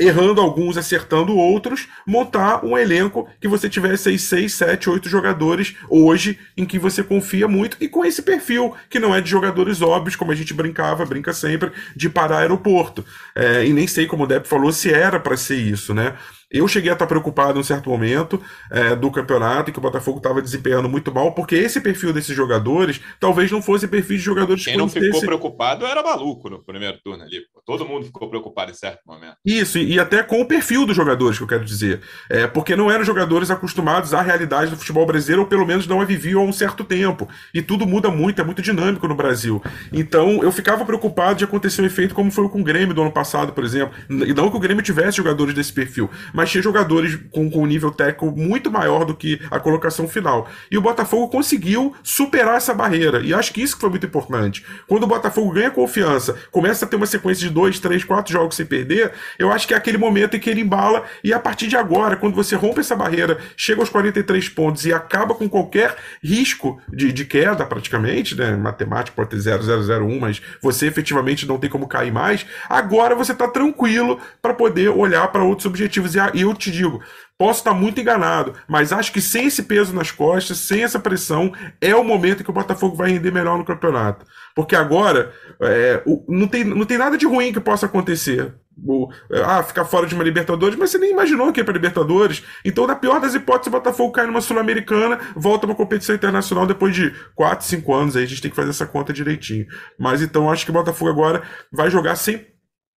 errando 0.00 0.40
alguns, 0.40 0.76
acertando 0.76 1.36
outros, 1.36 1.86
montar 2.06 2.64
um 2.64 2.76
elenco 2.76 3.28
que 3.40 3.46
você 3.46 3.68
tivesse 3.68 4.08
aí 4.08 4.18
6, 4.18 4.52
7, 4.52 4.90
8 4.90 5.08
jogadores 5.08 5.74
hoje 5.88 6.38
em 6.56 6.64
que 6.64 6.78
você 6.78 7.02
confia 7.02 7.46
muito 7.46 7.76
e 7.80 7.88
com 7.88 8.04
esse 8.04 8.22
perfil, 8.22 8.74
que 8.88 8.98
não 8.98 9.14
é 9.14 9.20
de 9.20 9.28
jogadores 9.28 9.82
óbvios, 9.82 10.16
como 10.16 10.32
a 10.32 10.34
gente 10.34 10.54
brincava, 10.54 11.04
brinca 11.04 11.32
sempre, 11.32 11.70
de 11.94 12.08
parar 12.08 12.38
aeroporto. 12.38 13.04
É, 13.34 13.66
e 13.66 13.72
nem 13.72 13.86
sei, 13.86 14.06
como 14.06 14.24
o 14.24 14.26
Depp 14.26 14.48
falou, 14.48 14.72
se 14.72 14.92
era 14.92 15.20
para 15.20 15.36
ser 15.36 15.56
isso, 15.56 15.92
né? 15.92 16.16
Eu 16.50 16.66
cheguei 16.66 16.90
a 16.90 16.94
estar 16.94 17.06
preocupado 17.06 17.58
em 17.58 17.60
um 17.60 17.64
certo 17.64 17.88
momento 17.88 18.42
é, 18.70 18.96
do 18.96 19.10
campeonato, 19.10 19.70
que 19.70 19.78
o 19.78 19.82
Botafogo 19.82 20.18
estava 20.18 20.42
desempenhando 20.42 20.88
muito 20.88 21.12
mal, 21.12 21.32
porque 21.32 21.54
esse 21.54 21.80
perfil 21.80 22.12
desses 22.12 22.34
jogadores 22.34 23.00
talvez 23.20 23.50
não 23.50 23.62
fosse 23.62 23.86
perfil 23.86 24.16
de 24.16 24.22
jogadores 24.22 24.64
Quem 24.64 24.76
não 24.76 24.88
ficou 24.88 25.20
preocupado 25.20 25.86
era 25.86 26.02
maluco 26.02 26.50
no 26.50 26.62
primeiro 26.64 26.98
turno 27.02 27.22
ali. 27.22 27.40
Todo 27.64 27.86
mundo 27.86 28.06
ficou 28.06 28.28
preocupado 28.28 28.72
em 28.72 28.74
certo 28.74 29.00
momento. 29.06 29.36
Isso, 29.44 29.78
e, 29.78 29.94
e 29.94 30.00
até 30.00 30.22
com 30.22 30.40
o 30.40 30.46
perfil 30.46 30.84
dos 30.84 30.96
jogadores, 30.96 31.38
que 31.38 31.44
eu 31.44 31.48
quero 31.48 31.64
dizer. 31.64 32.00
É, 32.28 32.46
porque 32.46 32.74
não 32.74 32.90
eram 32.90 33.04
jogadores 33.04 33.50
acostumados 33.50 34.12
à 34.12 34.20
realidade 34.20 34.70
do 34.70 34.76
futebol 34.76 35.06
brasileiro, 35.06 35.42
ou 35.42 35.48
pelo 35.48 35.66
menos 35.66 35.86
não 35.86 36.00
a 36.00 36.04
viviam 36.04 36.42
há 36.42 36.44
um 36.44 36.52
certo 36.52 36.82
tempo. 36.82 37.28
E 37.54 37.62
tudo 37.62 37.86
muda 37.86 38.10
muito, 38.10 38.40
é 38.40 38.44
muito 38.44 38.60
dinâmico 38.60 39.06
no 39.06 39.14
Brasil. 39.14 39.62
Então 39.92 40.42
eu 40.42 40.50
ficava 40.50 40.84
preocupado 40.84 41.38
de 41.38 41.44
acontecer 41.44 41.82
um 41.82 41.86
efeito 41.86 42.14
como 42.14 42.30
foi 42.30 42.48
com 42.48 42.60
o 42.60 42.64
Grêmio 42.64 42.94
do 42.94 43.02
ano 43.02 43.12
passado, 43.12 43.52
por 43.52 43.64
exemplo. 43.64 43.94
E 44.08 44.34
não 44.34 44.50
que 44.50 44.56
o 44.56 44.60
Grêmio 44.60 44.82
tivesse 44.82 45.18
jogadores 45.18 45.54
desse 45.54 45.72
perfil, 45.72 46.10
mas 46.40 46.50
tinha 46.50 46.62
jogadores 46.62 47.18
com, 47.30 47.50
com 47.50 47.64
um 47.64 47.66
nível 47.66 47.90
técnico 47.90 48.34
muito 48.34 48.70
maior 48.70 49.04
do 49.04 49.14
que 49.14 49.38
a 49.50 49.60
colocação 49.60 50.08
final. 50.08 50.48
E 50.70 50.78
o 50.78 50.80
Botafogo 50.80 51.28
conseguiu 51.28 51.94
superar 52.02 52.56
essa 52.56 52.72
barreira. 52.72 53.20
E 53.20 53.34
acho 53.34 53.52
que 53.52 53.60
isso 53.60 53.74
que 53.74 53.80
foi 53.82 53.90
muito 53.90 54.06
importante. 54.06 54.64
Quando 54.88 55.02
o 55.02 55.06
Botafogo 55.06 55.50
ganha 55.50 55.70
confiança, 55.70 56.34
começa 56.50 56.86
a 56.86 56.88
ter 56.88 56.96
uma 56.96 57.04
sequência 57.04 57.46
de 57.46 57.52
dois, 57.52 57.78
três, 57.78 58.04
quatro 58.04 58.32
jogos 58.32 58.56
sem 58.56 58.64
perder, 58.64 59.12
eu 59.38 59.52
acho 59.52 59.68
que 59.68 59.74
é 59.74 59.76
aquele 59.76 59.98
momento 59.98 60.34
em 60.34 60.40
que 60.40 60.48
ele 60.48 60.62
embala. 60.62 61.04
E 61.22 61.30
a 61.30 61.38
partir 61.38 61.66
de 61.66 61.76
agora, 61.76 62.16
quando 62.16 62.34
você 62.34 62.56
rompe 62.56 62.80
essa 62.80 62.96
barreira, 62.96 63.36
chega 63.54 63.82
aos 63.82 63.90
43 63.90 64.48
pontos 64.48 64.86
e 64.86 64.94
acaba 64.94 65.34
com 65.34 65.46
qualquer 65.46 65.94
risco 66.24 66.80
de, 66.88 67.12
de 67.12 67.26
queda, 67.26 67.66
praticamente, 67.66 68.34
né? 68.34 68.56
Matemática 68.56 69.14
pode 69.14 69.28
ter 69.28 69.40
0,001, 69.40 70.18
mas 70.18 70.40
você 70.62 70.86
efetivamente 70.86 71.46
não 71.46 71.58
tem 71.58 71.68
como 71.68 71.86
cair 71.86 72.10
mais. 72.10 72.46
Agora 72.66 73.14
você 73.14 73.32
está 73.32 73.46
tranquilo 73.46 74.18
para 74.40 74.54
poder 74.54 74.88
olhar 74.88 75.28
para 75.28 75.44
outros 75.44 75.66
objetivos. 75.66 76.14
E 76.14 76.29
eu 76.34 76.54
te 76.54 76.70
digo, 76.70 77.02
posso 77.38 77.60
estar 77.60 77.72
muito 77.72 78.00
enganado, 78.00 78.54
mas 78.68 78.92
acho 78.92 79.12
que 79.12 79.20
sem 79.20 79.46
esse 79.46 79.62
peso 79.62 79.94
nas 79.94 80.10
costas, 80.10 80.58
sem 80.58 80.82
essa 80.82 81.00
pressão, 81.00 81.52
é 81.80 81.94
o 81.96 82.04
momento 82.04 82.44
que 82.44 82.50
o 82.50 82.52
Botafogo 82.52 82.96
vai 82.96 83.10
render 83.12 83.30
melhor 83.30 83.56
no 83.56 83.64
campeonato. 83.64 84.26
Porque 84.54 84.76
agora 84.76 85.32
é, 85.60 86.02
não, 86.28 86.46
tem, 86.46 86.64
não 86.64 86.84
tem 86.84 86.98
nada 86.98 87.16
de 87.16 87.26
ruim 87.26 87.52
que 87.52 87.60
possa 87.60 87.86
acontecer. 87.86 88.54
O, 88.86 89.08
ah, 89.44 89.62
ficar 89.62 89.84
fora 89.84 90.06
de 90.06 90.14
uma 90.14 90.24
Libertadores, 90.24 90.76
mas 90.78 90.90
você 90.90 90.98
nem 90.98 91.12
imaginou 91.12 91.52
que 91.52 91.60
ia 91.60 91.64
para 91.64 91.74
Libertadores. 91.74 92.42
Então, 92.64 92.86
na 92.86 92.94
pior 92.94 93.20
das 93.20 93.34
hipóteses, 93.34 93.68
o 93.68 93.70
Botafogo 93.70 94.12
cai 94.12 94.26
numa 94.26 94.40
Sul-Americana, 94.40 95.18
volta 95.34 95.66
uma 95.66 95.74
competição 95.74 96.14
internacional 96.14 96.66
depois 96.66 96.94
de 96.94 97.10
4, 97.34 97.64
5 97.66 97.94
anos. 97.94 98.16
Aí 98.16 98.24
a 98.24 98.26
gente 98.26 98.42
tem 98.42 98.50
que 98.50 98.56
fazer 98.56 98.70
essa 98.70 98.86
conta 98.86 99.12
direitinho. 99.12 99.66
Mas 99.98 100.20
então 100.20 100.50
acho 100.50 100.64
que 100.64 100.70
o 100.70 100.74
Botafogo 100.74 101.10
agora 101.10 101.42
vai 101.72 101.90
jogar 101.90 102.16
sem 102.16 102.46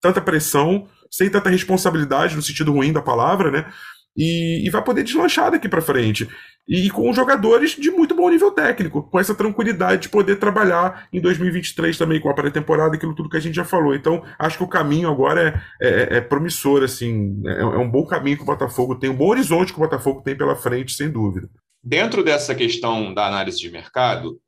tanta 0.01 0.19
pressão, 0.19 0.85
sem 1.13 1.29
tanta 1.29 1.47
responsabilidade, 1.47 2.35
no 2.35 2.41
sentido 2.41 2.73
ruim 2.73 2.91
da 2.91 3.01
palavra, 3.01 3.51
né? 3.51 3.71
E, 4.17 4.65
e 4.65 4.69
vai 4.71 4.83
poder 4.83 5.03
deslanchar 5.03 5.51
daqui 5.51 5.69
para 5.69 5.81
frente. 5.81 6.27
E, 6.67 6.89
com 6.89 7.13
jogadores 7.13 7.71
de 7.71 7.91
muito 7.91 8.15
bom 8.15 8.29
nível 8.29 8.49
técnico, 8.49 9.03
com 9.03 9.19
essa 9.19 9.35
tranquilidade 9.35 10.03
de 10.03 10.09
poder 10.09 10.37
trabalhar 10.37 11.07
em 11.13 11.21
2023 11.21 11.95
também 11.97 12.19
com 12.19 12.29
a 12.29 12.33
pré-temporada, 12.33 12.95
aquilo 12.95 13.13
tudo 13.13 13.29
que 13.29 13.37
a 13.37 13.39
gente 13.39 13.53
já 13.53 13.65
falou. 13.65 13.93
Então, 13.93 14.23
acho 14.39 14.57
que 14.57 14.63
o 14.63 14.67
caminho 14.67 15.07
agora 15.07 15.61
é, 15.79 15.87
é, 15.87 16.17
é 16.17 16.21
promissor, 16.21 16.83
assim, 16.83 17.43
é, 17.45 17.61
é, 17.61 17.65
um 17.65 17.89
bom 17.89 18.05
caminho 18.05 18.37
que 18.37 18.43
o 18.43 18.47
Botafogo 18.47 18.95
tem, 18.95 19.09
um 19.09 19.15
bom 19.15 19.27
horizonte 19.27 19.71
que 19.71 19.77
o 19.77 19.83
Botafogo 19.83 20.21
tem 20.21 20.35
pela 20.35 20.55
frente, 20.55 20.93
sem 20.93 21.11
dúvida. 21.11 21.47
Dentro 21.83 22.23
dessa 22.23 22.55
questão 22.55 23.13
da 23.13 23.27
análise 23.27 23.59
de 23.59 23.69
mercado, 23.69 24.39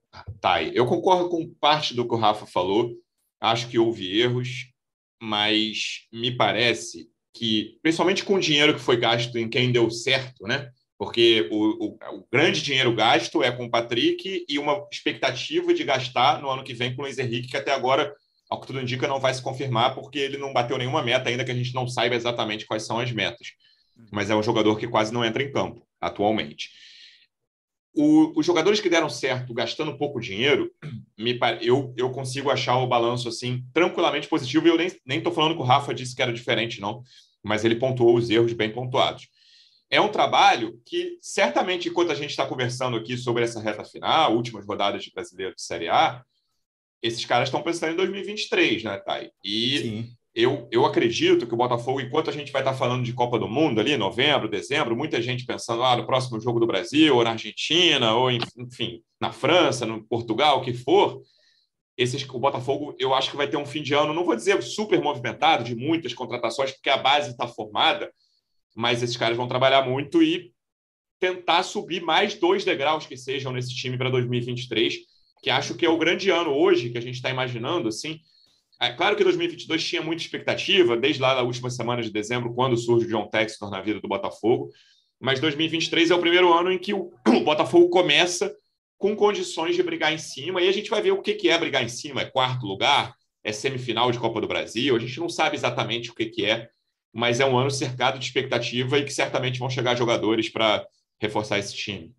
Thay, 0.42 0.72
eu 0.74 0.86
concordo 0.86 1.30
com 1.30 1.48
parte 1.60 1.94
do 1.94 2.08
que 2.08 2.16
o 2.16 2.18
Rafa 2.18 2.48
falou. 2.48 2.92
Acho 3.40 3.68
que 3.68 3.78
houve 3.78 4.20
erros, 4.20 4.74
mas 5.26 6.02
me 6.14 6.32
parece 6.32 7.08
que, 7.34 7.78
principalmente 7.82 8.24
com 8.24 8.36
o 8.36 8.40
dinheiro 8.40 8.76
que 8.76 8.80
foi 8.80 8.96
gasto 8.98 9.38
em 9.38 9.50
quem 9.50 9.72
deu 9.72 9.90
certo, 9.90 10.46
né? 10.48 10.70
Porque 10.98 11.50
o, 11.52 11.88
o, 11.88 11.98
o, 12.18 12.28
grande 12.32 12.62
dinheiro 12.62 12.96
gasto 12.96 13.44
é 13.44 13.52
com 13.52 13.66
o 13.66 13.70
Patrick 13.70 14.46
e 14.48 14.60
uma 14.60 14.88
expectativa 14.90 15.74
de 15.74 15.84
gastar 15.84 16.42
no 16.42 16.50
ano 16.50 16.64
que 16.64 16.74
vem 16.74 16.96
com 16.96 17.02
o 17.02 17.06
Luiz 17.06 17.18
Henrique, 17.18 17.50
que 17.50 17.58
até 17.58 17.74
agora, 17.74 18.14
ao 18.50 18.62
que 18.62 18.68
tudo 18.68 18.80
indica, 18.80 19.08
não 19.08 19.20
vai 19.20 19.34
se 19.34 19.42
confirmar, 19.42 19.94
porque 19.94 20.20
ele 20.20 20.38
não 20.38 20.54
bateu 20.54 20.78
nenhuma 20.78 21.04
meta, 21.04 21.28
ainda 21.28 21.44
que 21.44 21.52
a 21.52 21.56
gente 21.56 21.74
não 21.74 21.88
saiba 21.88 22.16
exatamente 22.16 22.66
quais 22.66 22.86
são 22.86 23.00
as 23.00 23.12
metas. 23.12 23.48
Mas 24.12 24.30
é 24.30 24.36
um 24.36 24.44
jogador 24.44 24.78
que 24.78 24.88
quase 24.88 25.14
não 25.14 25.26
entra 25.26 25.44
em 25.44 25.52
campo 25.52 25.86
atualmente. 26.00 26.70
O, 27.96 28.38
os 28.38 28.46
jogadores 28.46 28.80
que 28.82 28.90
deram 28.90 29.10
certo 29.10 29.54
gastando 29.54 29.98
pouco 29.98 30.20
dinheiro, 30.20 30.72
me, 31.18 31.40
eu, 31.62 31.94
eu 31.98 32.12
consigo 32.12 32.50
achar 32.50 32.78
o 32.78 32.88
balanço 32.88 33.30
assim 33.30 33.64
tranquilamente 33.74 34.28
positivo. 34.28 34.68
E 34.68 34.70
eu 34.70 34.78
nem 34.78 35.18
estou 35.18 35.34
falando 35.34 35.56
que 35.56 35.62
o 35.62 35.66
Rafa 35.66 35.94
disse 35.94 36.16
que 36.16 36.22
era 36.22 36.34
diferente, 36.34 36.82
não, 36.82 37.02
mas 37.44 37.64
ele 37.64 37.76
pontuou 37.76 38.16
os 38.16 38.30
erros 38.30 38.54
bem 38.54 38.72
pontuados. 38.72 39.30
É 39.90 40.02
um 40.02 40.10
trabalho 40.10 40.82
que, 40.86 41.18
certamente, 41.22 41.88
enquanto 41.88 42.12
a 42.12 42.16
gente 42.16 42.32
está 42.32 42.46
conversando 42.46 42.98
aqui 42.98 43.16
sobre 43.18 43.44
essa 43.44 43.62
reta 43.62 43.86
final, 43.86 44.36
últimas 44.36 44.66
rodadas 44.66 45.04
de 45.04 45.12
brasileiro 45.12 45.56
de 45.56 45.62
Série 45.62 45.88
A, 45.88 46.24
esses 47.02 47.24
caras 47.24 47.48
estão 47.48 47.62
pensando 47.62 47.94
em 47.94 47.96
2023, 47.96 48.84
né, 48.84 48.98
Thay? 48.98 49.32
E 49.44 49.78
Sim 49.78 50.16
eu, 50.36 50.68
eu 50.70 50.86
acredito 50.86 51.48
que 51.48 51.54
o 51.54 51.58
Botafogo, 51.58 52.02
enquanto 52.02 52.30
a 52.30 52.34
gente 52.34 52.52
vai 52.52 52.62
estar 52.62 52.74
falando 52.74 53.06
de 53.06 53.14
Copa 53.14 53.40
do 53.40 53.48
Mundo 53.48 53.80
ali, 53.80 53.96
novembro, 53.96 54.50
dezembro, 54.50 54.94
muita 54.94 55.22
gente 55.22 55.46
pensando 55.46 55.82
ah, 55.82 55.96
no 55.96 56.06
próximo 56.06 56.42
jogo 56.42 56.60
do 56.60 56.68
Brasil, 56.68 57.16
ou 57.16 57.24
na 57.24 57.32
Argentina, 57.32 58.14
ou 58.14 58.30
enfim, 58.30 59.02
na 59.20 59.32
França, 59.32 59.86
no 59.86 60.04
Portugal, 60.06 60.58
o 60.58 60.62
que 60.62 60.74
for, 60.74 61.22
esses, 61.98 62.28
o 62.28 62.38
Botafogo, 62.38 62.94
eu 63.00 63.16
acho 63.16 63.32
que 63.32 63.38
vai 63.38 63.48
ter 63.48 63.56
um 63.56 63.66
fim 63.66 63.82
de 63.82 63.94
ano, 63.94 64.14
não 64.14 64.26
vou 64.26 64.36
dizer 64.36 64.62
super 64.62 65.02
movimentado, 65.02 65.64
de 65.64 65.74
muitas 65.74 66.14
contratações, 66.14 66.74
porque 66.74 66.90
a 66.90 66.98
base 66.98 67.32
está 67.32 67.48
formada, 67.48 68.12
mas 68.76 69.02
esses 69.02 69.16
caras 69.16 69.38
vão 69.38 69.48
trabalhar 69.48 69.84
muito 69.84 70.22
e 70.22 70.52
tentar 71.18 71.64
subir 71.64 72.02
mais 72.02 72.34
dois 72.34 72.66
degraus 72.66 73.08
que 73.08 73.16
sejam 73.16 73.54
nesse 73.54 73.74
time 73.74 73.98
para 73.98 74.10
2023, 74.10 74.98
que 75.42 75.50
acho 75.50 75.76
que 75.76 75.86
é 75.86 75.90
o 75.90 75.98
grande 75.98 76.30
ano 76.30 76.52
hoje 76.52 76.90
que 76.90 76.98
a 76.98 77.02
gente 77.02 77.16
está 77.16 77.30
imaginando, 77.30 77.88
assim, 77.88 78.20
é 78.82 78.92
claro 78.92 79.16
que 79.16 79.24
2022 79.24 79.84
tinha 79.84 80.02
muita 80.02 80.22
expectativa, 80.22 80.98
desde 80.98 81.22
lá 81.22 81.34
da 81.34 81.44
última 81.44 81.70
semana 81.70 82.02
de 82.02 82.12
dezembro, 82.12 82.54
quando 82.54 82.78
surge 82.78 83.06
o 83.06 83.10
John 83.10 83.28
Textor 83.28 83.70
na 83.70 83.82
vida 83.82 84.00
do 84.00 84.08
Botafogo, 84.08 84.70
mas 85.20 85.40
2023 85.40 86.12
é 86.12 86.16
o 86.16 86.20
primeiro 86.20 86.54
ano 86.54 86.72
em 86.72 86.78
que 86.78 86.94
o, 86.94 87.12
o 87.28 87.42
Botafogo 87.42 87.90
começa 87.90 88.54
com 88.98 89.16
condições 89.16 89.76
de 89.76 89.84
brigar 89.84 90.14
em 90.14 90.18
cima, 90.18 90.62
e 90.62 90.68
a 90.68 90.72
gente 90.72 90.90
vai 90.90 91.02
ver 91.02 91.12
o 91.12 91.22
que, 91.22 91.34
que 91.34 91.50
é 91.50 91.58
brigar 91.58 91.84
em 91.84 91.90
cima, 91.90 92.22
é 92.22 92.26
quarto 92.26 92.66
lugar, 92.66 93.14
é 93.44 93.52
semifinal 93.52 94.12
de 94.12 94.20
Copa 94.20 94.42
do 94.42 94.48
Brasil, 94.48 94.96
a 94.96 95.00
gente 95.00 95.20
não 95.20 95.30
sabe 95.30 95.56
exatamente 95.56 96.10
o 96.10 96.16
que, 96.16 96.26
que 96.26 96.46
é, 96.46 96.70
mas 97.14 97.40
é 97.40 97.46
um 97.46 97.58
ano 97.58 97.72
cercado 97.72 98.20
de 98.20 98.26
expectativa 98.26 98.98
e 98.98 99.06
que 99.06 99.14
certamente 99.14 99.60
vão 99.60 99.70
chegar 99.70 99.96
jogadores 99.96 100.50
para 100.50 100.86
reforçar 101.20 101.60
esse 101.60 101.74
time. 101.74 102.14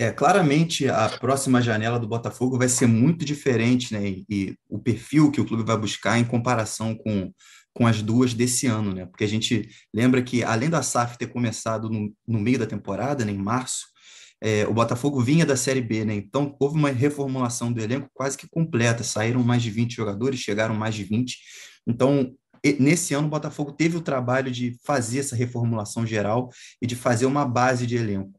É, 0.00 0.12
claramente 0.12 0.88
a 0.88 1.08
próxima 1.08 1.60
janela 1.60 1.98
do 1.98 2.06
Botafogo 2.06 2.56
vai 2.56 2.68
ser 2.68 2.86
muito 2.86 3.24
diferente, 3.24 3.92
né? 3.92 4.08
E, 4.08 4.24
e, 4.30 4.56
o 4.68 4.78
perfil 4.78 5.28
que 5.28 5.40
o 5.40 5.44
clube 5.44 5.64
vai 5.64 5.76
buscar 5.76 6.16
em 6.16 6.24
comparação 6.24 6.94
com, 6.94 7.32
com 7.74 7.84
as 7.84 8.00
duas 8.00 8.32
desse 8.32 8.68
ano, 8.68 8.94
né? 8.94 9.06
Porque 9.06 9.24
a 9.24 9.28
gente 9.28 9.68
lembra 9.92 10.22
que, 10.22 10.44
além 10.44 10.70
da 10.70 10.82
SAF 10.84 11.18
ter 11.18 11.26
começado 11.26 11.90
no, 11.90 12.14
no 12.24 12.38
meio 12.38 12.60
da 12.60 12.66
temporada, 12.66 13.24
né, 13.24 13.32
em 13.32 13.38
março, 13.38 13.86
é, 14.40 14.64
o 14.68 14.72
Botafogo 14.72 15.20
vinha 15.20 15.44
da 15.44 15.56
Série 15.56 15.80
B, 15.80 16.04
né? 16.04 16.14
Então 16.14 16.54
houve 16.60 16.78
uma 16.78 16.90
reformulação 16.90 17.72
do 17.72 17.80
elenco 17.82 18.08
quase 18.14 18.38
que 18.38 18.48
completa. 18.48 19.02
Saíram 19.02 19.42
mais 19.42 19.64
de 19.64 19.70
20 19.72 19.96
jogadores, 19.96 20.38
chegaram 20.38 20.76
mais 20.76 20.94
de 20.94 21.02
20. 21.02 21.36
Então, 21.88 22.32
nesse 22.78 23.14
ano, 23.14 23.26
o 23.26 23.30
Botafogo 23.30 23.72
teve 23.72 23.96
o 23.96 24.00
trabalho 24.00 24.48
de 24.48 24.76
fazer 24.84 25.18
essa 25.18 25.34
reformulação 25.34 26.06
geral 26.06 26.50
e 26.80 26.86
de 26.86 26.94
fazer 26.94 27.26
uma 27.26 27.44
base 27.44 27.84
de 27.84 27.96
elenco 27.96 28.37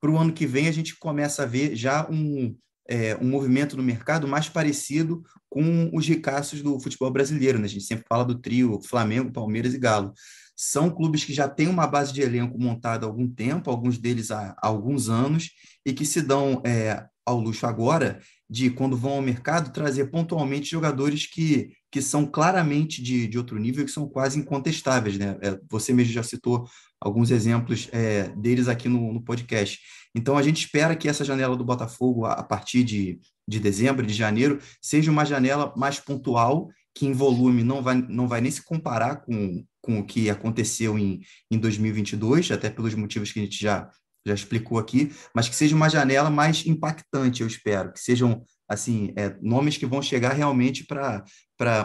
para 0.00 0.10
o 0.10 0.18
ano 0.18 0.32
que 0.32 0.46
vem 0.46 0.68
a 0.68 0.72
gente 0.72 0.96
começa 0.98 1.42
a 1.42 1.46
ver 1.46 1.76
já 1.76 2.08
um, 2.10 2.56
é, 2.88 3.16
um 3.16 3.28
movimento 3.28 3.76
no 3.76 3.82
mercado 3.82 4.26
mais 4.26 4.48
parecido 4.48 5.22
com 5.48 5.90
os 5.92 6.06
ricaços 6.06 6.62
do 6.62 6.78
futebol 6.80 7.10
brasileiro. 7.10 7.58
Né? 7.58 7.66
A 7.66 7.68
gente 7.68 7.84
sempre 7.84 8.04
fala 8.08 8.24
do 8.24 8.38
trio 8.38 8.80
Flamengo, 8.82 9.32
Palmeiras 9.32 9.74
e 9.74 9.78
Galo. 9.78 10.12
São 10.56 10.90
clubes 10.90 11.24
que 11.24 11.32
já 11.32 11.48
têm 11.48 11.68
uma 11.68 11.86
base 11.86 12.12
de 12.12 12.20
elenco 12.20 12.58
montada 12.58 13.06
há 13.06 13.08
algum 13.08 13.28
tempo, 13.28 13.70
alguns 13.70 13.98
deles 13.98 14.30
há, 14.30 14.54
alguns 14.60 15.08
anos, 15.08 15.50
e 15.86 15.92
que 15.92 16.04
se 16.04 16.20
dão 16.20 16.62
é, 16.66 17.06
ao 17.24 17.40
luxo 17.40 17.66
agora 17.66 18.20
de, 18.48 18.68
quando 18.70 18.96
vão 18.96 19.12
ao 19.12 19.22
mercado, 19.22 19.72
trazer 19.72 20.10
pontualmente 20.10 20.68
jogadores 20.68 21.26
que, 21.26 21.70
que 21.90 22.02
são 22.02 22.26
claramente 22.26 23.02
de, 23.02 23.26
de 23.26 23.38
outro 23.38 23.58
nível, 23.58 23.84
que 23.84 23.90
são 23.90 24.08
quase 24.08 24.38
incontestáveis. 24.38 25.16
Né? 25.16 25.38
É, 25.40 25.58
você 25.70 25.92
mesmo 25.92 26.12
já 26.12 26.22
citou 26.22 26.68
alguns 27.00 27.30
exemplos 27.30 27.88
é, 27.92 28.28
deles 28.36 28.68
aqui 28.68 28.88
no, 28.88 29.12
no, 29.12 29.22
podcast. 29.22 29.78
Então, 30.14 30.36
a 30.36 30.42
gente 30.42 30.64
espera 30.64 30.94
que 30.94 31.08
essa 31.08 31.24
janela 31.24 31.56
do 31.56 31.64
Botafogo, 31.64 32.26
a, 32.26 32.32
a 32.32 32.42
partir 32.42 32.84
de, 32.84 33.18
de 33.48 33.58
dezembro, 33.58 34.06
de 34.06 34.12
janeiro, 34.12 34.58
seja 34.82 35.10
uma 35.10 35.24
janela 35.24 35.72
mais 35.76 35.98
pontual 35.98 36.68
que 36.94 37.06
em 37.06 37.12
volume 37.12 37.62
não 37.62 37.82
vai, 37.82 37.94
não 37.94 38.26
vai 38.26 38.40
nem 38.40 38.50
se 38.50 38.62
comparar 38.62 39.16
com, 39.22 39.64
com 39.80 40.00
o 40.00 40.04
que 40.04 40.28
aconteceu 40.28 40.98
em, 40.98 41.20
em 41.50 41.58
2022, 41.58 42.50
até 42.50 42.68
pelos 42.68 42.94
motivos 42.94 43.32
que 43.32 43.38
a 43.38 43.42
gente 43.42 43.60
já, 43.60 43.88
já 44.26 44.34
explicou 44.34 44.78
aqui, 44.78 45.12
mas 45.34 45.48
que 45.48 45.54
seja 45.54 45.74
uma 45.74 45.88
janela 45.88 46.30
mais 46.30 46.66
impactante, 46.66 47.42
eu 47.42 47.46
espero, 47.46 47.92
que 47.92 48.00
sejam 48.00 48.44
assim 48.68 49.12
é, 49.16 49.36
nomes 49.42 49.76
que 49.76 49.86
vão 49.86 50.00
chegar 50.00 50.32
realmente 50.32 50.84
para 50.86 51.24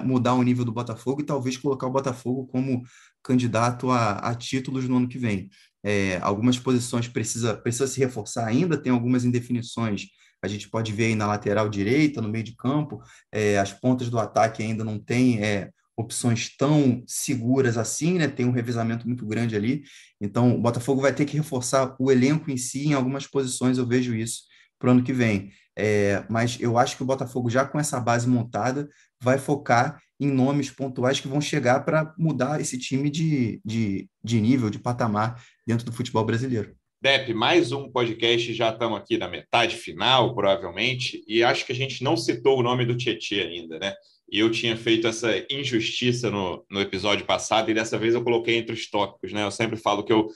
mudar 0.04 0.34
o 0.34 0.44
nível 0.44 0.66
do 0.66 0.72
Botafogo 0.72 1.22
e 1.22 1.26
talvez 1.26 1.58
colocar 1.58 1.88
o 1.88 1.92
Botafogo 1.92 2.46
como 2.48 2.84
candidato 3.26 3.90
a, 3.90 4.20
a 4.20 4.36
títulos 4.36 4.88
no 4.88 4.98
ano 4.98 5.10
que 5.10 5.18
vem. 5.18 5.50
É, 5.84 6.18
algumas 6.22 6.58
posições 6.58 7.08
precisa, 7.08 7.56
precisa 7.56 7.88
se 7.88 8.00
reforçar 8.00 8.48
ainda, 8.48 8.78
tem 8.78 8.92
algumas 8.92 9.26
indefinições 9.26 10.08
a 10.46 10.48
gente 10.48 10.70
pode 10.70 10.92
ver 10.92 11.06
aí 11.06 11.16
na 11.16 11.28
lateral 11.28 11.68
direita, 11.68 12.22
no 12.22 12.30
meio 12.30 12.44
de 12.44 12.56
campo, 12.56 13.02
é, 13.32 13.58
as 13.58 13.74
pontas 13.74 14.10
do 14.10 14.20
ataque 14.20 14.62
ainda 14.62 14.84
não 14.84 15.00
têm 15.00 15.44
é, 15.44 15.72
opções 15.98 16.56
tão 16.56 17.04
seguras 17.08 17.78
assim, 17.78 18.18
né? 18.18 18.28
Tem 18.28 18.46
um 18.46 18.52
revezamento 18.52 19.08
muito 19.08 19.26
grande 19.26 19.56
ali. 19.56 19.84
Então, 20.22 20.56
o 20.56 20.62
Botafogo 20.62 21.02
vai 21.02 21.14
ter 21.14 21.26
que 21.26 21.38
reforçar 21.38 21.96
o 22.00 22.12
elenco 22.12 22.52
em 22.52 22.58
si, 22.58 22.88
em 22.88 22.94
algumas 22.94 23.26
posições 23.26 23.78
eu 23.78 23.88
vejo 23.88 24.16
isso 24.16 24.44
para 24.78 24.90
o 24.90 24.92
ano 24.92 25.04
que 25.04 25.14
vem. 25.14 25.52
É, 25.78 26.24
mas 26.30 26.58
eu 26.60 26.78
acho 26.78 26.96
que 26.96 27.04
o 27.04 27.06
Botafogo, 27.06 27.50
já 27.50 27.66
com 27.66 27.80
essa 27.80 28.00
base 28.00 28.28
montada, 28.28 28.88
vai 29.22 29.38
focar 29.38 30.02
em 30.20 30.32
nomes 30.32 30.70
pontuais 30.70 31.20
que 31.20 31.28
vão 31.28 31.42
chegar 31.42 31.84
para 31.84 32.14
mudar 32.18 32.62
esse 32.62 32.78
time 32.80 33.10
de, 33.10 33.62
de, 33.66 34.10
de 34.24 34.40
nível, 34.40 34.70
de 34.70 34.80
patamar 34.80 35.42
dentro 35.68 35.86
do 35.86 35.92
futebol 35.92 36.24
brasileiro. 36.24 36.76
Dep, 37.02 37.34
mais 37.34 37.72
um 37.72 37.92
podcast, 37.92 38.54
já 38.54 38.70
estamos 38.70 38.98
aqui 38.98 39.18
na 39.18 39.28
metade 39.28 39.76
final, 39.76 40.34
provavelmente, 40.34 41.24
e 41.28 41.44
acho 41.44 41.66
que 41.66 41.72
a 41.72 41.76
gente 41.76 42.04
não 42.04 42.16
citou 42.16 42.58
o 42.58 42.64
nome 42.64 42.86
do 42.86 42.98
Tietê 42.98 43.42
ainda, 43.42 43.78
né? 43.78 43.94
E 44.32 44.40
eu 44.40 44.50
tinha 44.50 44.76
feito 44.76 45.08
essa 45.08 45.32
injustiça 45.52 46.32
no, 46.32 46.66
no 46.72 46.82
episódio 46.82 47.26
passado, 47.26 47.70
e 47.70 47.74
dessa 47.74 47.98
vez 47.98 48.16
eu 48.16 48.24
coloquei 48.24 48.58
entre 48.58 48.74
os 48.74 48.90
tópicos, 48.90 49.34
né? 49.34 49.44
Eu 49.44 49.52
sempre 49.52 49.78
falo 49.78 50.04
que 50.04 50.12
eu 50.12 50.28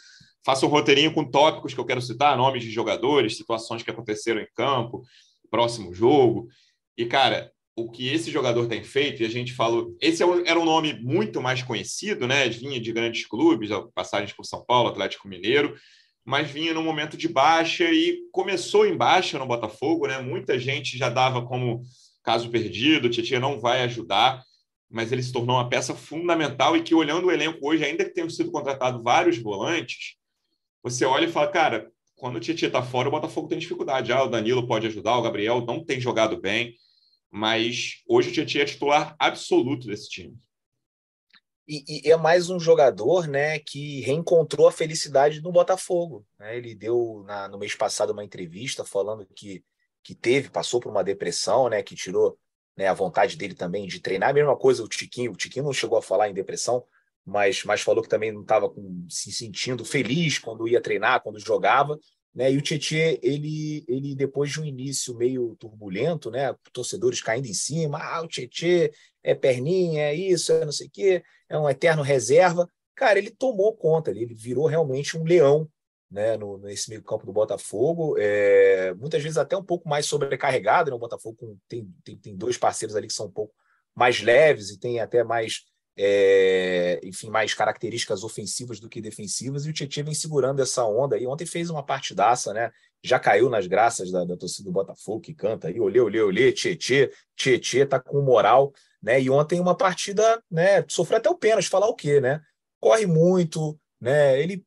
faço 0.46 0.66
um 0.66 0.70
roteirinho 0.70 1.14
com 1.14 1.30
tópicos 1.30 1.74
que 1.74 1.80
eu 1.80 1.86
quero 1.86 2.02
citar, 2.02 2.38
nomes 2.38 2.64
de 2.64 2.70
jogadores, 2.70 3.38
situações 3.38 3.82
que 3.82 3.90
aconteceram 3.90 4.42
em 4.42 4.48
campo, 4.56 5.02
próximo 5.50 5.94
jogo. 5.94 6.48
E, 6.98 7.06
cara, 7.06 7.52
o 7.76 7.90
que 7.90 8.08
esse 8.08 8.30
jogador 8.30 8.68
tem 8.68 8.84
feito, 8.84 9.24
e 9.24 9.26
a 9.26 9.30
gente 9.30 9.54
falou, 9.54 9.96
esse 10.02 10.22
é 10.22 10.26
era 10.46 10.60
um 10.60 10.66
nome 10.66 10.94
muito 11.02 11.42
mais 11.42 11.64
conhecido, 11.64 12.28
né? 12.28 12.50
Vinha 12.50 12.80
de 12.80 12.92
grandes 12.92 13.26
clubes, 13.26 13.70
passagens 13.94 14.34
por 14.34 14.46
São 14.46 14.64
Paulo, 14.66 14.90
Atlético 14.90 15.28
Mineiro, 15.28 15.76
mas 16.26 16.50
vinha 16.50 16.74
num 16.74 16.84
momento 16.84 17.18
de 17.18 17.28
baixa 17.28 17.86
e 17.86 18.20
começou 18.32 18.86
em 18.86 18.96
baixa 18.96 19.40
no 19.40 19.48
Botafogo, 19.48 20.08
né? 20.08 20.20
Muita 20.20 20.60
gente 20.60 20.98
já 20.98 21.10
dava 21.10 21.46
como 21.46 21.82
caso 22.24 22.50
perdido, 22.50 23.06
o 23.06 23.10
Tietchan 23.10 23.40
não 23.40 23.60
vai 23.60 23.82
ajudar, 23.84 24.44
mas 24.90 25.12
ele 25.12 25.24
se 25.24 25.32
tornou 25.32 25.56
uma 25.56 25.70
peça 25.70 25.96
fundamental 25.96 26.76
e 26.76 26.84
que, 26.84 26.94
olhando 26.94 27.28
o 27.28 27.32
elenco 27.32 27.60
hoje, 27.62 27.86
ainda 27.86 28.04
que 28.04 28.14
tenham 28.14 28.30
sido 28.30 28.52
contratados 28.52 29.02
vários 29.02 29.38
volantes, 29.38 30.16
você 30.84 31.06
olha 31.06 31.26
e 31.26 31.32
fala, 31.32 31.48
cara, 31.48 31.92
quando 32.20 32.36
o 32.36 32.40
Tietchan 32.40 32.68
está 32.68 32.84
fora, 32.84 33.08
o 33.08 33.12
Botafogo 33.12 33.48
tem 33.48 33.58
dificuldade. 33.58 34.12
Ah, 34.12 34.24
o 34.24 34.30
Danilo 34.30 34.68
pode 34.68 34.86
ajudar, 34.86 35.18
o 35.18 35.22
Gabriel 35.22 35.66
não 35.66 35.84
tem 35.84 36.00
jogado 36.00 36.40
bem, 36.40 36.76
mas 37.32 38.04
hoje 38.08 38.30
o 38.30 38.34
Tietchan 38.34 38.60
é 38.60 38.66
titular 38.66 39.16
absoluto 39.18 39.88
desse 39.88 40.10
time. 40.10 40.38
E, 41.66 42.08
e, 42.08 42.12
é 42.12 42.18
mais 42.18 42.50
um 42.50 42.60
jogador 42.60 43.28
né, 43.28 43.60
que 43.60 44.02
reencontrou 44.02 44.68
a 44.68 44.72
felicidade 44.72 45.42
no 45.42 45.52
Botafogo. 45.52 46.26
Né? 46.38 46.58
Ele 46.58 46.76
deu 46.76 47.24
na, 47.26 47.48
no 47.48 47.58
mês 47.58 47.76
passado 47.76 48.12
uma 48.12 48.24
entrevista 48.24 48.84
falando 48.84 49.26
que, 49.36 49.64
que 50.04 50.14
teve, 50.14 50.50
passou 50.50 50.80
por 50.80 50.92
uma 50.92 51.04
depressão, 51.04 51.70
né, 51.70 51.82
que 51.84 51.96
tirou 51.96 52.38
né, 52.76 52.88
a 52.88 52.94
vontade 52.94 53.38
dele 53.38 53.54
também 53.54 53.88
de 53.88 54.00
treinar. 54.00 54.32
A 54.32 54.34
mesma 54.34 54.58
coisa 54.58 54.84
o 54.84 54.90
Tiquinho. 54.90 55.32
O 55.32 55.36
Tiquinho 55.36 55.66
não 55.66 55.74
chegou 55.74 55.98
a 55.98 56.02
falar 56.02 56.28
em 56.28 56.34
depressão, 56.34 56.84
mas, 57.30 57.64
mas 57.64 57.82
falou 57.82 58.04
que 58.04 58.10
também 58.10 58.32
não 58.32 58.42
estava 58.42 58.72
se 59.10 59.32
sentindo 59.32 59.86
feliz 59.86 60.38
quando 60.40 60.68
ia 60.68 60.82
treinar, 60.82 61.22
quando 61.22 61.40
jogava. 61.40 61.98
Né? 62.34 62.52
E 62.52 62.58
o 62.58 62.62
Tietchan, 62.62 63.18
ele, 63.22 63.84
ele 63.88 64.16
depois 64.16 64.52
de 64.52 64.60
um 64.60 64.66
início 64.66 65.16
meio 65.16 65.56
turbulento, 65.60 66.30
né? 66.30 66.56
torcedores 66.74 67.22
caindo 67.22 67.48
em 67.48 67.54
cima, 67.54 68.00
ah, 68.00 68.22
o 68.22 68.28
Tietchan 68.28 68.90
é 69.24 69.34
perninha, 69.34 70.04
é 70.04 70.16
isso, 70.16 70.52
é 70.52 70.66
não 70.66 70.72
sei 70.72 70.88
o 70.88 70.92
quê 70.92 71.24
é 71.50 71.58
um 71.58 71.70
eterno 71.70 72.04
reserva. 72.04 72.70
Cara, 72.96 73.18
ele 73.18 73.32
tomou 73.32 73.76
conta, 73.76 74.12
ele 74.12 74.34
virou 74.36 74.68
realmente 74.68 75.18
um 75.18 75.24
leão 75.24 75.68
né, 76.10 76.38
no, 76.38 76.58
nesse 76.60 76.90
meio 76.90 77.04
campo 77.04 77.26
do 77.26 77.34
Botafogo, 77.34 78.16
é, 78.18 78.94
muitas 78.96 79.22
vezes 79.22 79.38
até 79.38 79.56
um 79.56 79.64
pouco 79.64 79.88
mais 79.88 80.06
sobrecarregado, 80.06 80.90
né, 80.90 80.96
o 80.96 81.00
Botafogo 81.00 81.58
tem, 81.68 81.88
tem, 82.04 82.18
tem 82.18 82.36
dois 82.36 82.58
parceiros 82.58 82.96
ali 82.96 83.08
que 83.08 83.14
são 83.14 83.28
um 83.28 83.32
pouco 83.32 83.54
mais 83.96 84.20
leves 84.22 84.72
e 84.72 84.80
tem 84.80 85.00
até 85.00 85.24
mais, 85.24 85.66
é, 86.02 86.98
enfim, 87.04 87.30
mais 87.30 87.54
características 87.54 88.24
ofensivas 88.24 88.80
do 88.80 88.88
que 88.88 89.02
defensivas, 89.02 89.66
e 89.66 89.70
o 89.70 89.74
Tietchan 89.74 90.04
vem 90.04 90.14
segurando 90.14 90.62
essa 90.62 90.86
onda 90.86 91.18
aí, 91.18 91.28
ontem 91.28 91.46
fez 91.46 91.70
uma 91.70 91.84
partidaça, 91.84 92.54
né, 92.54 92.72
já 93.04 93.20
caiu 93.20 93.50
nas 93.50 93.68
graças 93.68 94.10
da, 94.10 94.24
da 94.24 94.38
torcida 94.38 94.70
do 94.70 94.74
Botafogo, 94.74 95.22
que 95.22 95.34
canta 95.34 95.68
aí, 95.68 95.80
olê, 95.80 96.00
olê, 96.00 96.22
olê, 96.22 96.52
Tietchan, 96.54 97.10
Tietchan 97.36 97.86
tá 97.86 98.00
com 98.00 98.22
moral, 98.22 98.74
né? 99.02 99.22
E 99.22 99.30
ontem 99.30 99.60
uma 99.60 99.76
partida, 99.76 100.42
né? 100.52 100.84
Sofreu 100.88 101.18
até 101.18 101.30
o 101.30 101.38
pênalti, 101.38 101.70
falar 101.70 101.88
o 101.88 101.96
quê, 101.96 102.20
né? 102.20 102.42
Corre 102.80 103.06
muito, 103.06 103.80
né? 104.00 104.42
Ele 104.42 104.64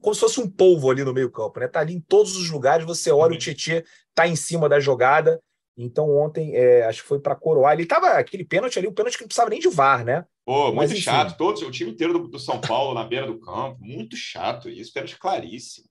como 0.00 0.14
se 0.14 0.20
fosse 0.20 0.40
um 0.40 0.48
polvo 0.48 0.90
ali 0.90 1.04
no 1.04 1.12
meio 1.12 1.30
campo, 1.30 1.60
né? 1.60 1.68
Tá 1.68 1.80
ali 1.80 1.94
em 1.94 2.00
todos 2.00 2.34
os 2.36 2.50
lugares, 2.50 2.86
você 2.86 3.10
olha, 3.10 3.32
uhum. 3.32 3.36
o 3.36 3.38
Tietchan 3.38 3.82
tá 4.14 4.26
em 4.26 4.34
cima 4.34 4.68
da 4.68 4.80
jogada. 4.80 5.40
Então 5.76 6.10
ontem, 6.10 6.54
é, 6.56 6.84
acho 6.86 7.02
que 7.02 7.08
foi 7.08 7.20
para 7.20 7.36
coroar, 7.36 7.74
ele 7.74 7.86
tava 7.86 8.08
aquele 8.12 8.44
pênalti 8.44 8.78
ali, 8.78 8.88
um 8.88 8.92
pênalti 8.92 9.16
que 9.16 9.22
não 9.22 9.28
precisava 9.28 9.50
nem 9.50 9.60
de 9.60 9.68
VAR, 9.68 10.04
né? 10.04 10.24
Pô, 10.50 10.72
muito 10.72 10.90
Mas, 10.90 10.98
chato, 10.98 11.36
todos, 11.36 11.62
o 11.62 11.70
time 11.70 11.92
inteiro 11.92 12.12
do, 12.12 12.26
do, 12.26 12.38
São 12.40 12.60
Paulo 12.60 12.92
na 12.92 13.04
beira 13.04 13.24
do 13.24 13.38
campo, 13.38 13.78
muito 13.78 14.16
chato 14.16 14.68
isso, 14.68 14.92
pênalti 14.92 15.16
claríssimo. 15.16 15.86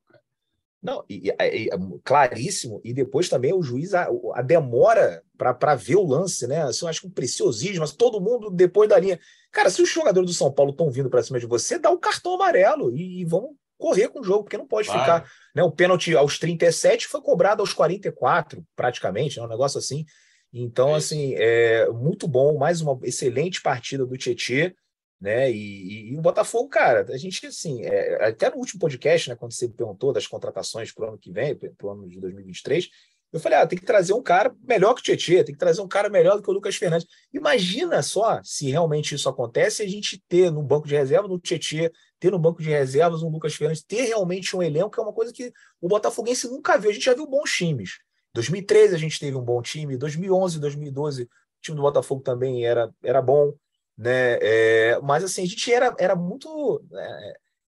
Não, 0.83 1.01
e, 1.09 1.29
e, 1.29 1.69
claríssimo. 2.03 2.81
E 2.83 2.93
depois 2.93 3.29
também 3.29 3.53
o 3.53 3.63
juiz, 3.63 3.93
a, 3.93 4.09
a 4.33 4.41
demora 4.41 5.23
para 5.37 5.75
ver 5.75 5.95
o 5.95 6.05
lance, 6.05 6.45
né? 6.45 6.63
Assim, 6.63 6.83
eu 6.83 6.89
acho 6.89 6.99
que 6.99 7.07
um 7.07 7.11
preciosismo, 7.11 7.79
mas 7.79 7.93
todo 7.93 8.19
mundo 8.19 8.51
depois 8.51 8.89
da 8.89 8.99
linha. 8.99 9.17
Cara, 9.49 9.69
se 9.69 9.81
os 9.81 9.87
jogadores 9.87 10.29
do 10.29 10.35
São 10.35 10.51
Paulo 10.51 10.71
estão 10.71 10.91
vindo 10.91 11.09
para 11.09 11.23
cima 11.23 11.39
de 11.39 11.45
você, 11.45 11.79
dá 11.79 11.89
o 11.89 11.93
um 11.93 11.97
cartão 11.97 12.33
amarelo 12.33 12.93
e, 12.93 13.21
e 13.21 13.25
vão 13.25 13.55
correr 13.77 14.09
com 14.09 14.19
o 14.19 14.23
jogo, 14.25 14.43
porque 14.43 14.57
não 14.57 14.67
pode 14.67 14.89
ficar. 14.89 15.25
Né? 15.55 15.63
O 15.63 15.71
pênalti 15.71 16.13
aos 16.17 16.37
37 16.37 17.07
foi 17.07 17.21
cobrado 17.21 17.61
aos 17.61 17.71
44, 17.71 18.61
praticamente, 18.75 19.39
né? 19.39 19.45
um 19.45 19.49
negócio 19.49 19.79
assim. 19.79 20.03
Então, 20.51 20.93
é 20.95 20.97
assim, 20.97 21.35
é 21.35 21.89
muito 21.89 22.27
bom, 22.27 22.57
mais 22.57 22.81
uma 22.81 22.99
excelente 23.03 23.61
partida 23.61 24.05
do 24.05 24.17
Tietê 24.17 24.75
né? 25.19 25.51
E, 25.51 25.55
e, 25.55 26.13
e, 26.13 26.17
o 26.17 26.21
Botafogo, 26.21 26.69
cara, 26.69 27.05
a 27.09 27.17
gente 27.17 27.45
assim, 27.45 27.83
é, 27.83 28.25
até 28.25 28.49
no 28.49 28.57
último 28.57 28.79
podcast, 28.79 29.29
né, 29.29 29.35
quando 29.35 29.51
você 29.51 29.67
perguntou 29.67 30.13
das 30.13 30.25
contratações 30.25 30.91
para 30.93 31.05
o 31.05 31.09
ano 31.09 31.17
que 31.17 31.31
vem, 31.31 31.55
para 31.55 31.87
o 31.87 31.89
ano 31.89 32.07
de 32.07 32.19
2023, 32.19 32.89
eu 33.31 33.39
falei, 33.39 33.59
ah, 33.59 33.67
tem 33.67 33.77
que 33.77 33.85
trazer 33.85 34.13
um 34.13 34.23
cara 34.23 34.55
melhor 34.63 34.95
que 34.95 35.01
o 35.01 35.03
Tietchan, 35.03 35.43
tem 35.43 35.53
que 35.53 35.59
trazer 35.59 35.81
um 35.81 35.87
cara 35.87 36.09
melhor 36.09 36.37
do 36.37 36.41
que 36.41 36.49
o 36.49 36.53
Lucas 36.53 36.75
Fernandes. 36.75 37.07
Imagina 37.31 38.01
só 38.01 38.41
se 38.43 38.71
realmente 38.71 39.13
isso 39.13 39.29
acontece, 39.29 39.83
a 39.83 39.87
gente 39.87 40.19
ter 40.27 40.49
no 40.49 40.63
banco 40.63 40.87
de 40.87 40.95
reservas 40.95 41.29
no 41.29 41.37
Tietchan, 41.37 41.91
ter 42.19 42.31
no 42.31 42.39
banco 42.39 42.63
de 42.63 42.69
reservas 42.69 43.21
um 43.21 43.29
Lucas 43.29 43.53
Fernandes, 43.53 43.83
ter 43.83 44.03
realmente 44.03 44.55
um 44.55 44.63
elenco, 44.63 44.89
que 44.89 44.99
é 44.99 45.03
uma 45.03 45.13
coisa 45.13 45.31
que 45.31 45.51
o 45.79 45.87
Botafoguense 45.87 46.47
nunca 46.47 46.77
viu. 46.79 46.89
A 46.89 46.93
gente 46.93 47.05
já 47.05 47.13
viu 47.13 47.27
bons 47.27 47.51
times. 47.51 47.99
2013 48.33 48.95
a 48.95 48.97
gente 48.97 49.19
teve 49.19 49.35
um 49.37 49.43
bom 49.43 49.61
time, 49.61 49.97
2011, 49.97 50.59
2012 50.59 51.23
o 51.23 51.27
time 51.61 51.75
do 51.75 51.81
Botafogo 51.81 52.21
também 52.21 52.65
era, 52.65 52.93
era 53.03 53.21
bom 53.21 53.53
né? 53.99 54.37
É, 54.41 54.99
mas 55.01 55.25
assim, 55.25 55.43
a 55.43 55.45
gente 55.45 55.73
era, 55.73 55.93
era 55.99 56.15
muito 56.15 56.81
é, 56.93 57.33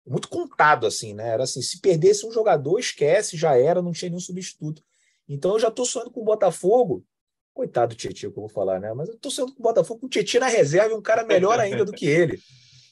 muito 0.05 0.27
contado 0.27 0.85
assim, 0.85 1.13
né? 1.13 1.29
Era 1.29 1.43
assim, 1.43 1.61
se 1.61 1.79
perdesse 1.79 2.25
um 2.25 2.31
jogador, 2.31 2.77
esquece, 2.77 3.37
já 3.37 3.55
era, 3.55 3.81
não 3.81 3.93
tinha 3.93 4.09
nenhum 4.09 4.19
substituto. 4.19 4.83
Então 5.29 5.53
eu 5.53 5.59
já 5.59 5.69
estou 5.69 5.85
sonhando 5.85 6.11
com 6.11 6.19
o 6.21 6.25
Botafogo. 6.25 7.05
Coitado 7.53 7.95
do 7.95 7.97
Tietchan, 7.97 8.31
que 8.31 8.37
eu 8.37 8.41
vou 8.41 8.49
falar, 8.49 8.79
né? 8.79 8.93
Mas 8.93 9.07
eu 9.07 9.15
estou 9.15 9.31
sonhando 9.31 9.53
com 9.53 9.61
o 9.61 9.63
Botafogo 9.63 10.01
com 10.01 10.07
o 10.07 10.09
Tietchan 10.09 10.39
na 10.39 10.47
reserva 10.47 10.93
e 10.93 10.97
um 10.97 11.01
cara 11.01 11.23
melhor 11.23 11.57
ainda 11.57 11.85
do 11.85 11.93
que 11.93 12.05
ele, 12.05 12.37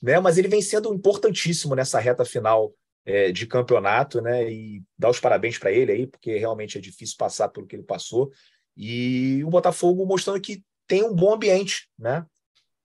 né? 0.02 0.20
Mas 0.22 0.38
ele 0.38 0.48
vem 0.48 0.62
sendo 0.62 0.94
importantíssimo 0.94 1.76
nessa 1.76 2.00
reta 2.00 2.24
final 2.24 2.74
é, 3.08 3.32
de 3.32 3.48
campeonato, 3.48 4.22
né? 4.22 4.52
E 4.52 4.84
dar 5.00 5.10
os 5.10 5.20
parabéns 5.20 5.58
para 5.58 5.72
ele 5.72 5.92
aí, 5.92 6.06
porque 6.06 6.38
realmente 6.38 6.78
é 6.78 6.82
difícil 6.82 7.16
passar 7.18 7.48
pelo 7.48 7.66
que 7.66 7.76
ele 7.76 7.84
passou. 7.84 8.30
E 8.76 9.42
o 9.46 9.50
Botafogo 9.50 10.06
mostrando 10.06 10.42
que 10.42 10.62
tem 10.86 11.04
um 11.04 11.16
bom 11.16 11.34
ambiente, 11.34 11.88
né? 11.98 12.26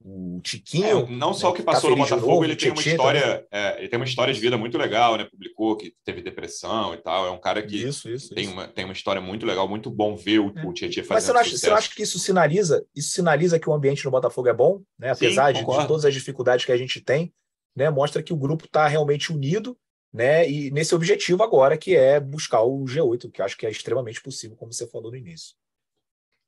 o 0.04 0.40
Tiquinho. 0.42 1.06
É, 1.06 1.10
não 1.10 1.32
só 1.32 1.50
o 1.50 1.52
que 1.52 1.62
passou 1.62 1.90
tá 1.90 1.96
no 1.96 2.02
Botafogo, 2.02 2.26
novo, 2.26 2.44
ele 2.44 2.56
tem 2.56 2.70
uma 2.70 2.80
história, 2.80 3.46
é, 3.50 3.78
ele 3.78 3.88
tem 3.88 3.98
uma 3.98 4.04
história 4.04 4.34
de 4.34 4.40
vida 4.40 4.58
muito 4.58 4.76
legal, 4.76 5.16
né? 5.16 5.24
Publicou 5.24 5.76
que 5.76 5.94
teve 6.04 6.22
depressão 6.22 6.92
e 6.94 6.96
tal. 6.96 7.26
É 7.26 7.30
um 7.30 7.40
cara 7.40 7.62
que 7.62 7.76
isso, 7.76 8.08
isso, 8.10 8.34
tem, 8.34 8.44
isso. 8.44 8.52
Uma, 8.52 8.68
tem 8.68 8.84
uma 8.84 8.92
história 8.92 9.20
muito 9.20 9.46
legal, 9.46 9.68
muito 9.68 9.90
bom 9.90 10.16
ver 10.16 10.40
o, 10.40 10.52
é. 10.56 10.66
o 10.66 10.72
Tietchan 10.72 11.04
fazendo 11.04 11.14
Mas 11.14 11.24
você 11.24 11.32
não, 11.32 11.40
acha, 11.40 11.56
você 11.56 11.70
não 11.70 11.76
acha 11.76 11.94
que 11.94 12.02
isso 12.02 12.18
sinaliza, 12.18 12.84
isso 12.94 13.10
sinaliza 13.10 13.58
que 13.58 13.70
o 13.70 13.72
ambiente 13.72 14.04
no 14.04 14.10
Botafogo 14.10 14.48
é 14.48 14.54
bom, 14.54 14.82
né? 14.98 15.10
Apesar 15.10 15.54
Sim, 15.54 15.64
de, 15.64 15.70
de, 15.70 15.86
todas 15.86 16.04
as 16.04 16.14
dificuldades 16.14 16.64
que 16.64 16.72
a 16.72 16.76
gente 16.76 17.00
tem, 17.00 17.32
né? 17.76 17.88
Mostra 17.88 18.22
que 18.22 18.32
o 18.32 18.36
grupo 18.36 18.64
está 18.64 18.88
realmente 18.88 19.32
unido, 19.32 19.76
né? 20.12 20.48
E 20.48 20.70
nesse 20.70 20.94
objetivo 20.94 21.42
agora 21.42 21.78
que 21.78 21.96
é 21.96 22.20
buscar 22.20 22.62
o 22.62 22.84
G8, 22.84 23.30
que 23.30 23.40
acho 23.40 23.56
que 23.56 23.66
é 23.66 23.70
extremamente 23.70 24.20
possível, 24.20 24.56
como 24.56 24.72
você 24.72 24.86
falou 24.86 25.10
no 25.10 25.16
início. 25.16 25.56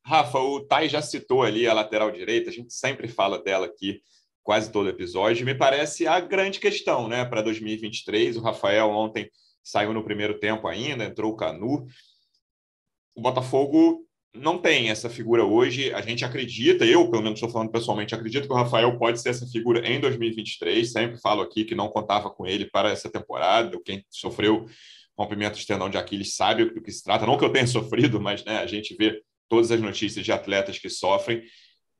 Rafa, 0.05 0.39
o 0.39 0.61
Tai 0.61 0.89
já 0.89 1.01
citou 1.01 1.43
ali 1.43 1.67
a 1.67 1.73
lateral 1.73 2.11
direita, 2.11 2.51
a 2.51 2.53
gente 2.53 2.75
sempre 2.75 3.09
fala 3.09 3.43
dela 3.43 3.67
aqui, 3.67 4.03
quase 4.43 4.71
todo 4.71 4.91
episódio. 4.91 5.47
Me 5.47 5.55
parece 5.55 6.07
a 6.07 6.21
grande 6.21 6.61
questão 6.61 7.09
né, 7.09 7.25
para 7.25 7.41
2023. 7.41 8.37
O 8.37 8.43
Rafael 8.43 8.91
ontem 8.91 9.31
saiu 9.63 9.95
no 9.95 10.05
primeiro 10.05 10.39
tempo 10.39 10.69
ainda, 10.69 11.05
entrou 11.05 11.33
o 11.33 11.37
Canu. 11.37 11.87
O 13.15 13.23
Botafogo 13.23 14.07
não 14.35 14.59
tem 14.59 14.91
essa 14.91 15.09
figura 15.09 15.45
hoje. 15.45 15.93
A 15.95 16.01
gente 16.01 16.25
acredita, 16.25 16.85
eu 16.85 17.09
pelo 17.09 17.23
menos 17.23 17.37
estou 17.37 17.49
falando 17.49 17.71
pessoalmente, 17.71 18.15
acredito 18.15 18.47
que 18.47 18.53
o 18.53 18.57
Rafael 18.57 18.99
pode 18.99 19.21
ser 19.21 19.31
essa 19.31 19.47
figura 19.47 19.87
em 19.89 20.01
2023. 20.01 20.91
Sempre 20.91 21.21
falo 21.21 21.43
aqui 21.43 21.65
que 21.65 21.75
não 21.75 21.89
contava 21.89 22.29
com 22.31 22.47
ele 22.47 22.69
para 22.71 22.91
essa 22.91 23.11
temporada. 23.11 23.79
Quem 23.85 24.05
sofreu 24.11 24.67
rompimento 25.17 25.59
de 25.59 25.67
tendão 25.67 25.89
de 25.89 25.97
Aquiles 25.97 26.35
sabe 26.35 26.65
do 26.65 26.83
que 26.83 26.91
se 26.91 27.03
trata. 27.03 27.27
Não 27.27 27.39
que 27.39 27.45
eu 27.45 27.53
tenha 27.53 27.67
sofrido, 27.69 28.21
mas 28.21 28.45
né, 28.45 28.59
a 28.59 28.67
gente 28.67 28.95
vê 28.97 29.23
todas 29.49 29.71
as 29.71 29.81
notícias 29.81 30.25
de 30.25 30.33
atletas 30.33 30.79
que 30.79 30.91
sofrem. 30.91 31.43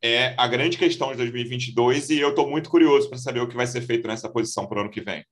É 0.03 0.35
a 0.37 0.47
grande 0.49 0.77
questão 0.77 1.13
de 1.13 1.17
2022 1.19 2.11
e 2.11 2.19
eu 2.19 2.31
estou 2.31 2.51
muito 2.51 2.69
curioso 2.69 3.09
para 3.09 3.17
saber 3.17 3.41
o 3.41 3.49
que 3.49 3.57
vai 3.57 3.67
ser 3.67 3.81
feito 3.81 4.07
nessa 4.07 4.29
posição 4.29 4.67
para 4.67 4.79
o 4.79 4.81
ano 4.83 4.91
que 4.91 5.01
vem. 5.01 5.25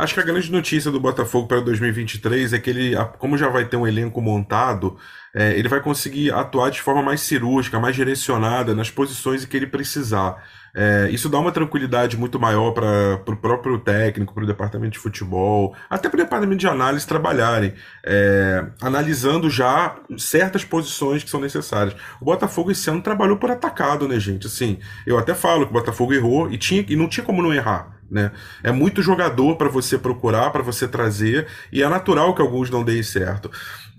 Acho 0.00 0.14
que 0.14 0.20
a 0.20 0.24
grande 0.24 0.50
notícia 0.50 0.90
do 0.90 0.98
Botafogo 0.98 1.46
para 1.46 1.60
2023 1.60 2.54
é 2.54 2.58
que 2.58 2.70
ele, 2.70 2.96
como 3.18 3.36
já 3.36 3.50
vai 3.50 3.66
ter 3.66 3.76
um 3.76 3.86
elenco 3.86 4.22
montado, 4.22 4.96
é, 5.34 5.52
ele 5.58 5.68
vai 5.68 5.78
conseguir 5.82 6.32
atuar 6.32 6.70
de 6.70 6.80
forma 6.80 7.02
mais 7.02 7.20
cirúrgica, 7.20 7.78
mais 7.78 7.94
direcionada 7.94 8.74
nas 8.74 8.90
posições 8.90 9.44
que 9.44 9.54
ele 9.54 9.66
precisar. 9.66 10.42
É, 10.74 11.10
isso 11.10 11.28
dá 11.28 11.38
uma 11.38 11.52
tranquilidade 11.52 12.16
muito 12.16 12.40
maior 12.40 12.70
para 12.70 13.20
o 13.26 13.36
próprio 13.36 13.78
técnico, 13.78 14.32
para 14.32 14.44
o 14.44 14.46
departamento 14.46 14.92
de 14.92 14.98
futebol, 14.98 15.76
até 15.90 16.08
para 16.08 16.18
o 16.18 16.24
departamento 16.24 16.60
de 16.60 16.66
análise 16.66 17.06
trabalharem, 17.06 17.74
é, 18.02 18.64
analisando 18.80 19.50
já 19.50 19.96
certas 20.16 20.64
posições 20.64 21.22
que 21.22 21.28
são 21.28 21.40
necessárias. 21.40 21.94
O 22.22 22.24
Botafogo 22.24 22.70
esse 22.70 22.88
ano 22.88 23.02
trabalhou 23.02 23.36
por 23.36 23.50
atacado, 23.50 24.08
né, 24.08 24.18
gente? 24.18 24.46
Assim, 24.46 24.78
eu 25.06 25.18
até 25.18 25.34
falo 25.34 25.66
que 25.66 25.72
o 25.72 25.74
Botafogo 25.74 26.14
errou 26.14 26.50
e, 26.50 26.56
tinha, 26.56 26.86
e 26.88 26.96
não 26.96 27.06
tinha 27.06 27.26
como 27.26 27.42
não 27.42 27.52
errar. 27.52 27.99
Né? 28.10 28.32
É 28.62 28.72
muito 28.72 29.02
jogador 29.02 29.56
para 29.56 29.68
você 29.68 29.96
procurar, 29.96 30.50
para 30.50 30.62
você 30.62 30.88
trazer, 30.88 31.46
e 31.72 31.82
é 31.82 31.88
natural 31.88 32.34
que 32.34 32.42
alguns 32.42 32.68
não 32.68 32.82
deem 32.82 33.02
certo. 33.02 33.50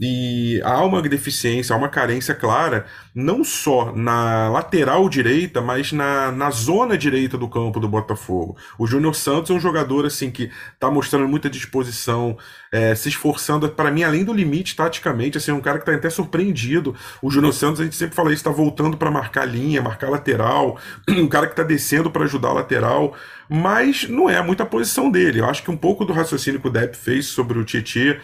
E 0.03 0.59
há 0.63 0.83
uma 0.83 0.99
deficiência, 0.99 1.75
há 1.75 1.77
uma 1.77 1.87
carência 1.87 2.33
clara, 2.33 2.87
não 3.13 3.43
só 3.43 3.95
na 3.95 4.49
lateral 4.49 5.07
direita, 5.07 5.61
mas 5.61 5.91
na, 5.91 6.31
na 6.31 6.49
zona 6.49 6.97
direita 6.97 7.37
do 7.37 7.47
campo 7.47 7.79
do 7.79 7.87
Botafogo. 7.87 8.57
O 8.79 8.87
Júnior 8.87 9.13
Santos 9.13 9.51
é 9.51 9.53
um 9.53 9.59
jogador 9.59 10.07
assim 10.07 10.31
que 10.31 10.49
está 10.73 10.89
mostrando 10.89 11.27
muita 11.27 11.47
disposição, 11.51 12.35
é, 12.71 12.95
se 12.95 13.09
esforçando, 13.09 13.69
para 13.69 13.91
mim, 13.91 14.01
além 14.01 14.23
do 14.23 14.33
limite 14.33 14.75
taticamente, 14.75 15.37
assim, 15.37 15.51
um 15.51 15.61
cara 15.61 15.77
que 15.77 15.83
está 15.83 15.93
até 15.93 16.09
surpreendido. 16.09 16.95
O 17.21 17.29
Júnior 17.29 17.53
Santos, 17.53 17.79
a 17.79 17.83
gente 17.83 17.95
sempre 17.95 18.15
fala 18.15 18.29
isso, 18.29 18.39
está 18.39 18.49
voltando 18.49 18.97
para 18.97 19.11
marcar 19.11 19.45
linha, 19.45 19.83
marcar 19.83 20.09
lateral, 20.09 20.79
um 21.07 21.27
cara 21.27 21.45
que 21.45 21.53
está 21.53 21.63
descendo 21.63 22.09
para 22.09 22.23
ajudar 22.23 22.49
a 22.49 22.53
lateral 22.53 23.15
mas 23.53 24.07
não 24.07 24.29
é 24.29 24.41
muita 24.41 24.65
posição 24.65 25.11
dele. 25.11 25.41
Eu 25.41 25.45
acho 25.45 25.61
que 25.61 25.69
um 25.69 25.75
pouco 25.75 26.05
do 26.05 26.13
raciocínio 26.13 26.61
que 26.61 26.69
o 26.69 26.71
Depp 26.71 26.95
fez 26.95 27.25
sobre 27.25 27.59
o 27.59 27.65
Tietchan 27.65 28.15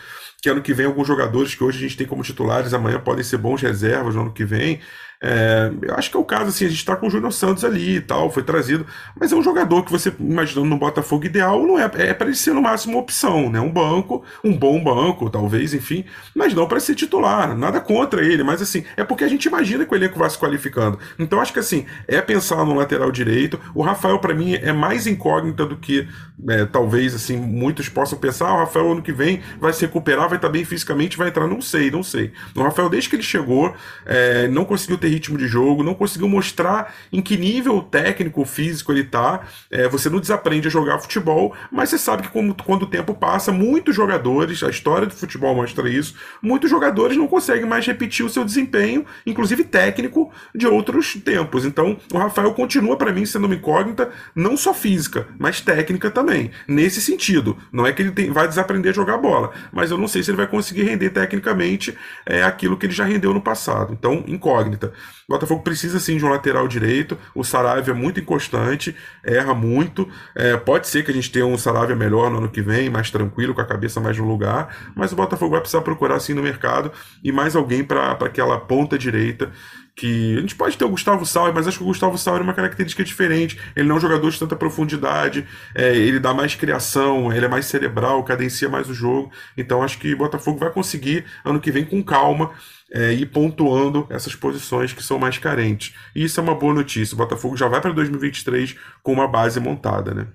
que 0.41 0.49
ano 0.49 0.61
que 0.61 0.73
vem 0.73 0.85
alguns 0.85 1.07
jogadores 1.07 1.55
que 1.55 1.63
hoje 1.63 1.79
a 1.79 1.81
gente 1.81 1.97
tem 1.97 2.07
como 2.07 2.23
titulares, 2.23 2.73
amanhã 2.73 2.99
podem 2.99 3.23
ser 3.23 3.37
bons 3.37 3.61
reservas 3.61 4.15
no 4.15 4.21
ano 4.21 4.33
que 4.33 4.45
vem. 4.45 4.79
É, 5.21 5.71
eu 5.81 5.95
acho 5.95 6.11
que 6.11 6.17
é 6.17 6.19
o 6.19 6.23
caso, 6.23 6.49
assim, 6.49 6.65
a 6.65 6.69
gente 6.69 6.77
está 6.77 6.95
com 6.95 7.07
o 7.07 7.09
Júnior 7.09 7.33
Santos 7.33 7.65
ali 7.65 7.95
e 7.95 8.01
tal, 8.01 8.29
foi 8.29 8.43
trazido, 8.43 8.85
mas 9.19 9.31
é 9.31 9.35
um 9.35 9.41
jogador 9.41 9.83
que 9.83 9.91
você, 9.91 10.13
imaginando 10.19 10.67
no 10.67 10.77
Botafogo 10.77 11.25
ideal, 11.25 11.65
não 11.65 11.79
é, 11.79 11.89
é 11.95 12.13
para 12.13 12.27
ele 12.27 12.35
ser 12.35 12.53
no 12.53 12.61
máximo 12.61 12.93
uma 12.93 13.01
opção, 13.01 13.49
né? 13.49 13.59
Um 13.59 13.71
banco, 13.71 14.23
um 14.43 14.55
bom 14.55 14.83
banco, 14.83 15.29
talvez, 15.29 15.73
enfim, 15.73 16.05
mas 16.35 16.53
não 16.53 16.67
para 16.67 16.79
ser 16.79 16.93
titular, 16.93 17.57
nada 17.57 17.81
contra 17.81 18.23
ele, 18.23 18.43
mas 18.43 18.61
assim, 18.61 18.83
é 18.95 19.03
porque 19.03 19.23
a 19.23 19.27
gente 19.27 19.45
imagina 19.45 19.85
que 19.85 19.93
o 19.93 19.95
elenco 19.95 20.19
vai 20.19 20.29
se 20.29 20.37
qualificando. 20.37 20.99
Então 21.17 21.41
acho 21.41 21.51
que 21.53 21.59
assim, 21.59 21.85
é 22.07 22.21
pensar 22.21 22.63
no 22.63 22.75
lateral 22.75 23.11
direito. 23.11 23.59
O 23.73 23.81
Rafael, 23.81 24.19
para 24.19 24.35
mim, 24.35 24.53
é 24.53 24.71
mais 24.71 25.07
incógnita 25.07 25.65
do 25.65 25.77
que 25.77 26.07
é, 26.49 26.65
talvez, 26.65 27.15
assim, 27.15 27.37
muitos 27.37 27.89
possam 27.89 28.19
pensar, 28.19 28.47
ah, 28.47 28.53
o 28.53 28.57
Rafael 28.57 28.91
ano 28.91 29.01
que 29.01 29.11
vem 29.11 29.41
vai 29.59 29.73
se 29.73 29.81
recuperar, 29.85 30.29
vai 30.29 30.37
estar 30.37 30.49
bem 30.49 30.63
fisicamente, 30.63 31.17
vai 31.17 31.29
entrar, 31.29 31.47
não 31.47 31.61
sei, 31.61 31.89
não 31.89 32.03
sei. 32.03 32.31
O 32.55 32.61
Rafael, 32.61 32.89
desde 32.89 33.09
que 33.09 33.15
ele 33.15 33.23
chegou, 33.23 33.73
é, 34.05 34.47
não 34.47 34.63
conseguiu 34.63 34.97
ter 34.97 35.06
ter 35.07 35.09
ritmo 35.09 35.37
de 35.37 35.47
jogo, 35.47 35.83
não 35.83 35.93
conseguiu 35.93 36.27
mostrar 36.27 36.93
em 37.11 37.21
que 37.21 37.37
nível 37.37 37.81
técnico, 37.81 38.45
físico 38.45 38.91
ele 38.91 39.03
tá. 39.03 39.41
É, 39.71 39.87
você 39.87 40.09
não 40.09 40.19
desaprende 40.19 40.67
a 40.67 40.71
jogar 40.71 40.99
futebol, 40.99 41.55
mas 41.71 41.89
você 41.89 41.97
sabe 41.97 42.23
que 42.23 42.29
quando, 42.29 42.53
quando 42.63 42.83
o 42.83 42.87
tempo 42.87 43.13
passa, 43.13 43.51
muitos 43.51 43.95
jogadores, 43.95 44.61
a 44.63 44.69
história 44.69 45.07
do 45.07 45.13
futebol 45.13 45.55
mostra 45.55 45.89
isso, 45.89 46.15
muitos 46.41 46.69
jogadores 46.69 47.17
não 47.17 47.27
conseguem 47.27 47.65
mais 47.65 47.85
repetir 47.85 48.25
o 48.25 48.29
seu 48.29 48.43
desempenho, 48.43 49.05
inclusive 49.25 49.63
técnico, 49.63 50.31
de 50.53 50.67
outros 50.67 51.13
tempos. 51.15 51.65
Então, 51.65 51.97
o 52.13 52.17
Rafael 52.17 52.53
continua 52.53 52.97
para 52.97 53.13
mim 53.13 53.25
sendo 53.25 53.45
uma 53.45 53.55
incógnita, 53.55 54.11
não 54.35 54.57
só 54.57 54.73
física, 54.73 55.27
mas 55.39 55.61
técnica 55.61 56.11
também. 56.11 56.51
Nesse 56.67 57.01
sentido, 57.01 57.57
não 57.71 57.85
é 57.85 57.93
que 57.93 58.01
ele 58.01 58.11
tem, 58.11 58.31
vai 58.31 58.47
desaprender 58.47 58.91
a 58.91 58.95
jogar 58.95 59.17
bola, 59.17 59.51
mas 59.71 59.91
eu 59.91 59.97
não 59.97 60.07
sei 60.07 60.23
se 60.23 60.31
ele 60.31 60.37
vai 60.37 60.47
conseguir 60.47 60.83
render 60.83 61.09
tecnicamente 61.11 61.97
é, 62.25 62.43
aquilo 62.43 62.77
que 62.77 62.85
ele 62.85 62.93
já 62.93 63.05
rendeu 63.05 63.33
no 63.33 63.41
passado. 63.41 63.93
Então, 63.93 64.23
incógnita. 64.27 64.93
O 65.27 65.33
Botafogo 65.33 65.61
precisa 65.61 65.99
sim 65.99 66.17
de 66.17 66.25
um 66.25 66.29
lateral 66.29 66.67
direito. 66.67 67.17
O 67.35 67.43
Saravia 67.43 67.93
é 67.93 67.95
muito 67.95 68.19
inconstante, 68.19 68.95
erra 69.23 69.53
muito. 69.53 70.07
É, 70.35 70.55
pode 70.55 70.87
ser 70.87 71.03
que 71.03 71.11
a 71.11 71.13
gente 71.13 71.31
tenha 71.31 71.45
um 71.45 71.57
Saravia 71.57 71.95
melhor 71.95 72.29
no 72.29 72.37
ano 72.37 72.49
que 72.49 72.61
vem, 72.61 72.89
mais 72.89 73.11
tranquilo, 73.11 73.53
com 73.53 73.61
a 73.61 73.65
cabeça 73.65 73.99
mais 73.99 74.17
no 74.17 74.27
lugar. 74.27 74.93
Mas 74.95 75.11
o 75.11 75.15
Botafogo 75.15 75.51
vai 75.51 75.59
precisar 75.59 75.81
procurar 75.81 76.19
sim 76.19 76.33
no 76.33 76.43
mercado 76.43 76.91
e 77.23 77.31
mais 77.31 77.55
alguém 77.55 77.83
para 77.83 78.11
aquela 78.11 78.59
ponta 78.59 78.97
direita 78.97 79.51
que 79.97 80.37
a 80.37 80.41
gente 80.41 80.55
pode 80.55 80.77
ter 80.77 80.85
o 80.85 80.89
Gustavo 80.89 81.25
Sauer, 81.25 81.51
mas 81.51 81.67
acho 81.67 81.79
que 81.79 81.83
o 81.83 81.87
Gustavo 81.87 82.17
Sauer 82.19 82.39
é 82.39 82.43
uma 82.43 82.53
característica 82.53 83.03
diferente. 83.03 83.59
Ele 83.75 83.87
não 83.87 83.95
é 83.95 83.97
um 83.97 84.01
jogador 84.01 84.29
de 84.29 84.37
tanta 84.37 84.55
profundidade, 84.55 85.45
é, 85.73 85.95
ele 85.95 86.19
dá 86.19 86.35
mais 86.35 86.53
criação, 86.53 87.33
ele 87.33 87.45
é 87.45 87.49
mais 87.49 87.65
cerebral, 87.65 88.23
cadencia 88.23 88.69
mais 88.69 88.87
o 88.87 88.93
jogo. 88.93 89.31
Então 89.57 89.81
acho 89.81 89.97
que 89.97 90.13
o 90.13 90.17
Botafogo 90.17 90.59
vai 90.59 90.69
conseguir 90.71 91.25
ano 91.43 91.59
que 91.59 91.71
vem 91.71 91.83
com 91.83 92.03
calma 92.03 92.51
é, 92.91 93.13
ir 93.13 93.27
pontuando 93.27 94.07
essas 94.09 94.35
posições 94.35 94.93
que 94.93 95.03
são 95.03 95.19
mais 95.19 95.37
carentes. 95.37 95.93
E 96.15 96.23
isso 96.23 96.39
é 96.39 96.43
uma 96.43 96.55
boa 96.55 96.73
notícia. 96.73 97.15
O 97.15 97.17
Botafogo 97.17 97.57
já 97.57 97.67
vai 97.67 97.81
para 97.81 97.91
2023 97.91 98.75
com 99.03 99.13
uma 99.13 99.27
base 99.27 99.59
montada, 99.59 100.13
né? 100.13 100.27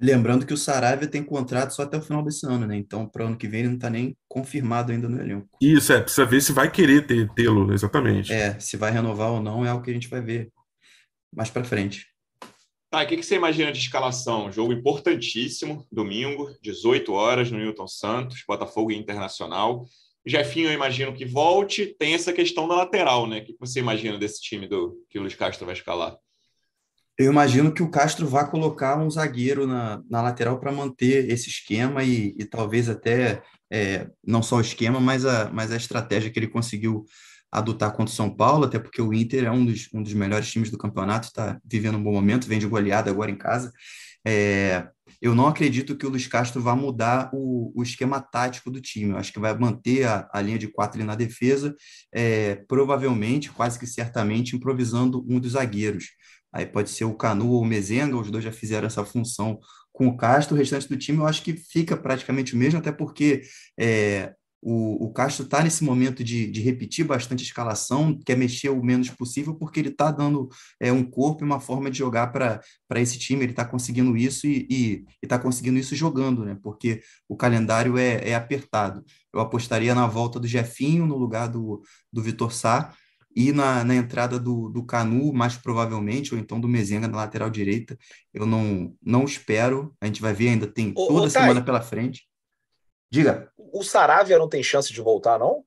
Lembrando 0.00 0.44
que 0.44 0.52
o 0.52 0.56
Saravia 0.56 1.08
tem 1.08 1.22
contrato 1.22 1.70
só 1.70 1.82
até 1.82 1.96
o 1.96 2.02
final 2.02 2.22
desse 2.22 2.44
ano, 2.46 2.66
né? 2.66 2.76
Então, 2.76 3.06
para 3.06 3.24
o 3.24 3.26
ano 3.28 3.36
que 3.36 3.46
vem, 3.46 3.60
ele 3.60 3.68
não 3.68 3.76
está 3.76 3.88
nem 3.88 4.16
confirmado 4.28 4.92
ainda 4.92 5.08
no 5.08 5.20
elenco. 5.20 5.48
Isso, 5.60 5.92
é, 5.92 6.00
precisa 6.00 6.26
ver 6.26 6.40
se 6.40 6.52
vai 6.52 6.70
querer 6.70 7.06
tê-lo, 7.34 7.72
exatamente. 7.72 8.32
É, 8.32 8.58
se 8.58 8.76
vai 8.76 8.90
renovar 8.90 9.30
ou 9.30 9.40
não 9.40 9.64
é 9.64 9.72
o 9.72 9.80
que 9.80 9.90
a 9.90 9.94
gente 9.94 10.08
vai 10.08 10.20
ver 10.20 10.50
mais 11.32 11.48
para 11.48 11.64
frente. 11.64 12.06
Tá, 12.90 13.02
o 13.02 13.06
que, 13.06 13.16
que 13.16 13.22
você 13.22 13.34
imagina 13.34 13.72
de 13.72 13.78
escalação? 13.78 14.52
Jogo 14.52 14.72
importantíssimo, 14.72 15.86
domingo, 15.90 16.54
18 16.62 17.12
horas 17.12 17.50
no 17.50 17.58
Newton 17.58 17.88
Santos, 17.88 18.44
Botafogo 18.46 18.92
e 18.92 18.96
Internacional. 18.96 19.86
Jefinho, 20.26 20.68
eu 20.68 20.72
imagino 20.72 21.12
que 21.12 21.24
volte. 21.24 21.94
Tem 21.98 22.14
essa 22.14 22.32
questão 22.32 22.66
da 22.66 22.76
lateral, 22.76 23.26
né? 23.26 23.40
O 23.40 23.44
que 23.44 23.56
você 23.60 23.80
imagina 23.80 24.18
desse 24.18 24.40
time 24.40 24.66
do 24.66 24.96
que 25.10 25.18
o 25.18 25.22
Luiz 25.22 25.34
Castro 25.34 25.66
vai 25.66 25.74
escalar? 25.74 26.16
Eu 27.16 27.30
imagino 27.30 27.72
que 27.72 27.82
o 27.82 27.90
Castro 27.90 28.26
vai 28.26 28.50
colocar 28.50 28.98
um 28.98 29.08
zagueiro 29.08 29.66
na, 29.66 30.02
na 30.10 30.20
lateral 30.20 30.58
para 30.58 30.72
manter 30.72 31.30
esse 31.30 31.48
esquema 31.48 32.02
e, 32.02 32.34
e 32.36 32.44
talvez 32.44 32.88
até 32.88 33.42
é, 33.70 34.08
não 34.26 34.42
só 34.42 34.56
o 34.56 34.60
esquema, 34.60 34.98
mas 34.98 35.24
a, 35.24 35.50
mas 35.52 35.70
a 35.70 35.76
estratégia 35.76 36.30
que 36.30 36.38
ele 36.38 36.48
conseguiu 36.48 37.04
adotar 37.52 37.92
contra 37.92 38.12
o 38.12 38.16
São 38.16 38.28
Paulo, 38.34 38.64
até 38.64 38.80
porque 38.80 39.00
o 39.00 39.14
Inter 39.14 39.44
é 39.44 39.50
um 39.50 39.64
dos, 39.64 39.88
um 39.94 40.02
dos 40.02 40.12
melhores 40.12 40.50
times 40.50 40.70
do 40.70 40.78
campeonato, 40.78 41.28
está 41.28 41.60
vivendo 41.64 41.96
um 41.96 42.02
bom 42.02 42.12
momento, 42.12 42.48
vem 42.48 42.58
de 42.58 42.66
goleada 42.66 43.10
agora 43.10 43.30
em 43.30 43.36
casa. 43.36 43.72
É, 44.26 44.88
eu 45.24 45.34
não 45.34 45.46
acredito 45.46 45.96
que 45.96 46.04
o 46.04 46.10
Luiz 46.10 46.26
Castro 46.26 46.60
vá 46.60 46.76
mudar 46.76 47.30
o, 47.32 47.72
o 47.74 47.82
esquema 47.82 48.20
tático 48.20 48.70
do 48.70 48.78
time. 48.78 49.12
Eu 49.12 49.16
acho 49.16 49.32
que 49.32 49.40
vai 49.40 49.56
manter 49.56 50.04
a, 50.04 50.28
a 50.30 50.42
linha 50.42 50.58
de 50.58 50.68
quatro 50.68 51.02
na 51.02 51.14
defesa, 51.14 51.74
é, 52.12 52.56
provavelmente, 52.68 53.50
quase 53.50 53.78
que 53.78 53.86
certamente, 53.86 54.54
improvisando 54.54 55.24
um 55.26 55.40
dos 55.40 55.52
zagueiros. 55.52 56.10
Aí 56.52 56.66
pode 56.66 56.90
ser 56.90 57.06
o 57.06 57.14
Canu 57.14 57.52
ou 57.52 57.62
o 57.62 57.64
Mezenga, 57.64 58.18
os 58.18 58.30
dois 58.30 58.44
já 58.44 58.52
fizeram 58.52 58.86
essa 58.86 59.02
função 59.02 59.58
com 59.94 60.08
o 60.08 60.16
Castro. 60.18 60.54
O 60.54 60.58
restante 60.58 60.86
do 60.90 60.98
time 60.98 61.16
eu 61.16 61.26
acho 61.26 61.42
que 61.42 61.54
fica 61.54 61.96
praticamente 61.96 62.54
o 62.54 62.58
mesmo, 62.58 62.78
até 62.78 62.92
porque 62.92 63.40
é, 63.80 64.30
o, 64.66 65.04
o 65.04 65.12
Castro 65.12 65.44
está 65.44 65.62
nesse 65.62 65.84
momento 65.84 66.24
de, 66.24 66.50
de 66.50 66.62
repetir 66.62 67.04
bastante 67.04 67.42
a 67.42 67.44
escalação, 67.44 68.18
quer 68.24 68.34
mexer 68.34 68.70
o 68.70 68.82
menos 68.82 69.10
possível, 69.10 69.54
porque 69.54 69.78
ele 69.78 69.90
está 69.90 70.10
dando 70.10 70.48
é, 70.80 70.90
um 70.90 71.04
corpo 71.04 71.44
e 71.44 71.46
uma 71.46 71.60
forma 71.60 71.90
de 71.90 71.98
jogar 71.98 72.28
para 72.28 72.62
esse 72.94 73.18
time, 73.18 73.44
ele 73.44 73.52
está 73.52 73.66
conseguindo 73.66 74.16
isso 74.16 74.46
e 74.46 75.04
está 75.22 75.38
conseguindo 75.38 75.78
isso 75.78 75.94
jogando, 75.94 76.46
né? 76.46 76.56
Porque 76.62 77.02
o 77.28 77.36
calendário 77.36 77.98
é, 77.98 78.30
é 78.30 78.34
apertado. 78.34 79.04
Eu 79.34 79.40
apostaria 79.40 79.94
na 79.94 80.06
volta 80.06 80.40
do 80.40 80.46
Jefinho 80.46 81.06
no 81.06 81.18
lugar 81.18 81.48
do, 81.48 81.82
do 82.10 82.22
Vitor 82.22 82.50
Sá 82.50 82.94
e 83.36 83.52
na, 83.52 83.84
na 83.84 83.94
entrada 83.94 84.38
do, 84.38 84.70
do 84.70 84.82
Canu, 84.82 85.30
mais 85.34 85.58
provavelmente, 85.58 86.32
ou 86.32 86.40
então 86.40 86.58
do 86.58 86.68
Mezenga 86.68 87.06
na 87.06 87.18
lateral 87.18 87.50
direita. 87.50 87.98
Eu 88.32 88.46
não, 88.46 88.94
não 89.04 89.24
espero, 89.24 89.94
a 90.00 90.06
gente 90.06 90.22
vai 90.22 90.32
ver, 90.32 90.48
ainda 90.48 90.66
tem 90.66 90.94
toda 90.94 91.26
ô, 91.26 91.30
semana 91.30 91.60
pela 91.60 91.82
frente. 91.82 92.22
Diga. 93.14 93.48
O 93.56 93.84
Saravia 93.84 94.36
não 94.36 94.48
tem 94.48 94.60
chance 94.60 94.92
de 94.92 95.00
voltar, 95.00 95.38
não? 95.38 95.62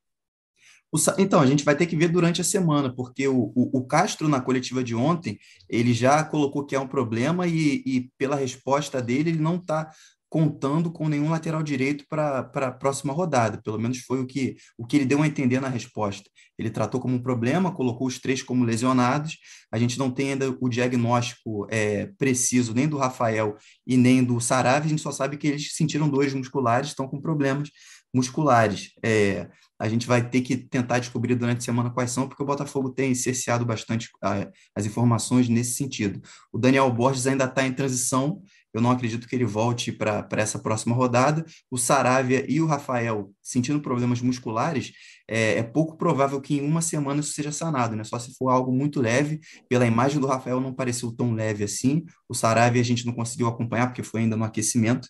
então, 1.17 1.39
a 1.39 1.45
gente 1.45 1.63
vai 1.63 1.75
ter 1.75 1.85
que 1.85 1.95
ver 1.95 2.09
durante 2.09 2.41
a 2.41 2.43
semana, 2.43 2.93
porque 2.93 3.25
o, 3.25 3.53
o, 3.55 3.77
o, 3.77 3.85
Castro, 3.85 4.27
na 4.27 4.41
coletiva 4.41 4.83
de 4.83 4.93
ontem, 4.93 5.37
ele 5.69 5.93
já 5.93 6.23
colocou 6.25 6.65
que 6.65 6.75
é 6.75 6.79
um 6.79 6.87
problema 6.87 7.47
e, 7.47 7.83
e 7.85 8.09
pela 8.17 8.35
resposta 8.35 9.01
dele, 9.01 9.29
ele 9.29 9.39
não 9.39 9.55
está 9.55 9.89
contando 10.29 10.91
com 10.91 11.07
nenhum 11.07 11.29
lateral 11.29 11.63
direito 11.63 12.05
para 12.09 12.39
a 12.39 12.71
próxima 12.71 13.13
rodada. 13.13 13.61
Pelo 13.61 13.79
menos 13.79 13.99
foi 13.99 14.21
o 14.21 14.25
que, 14.25 14.55
o 14.77 14.85
que 14.85 14.97
ele 14.97 15.05
deu 15.05 15.21
a 15.21 15.27
entender 15.27 15.59
na 15.59 15.69
resposta. 15.69 16.29
Ele 16.57 16.69
tratou 16.69 16.99
como 16.99 17.15
um 17.15 17.21
problema, 17.21 17.73
colocou 17.73 18.07
os 18.07 18.19
três 18.19 18.41
como 18.41 18.65
lesionados. 18.65 19.37
A 19.71 19.77
gente 19.77 19.97
não 19.97 20.11
tem 20.11 20.31
ainda 20.31 20.55
o 20.59 20.67
diagnóstico 20.67 21.67
é, 21.69 22.07
preciso 22.17 22.73
nem 22.73 22.87
do 22.87 22.97
Rafael 22.97 23.55
e 23.85 23.95
nem 23.95 24.23
do 24.23 24.39
Sarave. 24.39 24.87
A 24.87 24.89
gente 24.89 25.01
só 25.01 25.11
sabe 25.11 25.37
que 25.37 25.47
eles 25.47 25.75
sentiram 25.75 26.09
dores 26.09 26.33
musculares, 26.33 26.89
estão 26.89 27.07
com 27.07 27.21
problemas 27.21 27.69
musculares. 28.13 28.91
É, 29.03 29.47
a 29.79 29.87
gente 29.87 30.07
vai 30.07 30.27
ter 30.27 30.41
que 30.41 30.57
tentar 30.57 30.99
descobrir 30.99 31.35
durante 31.35 31.59
a 31.59 31.61
semana 31.61 31.91
quais 31.91 32.11
são, 32.11 32.27
porque 32.27 32.41
o 32.41 32.45
Botafogo 32.45 32.89
tem 32.89 33.13
cerceado 33.13 33.63
bastante 33.65 34.09
a, 34.23 34.47
as 34.75 34.85
informações 34.85 35.47
nesse 35.47 35.75
sentido. 35.75 36.19
O 36.51 36.57
Daniel 36.57 36.91
Borges 36.91 37.27
ainda 37.27 37.45
está 37.45 37.65
em 37.65 37.73
transição, 37.73 38.41
eu 38.77 38.81
não 38.81 38.91
acredito 38.91 39.27
que 39.27 39.35
ele 39.35 39.45
volte 39.45 39.91
para 39.91 40.27
essa 40.33 40.59
próxima 40.59 40.95
rodada. 40.95 41.43
O 41.69 41.77
Saravia 41.77 42.45
e 42.47 42.61
o 42.61 42.67
Rafael, 42.67 43.31
sentindo 43.41 43.81
problemas 43.81 44.21
musculares, 44.21 44.93
é, 45.27 45.57
é, 45.57 45.63
pouco 45.63 45.97
provável 45.97 46.39
que 46.39 46.55
em 46.57 46.61
uma 46.61 46.81
semana 46.81 47.19
isso 47.19 47.33
seja 47.33 47.51
sanado, 47.51 47.95
né? 47.95 48.03
Só 48.03 48.17
se 48.19 48.35
for 48.35 48.49
algo 48.49 48.71
muito 48.71 49.01
leve. 49.01 49.39
Pela 49.67 49.85
imagem 49.85 50.19
do 50.19 50.27
Rafael, 50.27 50.61
não 50.61 50.73
pareceu 50.73 51.11
tão 51.11 51.33
leve 51.33 51.63
assim. 51.63 52.05
O 52.29 52.33
Saravia 52.33 52.81
a 52.81 52.85
gente 52.85 53.05
não 53.05 53.13
conseguiu 53.13 53.47
acompanhar, 53.47 53.87
porque 53.87 54.03
foi 54.03 54.21
ainda 54.21 54.37
no 54.37 54.43
aquecimento. 54.43 55.09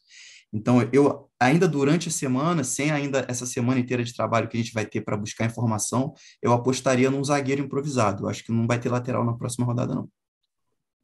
Então, 0.51 0.82
eu 0.93 1.30
ainda 1.39 1.68
durante 1.68 2.07
a 2.07 2.11
semana, 2.11 2.63
sem 2.63 2.89
ainda 2.89 3.26
essa 3.28 3.45
semana 3.45 3.80
inteira 3.80 4.03
de 4.03 4.15
trabalho 4.15 4.47
que 4.47 4.57
a 4.57 4.59
gente 4.59 4.74
vai 4.74 4.86
ter 4.86 5.01
para 5.01 5.18
buscar 5.18 5.45
informação, 5.45 6.13
eu 6.41 6.53
apostaria 6.53 7.11
num 7.11 7.24
zagueiro 7.24 7.61
improvisado. 7.63 8.28
Acho 8.28 8.43
que 8.43 8.51
não 8.51 8.65
vai 8.65 8.80
ter 8.80 8.89
lateral 8.89 9.26
na 9.26 9.34
próxima 9.34 9.65
rodada, 9.65 9.93
não. 9.93 10.09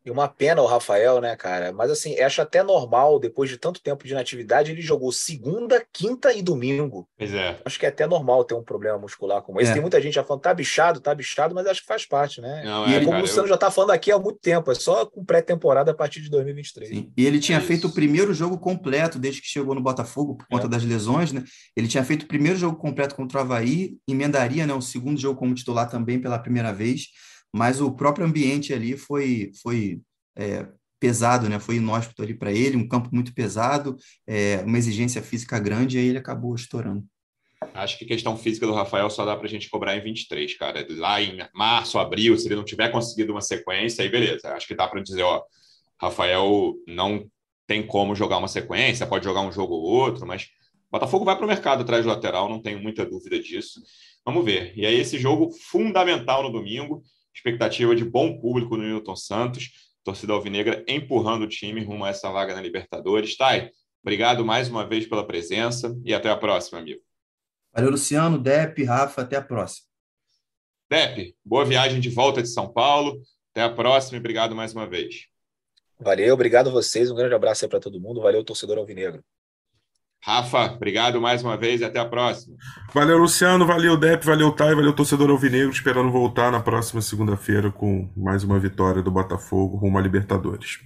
E 0.06 0.12
uma 0.12 0.28
pena 0.28 0.62
o 0.62 0.66
Rafael, 0.66 1.22
né, 1.22 1.34
cara? 1.36 1.72
Mas 1.72 1.90
assim, 1.90 2.20
acho 2.20 2.42
até 2.42 2.62
normal, 2.62 3.20
depois 3.20 3.50
de 3.50 3.58
tanto 3.58 3.82
tempo 3.82 4.04
de 4.06 4.12
inatividade, 4.12 4.72
ele 4.72 4.82
jogou 4.82 5.12
segunda, 5.14 5.82
quinta 5.94 6.34
e 6.34 6.42
domingo. 6.42 7.08
Pois 7.18 7.34
é. 7.34 7.58
Acho 7.64 7.80
que 7.80 7.86
é 7.86 7.90
até 7.90 8.06
normal 8.06 8.44
ter 8.44 8.54
um 8.54 8.64
problema 8.64 8.98
muscular 8.98 9.42
como 9.42 9.62
esse. 9.62 9.72
É. 9.72 9.74
Tem 9.74 9.82
muita 9.82 10.02
gente 10.02 10.16
já 10.16 10.24
falando, 10.24 10.42
tá 10.42 10.54
bichado, 10.54 11.00
tá 11.00 11.16
bichado, 11.16 11.56
mas 11.56 11.66
acho 11.68 11.82
que 11.82 11.88
faz 11.88 12.06
parte, 12.06 12.42
né? 12.42 12.64
Não, 12.66 12.86
e 12.88 12.96
é, 12.96 13.00
como 13.00 13.12
cara, 13.12 13.20
o 13.20 13.22
Luciano 13.22 13.44
eu... 13.44 13.50
já 13.50 13.58
tá 13.58 13.72
falando 13.72 13.92
aqui 13.92 14.12
há 14.12 14.20
muito 14.20 14.40
tempo, 14.40 14.70
é 14.72 14.76
só 14.76 15.06
com 15.06 15.24
pré-temporada 15.24 15.92
a 15.92 15.94
partir 15.94 16.22
de 16.22 16.30
2023. 16.30 16.90
Sim. 16.90 17.14
E 17.16 17.26
ele 17.26 17.40
tinha 17.40 17.60
é 17.60 17.62
feito 17.62 17.88
o 17.88 17.94
primeiro 17.94 18.34
jogo 18.34 18.58
completo 18.58 19.18
desde 19.18 19.42
que 19.42 19.48
chegou 19.48 19.74
no 19.74 19.82
Botafogo, 19.82 20.36
por 20.36 20.48
conta 20.48 20.66
é. 20.66 20.70
das 20.70 20.84
lesões, 20.84 21.32
né? 21.32 21.44
Ele 21.78 21.88
tinha 21.88 22.04
feito 22.04 22.24
o 22.24 22.28
primeiro 22.28 22.58
jogo 22.58 22.76
completo 22.76 23.16
contra 23.16 23.38
o 23.38 23.42
Havaí, 23.42 23.96
emendaria, 24.06 24.68
né? 24.68 24.74
O 24.74 24.82
segundo 24.82 25.18
jogo 25.18 25.40
como 25.40 25.56
titular 25.56 25.90
também 25.90 26.20
pela 26.20 26.38
primeira 26.38 26.74
vez 26.74 27.08
mas 27.54 27.80
o 27.80 27.92
próprio 27.92 28.26
ambiente 28.26 28.74
ali 28.74 28.98
foi, 28.98 29.52
foi 29.62 30.02
é, 30.36 30.68
pesado, 31.00 31.50
né? 31.50 31.60
Foi 31.60 31.76
inóspito 31.76 32.24
ali 32.24 32.34
para 32.34 32.52
ele, 32.52 32.78
um 32.78 32.88
campo 32.88 33.10
muito 33.12 33.34
pesado, 33.34 33.96
é, 34.26 34.64
uma 34.66 34.78
exigência 34.78 35.22
física 35.22 35.60
grande, 35.60 35.98
e 35.98 36.00
aí 36.00 36.08
ele 36.08 36.18
acabou 36.18 36.56
estourando. 36.56 37.04
Acho 37.74 37.98
que 37.98 38.06
questão 38.06 38.38
física 38.38 38.66
do 38.66 38.74
Rafael 38.74 39.10
só 39.10 39.26
dá 39.26 39.36
para 39.36 39.46
a 39.46 39.50
gente 39.50 39.70
cobrar 39.70 39.96
em 39.96 40.02
23, 40.02 40.58
cara. 40.58 40.86
Lá 40.90 41.22
em 41.22 41.38
março, 41.54 42.00
abril, 42.00 42.38
se 42.38 42.48
ele 42.48 42.56
não 42.56 42.64
tiver 42.64 42.90
conseguido 42.90 43.32
uma 43.32 43.42
sequência, 43.42 44.04
aí 44.04 44.10
beleza. 44.10 44.54
Acho 44.54 44.68
que 44.68 44.76
dá 44.76 44.88
para 44.88 45.02
dizer, 45.02 45.24
ó, 45.24 45.42
Rafael 46.02 46.74
não 46.88 47.26
tem 47.68 47.86
como 47.86 48.16
jogar 48.16 48.38
uma 48.38 48.48
sequência, 48.48 49.08
pode 49.08 49.24
jogar 49.24 49.42
um 49.42 49.52
jogo 49.52 49.74
ou 49.76 49.84
outro, 49.84 50.26
mas 50.28 50.50
Botafogo 50.94 51.26
vai 51.26 51.36
para 51.36 51.46
o 51.46 51.48
mercado 51.48 51.82
atrás 51.82 52.04
do 52.04 52.10
lateral, 52.10 52.48
não 52.48 52.62
tenho 52.62 52.80
muita 52.80 53.04
dúvida 53.04 53.40
disso. 53.40 53.82
Vamos 54.24 54.46
ver. 54.46 54.78
E 54.78 54.86
aí, 54.86 54.96
esse 54.96 55.18
jogo 55.18 55.52
fundamental 55.52 56.44
no 56.44 56.52
domingo, 56.52 57.02
expectativa 57.34 57.96
de 57.96 58.06
bom 58.06 58.40
público 58.40 58.78
no 58.78 58.84
Newton 58.84 59.16
Santos 59.16 59.72
torcida 60.04 60.34
alvinegra 60.34 60.84
empurrando 60.88 61.44
o 61.44 61.48
time 61.48 61.84
rumo 61.84 62.06
a 62.06 62.10
essa 62.10 62.30
vaga 62.30 62.54
na 62.54 62.62
Libertadores. 62.62 63.38
Thay, 63.38 63.72
obrigado 64.04 64.46
mais 64.46 64.68
uma 64.68 64.86
vez 64.86 65.08
pela 65.08 65.26
presença 65.26 65.98
e 66.04 66.14
até 66.14 66.30
a 66.30 66.38
próxima, 66.38 66.80
amigo. 66.80 67.02
Valeu, 67.74 67.92
Luciano, 67.92 68.38
Dep, 68.38 68.84
Rafa, 68.84 69.22
até 69.22 69.38
a 69.38 69.42
próxima. 69.42 69.88
Dep, 70.90 71.36
boa 71.44 71.66
viagem 71.66 72.00
de 72.00 72.10
volta 72.10 72.42
de 72.42 72.50
São 72.50 72.72
Paulo. 72.72 73.22
Até 73.52 73.64
a 73.64 73.70
próxima 73.70 74.18
e 74.18 74.20
obrigado 74.20 74.56
mais 74.56 74.74
uma 74.74 74.88
vez. 74.88 75.28
Valeu, 76.00 76.34
obrigado 76.34 76.68
a 76.68 76.72
vocês. 76.72 77.10
Um 77.10 77.16
grande 77.16 77.34
abraço 77.34 77.66
aí 77.66 77.70
para 77.70 77.80
todo 77.80 78.00
mundo. 78.00 78.22
Valeu, 78.22 78.44
torcedor 78.44 78.78
alvinegro. 78.78 79.24
Rafa, 80.26 80.72
obrigado 80.74 81.20
mais 81.20 81.44
uma 81.44 81.58
vez 81.58 81.82
e 81.82 81.84
até 81.84 82.00
a 82.00 82.06
próxima. 82.06 82.56
Valeu, 82.94 83.18
Luciano, 83.18 83.66
valeu, 83.66 83.98
Dep, 83.98 84.24
valeu, 84.24 84.54
Thay, 84.54 84.74
valeu, 84.74 84.94
torcedor 84.94 85.30
Alvinegro, 85.30 85.70
esperando 85.70 86.10
voltar 86.10 86.50
na 86.50 86.62
próxima 86.62 87.02
segunda-feira 87.02 87.70
com 87.70 88.10
mais 88.16 88.42
uma 88.42 88.58
vitória 88.58 89.02
do 89.02 89.12
Botafogo 89.12 89.76
rumo 89.76 89.98
a 89.98 90.02
Libertadores. 90.02 90.80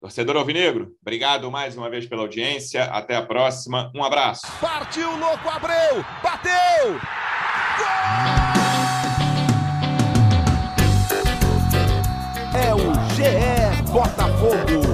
Torcedor 0.00 0.36
Alvinegro, 0.36 0.92
obrigado 1.00 1.50
mais 1.50 1.76
uma 1.76 1.90
vez 1.90 2.06
pela 2.06 2.22
audiência, 2.22 2.84
até 2.84 3.16
a 3.16 3.22
próxima, 3.22 3.90
um 3.92 4.04
abraço. 4.04 4.42
Partiu, 4.60 5.16
louco, 5.16 5.48
Abreu, 5.48 6.04
bateu! 6.22 7.00
Gol! 7.78 8.52
É 12.54 12.72
o 12.72 12.92
GE 13.14 13.90
Botafogo. 13.90 14.91